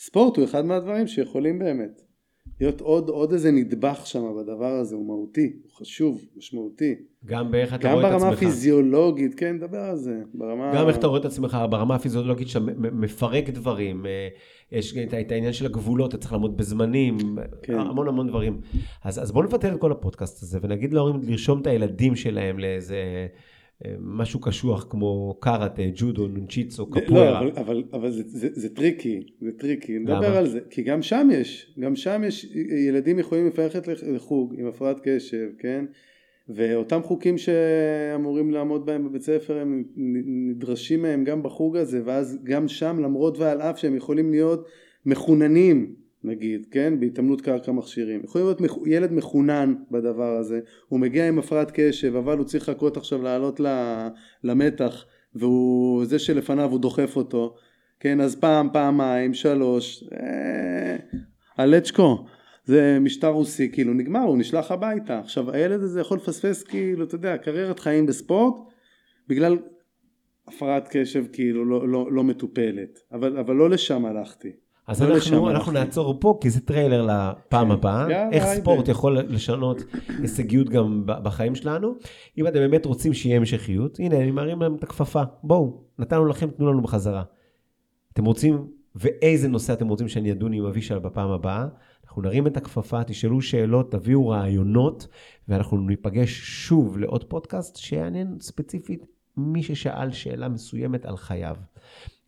ספורט 0.03 0.37
הוא 0.37 0.45
אחד 0.45 0.65
מהדברים 0.65 1.07
שיכולים 1.07 1.59
באמת 1.59 2.01
להיות 2.61 2.81
עוד, 2.81 3.09
עוד 3.09 3.33
איזה 3.33 3.51
נדבך 3.51 4.01
שם 4.05 4.23
בדבר 4.39 4.71
הזה, 4.71 4.95
הוא 4.95 5.07
מהותי, 5.07 5.53
הוא 5.63 5.71
חשוב, 5.71 6.25
משמעותי. 6.37 6.95
גם 7.25 7.51
באיך 7.51 7.73
אתה 7.73 7.93
רואה 7.93 8.07
את 8.07 8.13
עצמך. 8.13 8.15
גם 8.15 8.21
ברמה 8.21 8.33
הפיזיולוגית, 8.33 9.35
כן, 9.35 9.55
נדבר 9.55 9.79
על 9.79 9.95
זה. 9.95 10.21
ברמה... 10.33 10.71
גם 10.75 10.87
איך 10.87 10.97
אתה 10.97 11.07
רואה 11.07 11.19
את 11.19 11.25
עצמך, 11.25 11.57
ברמה 11.69 11.95
הפיזיולוגית 11.95 12.47
שאתה 12.47 12.65
מפרק 12.75 13.49
דברים, 13.49 14.05
אה, 14.05 14.27
יש 14.71 14.97
את 14.97 15.31
העניין 15.31 15.53
של 15.53 15.65
הגבולות, 15.65 16.09
אתה 16.09 16.17
צריך 16.17 16.31
לעמוד 16.31 16.57
בזמנים, 16.57 17.17
כן. 17.63 17.79
המון 17.79 18.07
המון 18.07 18.27
דברים. 18.27 18.61
אז, 19.03 19.23
אז 19.23 19.31
בואו 19.31 19.45
נבטל 19.45 19.73
את 19.73 19.79
כל 19.79 19.91
הפודקאסט 19.91 20.43
הזה 20.43 20.59
ונגיד 20.61 20.93
להורים 20.93 21.21
לרשום 21.27 21.61
את 21.61 21.67
הילדים 21.67 22.15
שלהם 22.15 22.59
לאיזה... 22.59 23.27
משהו 23.99 24.39
קשוח 24.39 24.87
כמו 24.89 25.37
קרטה, 25.39 25.81
ג'ודו, 25.95 26.27
נונצ'יצו, 26.27 26.87
לא, 26.89 27.01
קפוארה. 27.01 27.41
לא, 27.43 27.49
אבל, 27.49 27.51
אבל, 27.57 27.83
אבל 27.93 28.11
זה, 28.11 28.23
זה, 28.25 28.49
זה 28.51 28.75
tricky, 28.75 29.21
זה 29.41 29.51
tricky, 29.57 29.99
נדבר 29.99 30.37
על 30.37 30.47
זה, 30.47 30.59
כי 30.69 30.81
גם 30.81 31.01
שם 31.01 31.27
יש, 31.33 31.75
גם 31.79 31.95
שם 31.95 32.21
יש, 32.27 32.45
ילדים 32.87 33.19
יכולים 33.19 33.49
ללכת 33.57 33.87
לחוג 33.87 34.55
עם 34.57 34.67
הפרעת 34.67 34.97
קשב, 35.03 35.47
כן? 35.59 35.85
ואותם 36.49 37.01
חוקים 37.03 37.37
שאמורים 37.37 38.51
לעמוד 38.51 38.85
בהם 38.85 39.09
בבית 39.09 39.21
ספר 39.21 39.57
הם 39.57 39.83
נדרשים 40.49 41.01
מהם 41.01 41.23
גם 41.23 41.43
בחוג 41.43 41.77
הזה 41.77 42.01
ואז 42.05 42.39
גם 42.43 42.67
שם 42.67 42.99
למרות 42.99 43.37
ועל 43.37 43.61
אף 43.61 43.77
שהם 43.77 43.95
יכולים 43.95 44.31
להיות 44.31 44.67
מחוננים 45.05 45.95
נגיד, 46.23 46.65
כן, 46.71 46.99
בהתעמלות 46.99 47.41
קרקע 47.41 47.71
מכשירים. 47.71 48.21
יכול 48.23 48.41
להיות 48.41 48.61
ילד 48.85 49.11
מחונן 49.13 49.73
בדבר 49.91 50.37
הזה, 50.37 50.59
הוא 50.87 50.99
מגיע 50.99 51.27
עם 51.27 51.39
הפרעת 51.39 51.71
קשב, 51.73 52.15
אבל 52.15 52.37
הוא 52.37 52.45
צריך 52.45 52.69
לחכות 52.69 52.97
עכשיו 52.97 53.21
לעלות 53.21 53.59
למתח, 54.43 55.05
והוא, 55.35 56.05
זה 56.05 56.19
שלפניו 56.19 56.71
הוא 56.71 56.79
דוחף 56.79 57.15
אותו, 57.15 57.55
כן, 57.99 58.21
אז 58.21 58.35
פעם, 58.35 58.69
פעמיים, 58.73 59.33
שלוש, 59.33 60.03
אה, 60.13 60.95
הלצ'קו, 61.57 62.25
זה 62.65 62.97
משטר 63.01 63.27
רוסי, 63.27 63.71
כאילו 63.71 63.93
נגמר, 63.93 64.19
הוא 64.19 64.37
נשלח 64.37 64.71
הביתה. 64.71 65.19
עכשיו 65.19 65.51
הילד 65.51 65.81
הזה 65.81 66.01
יכול 66.01 66.17
לפספס 66.17 66.63
כאילו, 66.63 67.05
אתה 67.05 67.15
יודע, 67.15 67.37
קריירת 67.37 67.79
חיים 67.79 68.05
בספורט, 68.05 68.55
בגלל 69.27 69.57
הפרעת 70.47 70.87
קשב 70.91 71.25
כאילו 71.33 71.65
לא, 71.65 71.89
לא, 71.89 72.11
לא 72.11 72.23
מטופלת, 72.23 72.99
אבל, 73.11 73.37
אבל 73.37 73.55
לא 73.55 73.69
לשם 73.69 74.05
הלכתי. 74.05 74.51
אז 74.87 75.01
לא 75.01 75.15
אנחנו, 75.15 75.49
אנחנו 75.49 75.71
נעצור 75.71 76.17
פה, 76.19 76.37
כי 76.41 76.49
זה 76.49 76.61
טריילר 76.61 77.01
לפעם 77.01 77.67
כן. 77.67 77.71
הבאה, 77.71 78.29
איך 78.31 78.45
ספורט 78.45 78.87
יכול 78.87 79.19
לשנות 79.19 79.81
הישגיות 80.19 80.69
גם 80.69 81.03
בחיים 81.05 81.55
שלנו. 81.55 81.95
אם 82.37 82.47
אתם 82.47 82.59
באמת 82.59 82.85
רוצים 82.85 83.13
שיהיה 83.13 83.37
המשכיות, 83.37 83.99
הנה, 83.99 84.17
אני 84.17 84.31
מרים 84.31 84.61
להם 84.61 84.75
את 84.75 84.83
הכפפה, 84.83 85.21
בואו, 85.43 85.81
נתנו 85.99 86.25
לכם, 86.25 86.49
תנו 86.49 86.71
לנו 86.71 86.81
בחזרה. 86.81 87.23
אתם 88.13 88.25
רוצים, 88.25 88.67
ואיזה 88.95 89.47
נושא 89.47 89.73
אתם 89.73 89.87
רוצים 89.87 90.07
שאני 90.07 90.31
אדון 90.31 90.53
עם 90.53 90.65
אבישי 90.65 90.95
בפעם 90.95 91.29
הבאה? 91.29 91.67
אנחנו 92.03 92.21
נרים 92.21 92.47
את 92.47 92.57
הכפפה, 92.57 93.03
תשאלו 93.03 93.41
שאלות, 93.41 93.91
תביאו 93.91 94.27
רעיונות, 94.27 95.07
ואנחנו 95.47 95.77
ניפגש 95.77 96.39
שוב 96.39 96.97
לעוד 96.97 97.23
פודקאסט 97.23 97.75
שיעניין 97.75 98.37
ספציפית 98.39 99.05
מי 99.37 99.63
ששאל 99.63 100.11
שאלה 100.11 100.49
מסוימת 100.49 101.05
על 101.05 101.17
חייו. 101.17 101.55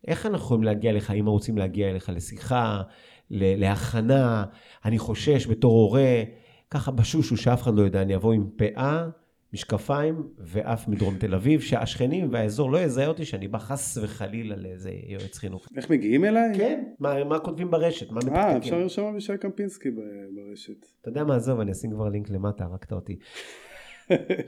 איך 0.08 0.26
אנחנו 0.26 0.44
יכולים 0.44 0.64
להגיע 0.64 0.90
אליך, 0.90 1.10
אם 1.10 1.26
רוצים 1.26 1.58
להגיע 1.58 1.90
אליך 1.90 2.08
לשיחה, 2.14 2.82
להכנה, 3.30 4.44
אני 4.84 4.98
חושש 4.98 5.46
בתור 5.46 5.72
הורה, 5.72 6.22
ככה 6.70 6.90
בשושו 6.90 7.36
שאף 7.36 7.62
אחד 7.62 7.74
לא 7.74 7.82
יודע, 7.82 8.02
אני 8.02 8.16
אבוא 8.16 8.32
עם 8.32 8.46
פאה, 8.56 9.08
משקפיים 9.54 10.28
ואף 10.38 10.88
מדרום 10.88 11.18
תל 11.18 11.34
אביב, 11.34 11.60
שהשכנים 11.60 12.28
והאזור 12.32 12.72
לא 12.72 12.78
יזהה 12.78 13.06
אותי 13.06 13.24
שאני 13.24 13.48
בא 13.48 13.58
חס 13.58 13.98
וחלילה 14.02 14.56
לאיזה 14.56 14.90
יועץ 15.06 15.38
חינוך. 15.38 15.66
איך 15.76 15.90
מגיעים 15.90 16.24
אליי? 16.24 16.52
כן, 16.56 16.84
מה, 16.98 17.24
מה 17.24 17.38
כותבים 17.38 17.70
ברשת, 17.70 18.10
מה 18.10 18.16
מתקתקים. 18.16 18.36
אה, 18.36 18.56
אפשר 18.56 18.78
לרשום 18.78 19.06
אבישי 19.06 19.32
קמפינסקי 19.40 19.88
ברשת. 19.90 20.86
אתה 21.00 21.08
יודע 21.08 21.24
מה, 21.24 21.36
עזוב, 21.36 21.60
אני 21.60 21.72
אשים 21.72 21.90
כבר 21.90 22.08
לינק 22.08 22.30
למטה, 22.30 22.64
הרגת 22.64 22.92
אותי. 22.92 23.16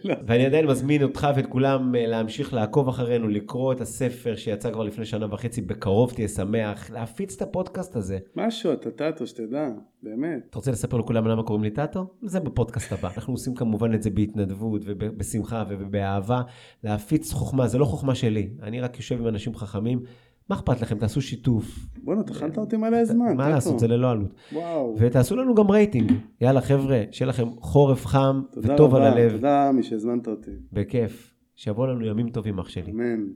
לא. 0.04 0.14
ואני 0.26 0.46
עדיין 0.46 0.66
מזמין 0.66 1.02
אותך 1.02 1.28
ואת 1.36 1.46
כולם 1.46 1.94
אה, 1.94 2.06
להמשיך 2.06 2.54
לעקוב 2.54 2.88
אחרינו, 2.88 3.28
לקרוא 3.28 3.72
את 3.72 3.80
הספר 3.80 4.36
שיצא 4.36 4.70
כבר 4.70 4.82
לפני 4.82 5.04
שנה 5.04 5.34
וחצי, 5.34 5.60
בקרוב 5.60 6.12
תהיה 6.12 6.28
שמח, 6.28 6.90
להפיץ 6.90 7.36
את 7.36 7.42
הפודקאסט 7.42 7.96
הזה. 7.96 8.18
משהו, 8.36 8.72
אתה 8.72 8.90
טאטו, 8.90 9.26
שתדע, 9.26 9.68
באמת. 10.02 10.46
אתה 10.50 10.58
רוצה 10.58 10.70
לספר 10.70 10.96
לכולם 10.96 11.28
למה 11.28 11.42
קוראים 11.42 11.64
לי 11.64 11.70
טאטו? 11.70 12.06
זה 12.22 12.40
בפודקאסט 12.40 12.92
הבא. 12.92 13.10
אנחנו 13.16 13.34
עושים 13.34 13.54
כמובן 13.54 13.94
את 13.94 14.02
זה 14.02 14.10
בהתנדבות 14.10 14.82
ובשמחה 14.84 15.64
ובאהבה. 15.68 16.42
להפיץ 16.84 17.32
חוכמה, 17.32 17.68
זה 17.68 17.78
לא 17.78 17.84
חוכמה 17.84 18.14
שלי, 18.14 18.50
אני 18.62 18.80
רק 18.80 18.96
יושב 18.96 19.20
עם 19.20 19.28
אנשים 19.28 19.54
חכמים. 19.54 20.02
מה 20.50 20.56
אכפת 20.56 20.80
לכם? 20.80 20.98
תעשו 20.98 21.20
שיתוף. 21.22 21.86
בוא'נה, 22.02 22.22
טחנת 22.22 22.58
אותי 22.58 22.76
מלא 22.76 23.04
זמן. 23.04 23.36
מה 23.36 23.48
לעשות, 23.48 23.78
זה 23.78 23.88
ללא 23.88 24.10
עלות. 24.10 24.34
וואו. 24.52 24.94
ותעשו 24.98 25.36
לנו 25.36 25.54
גם 25.54 25.70
רייטינג. 25.70 26.12
יאללה, 26.40 26.60
חבר'ה, 26.60 27.02
שיהיה 27.10 27.28
לכם 27.28 27.48
חורף 27.60 28.06
חם 28.06 28.42
וטוב 28.56 28.94
על 28.94 29.02
הלב. 29.02 29.30
תודה 29.32 29.68
רבה, 29.68 29.72
מי 29.72 29.82
שהזמנת 29.82 30.28
אותי. 30.28 30.50
בכיף. 30.72 31.32
שיבוא 31.56 31.86
לנו 31.86 32.06
ימים 32.06 32.30
טובים, 32.30 32.58
אח 32.58 32.68
שלי. 32.68 32.90
אמן. 32.92 33.26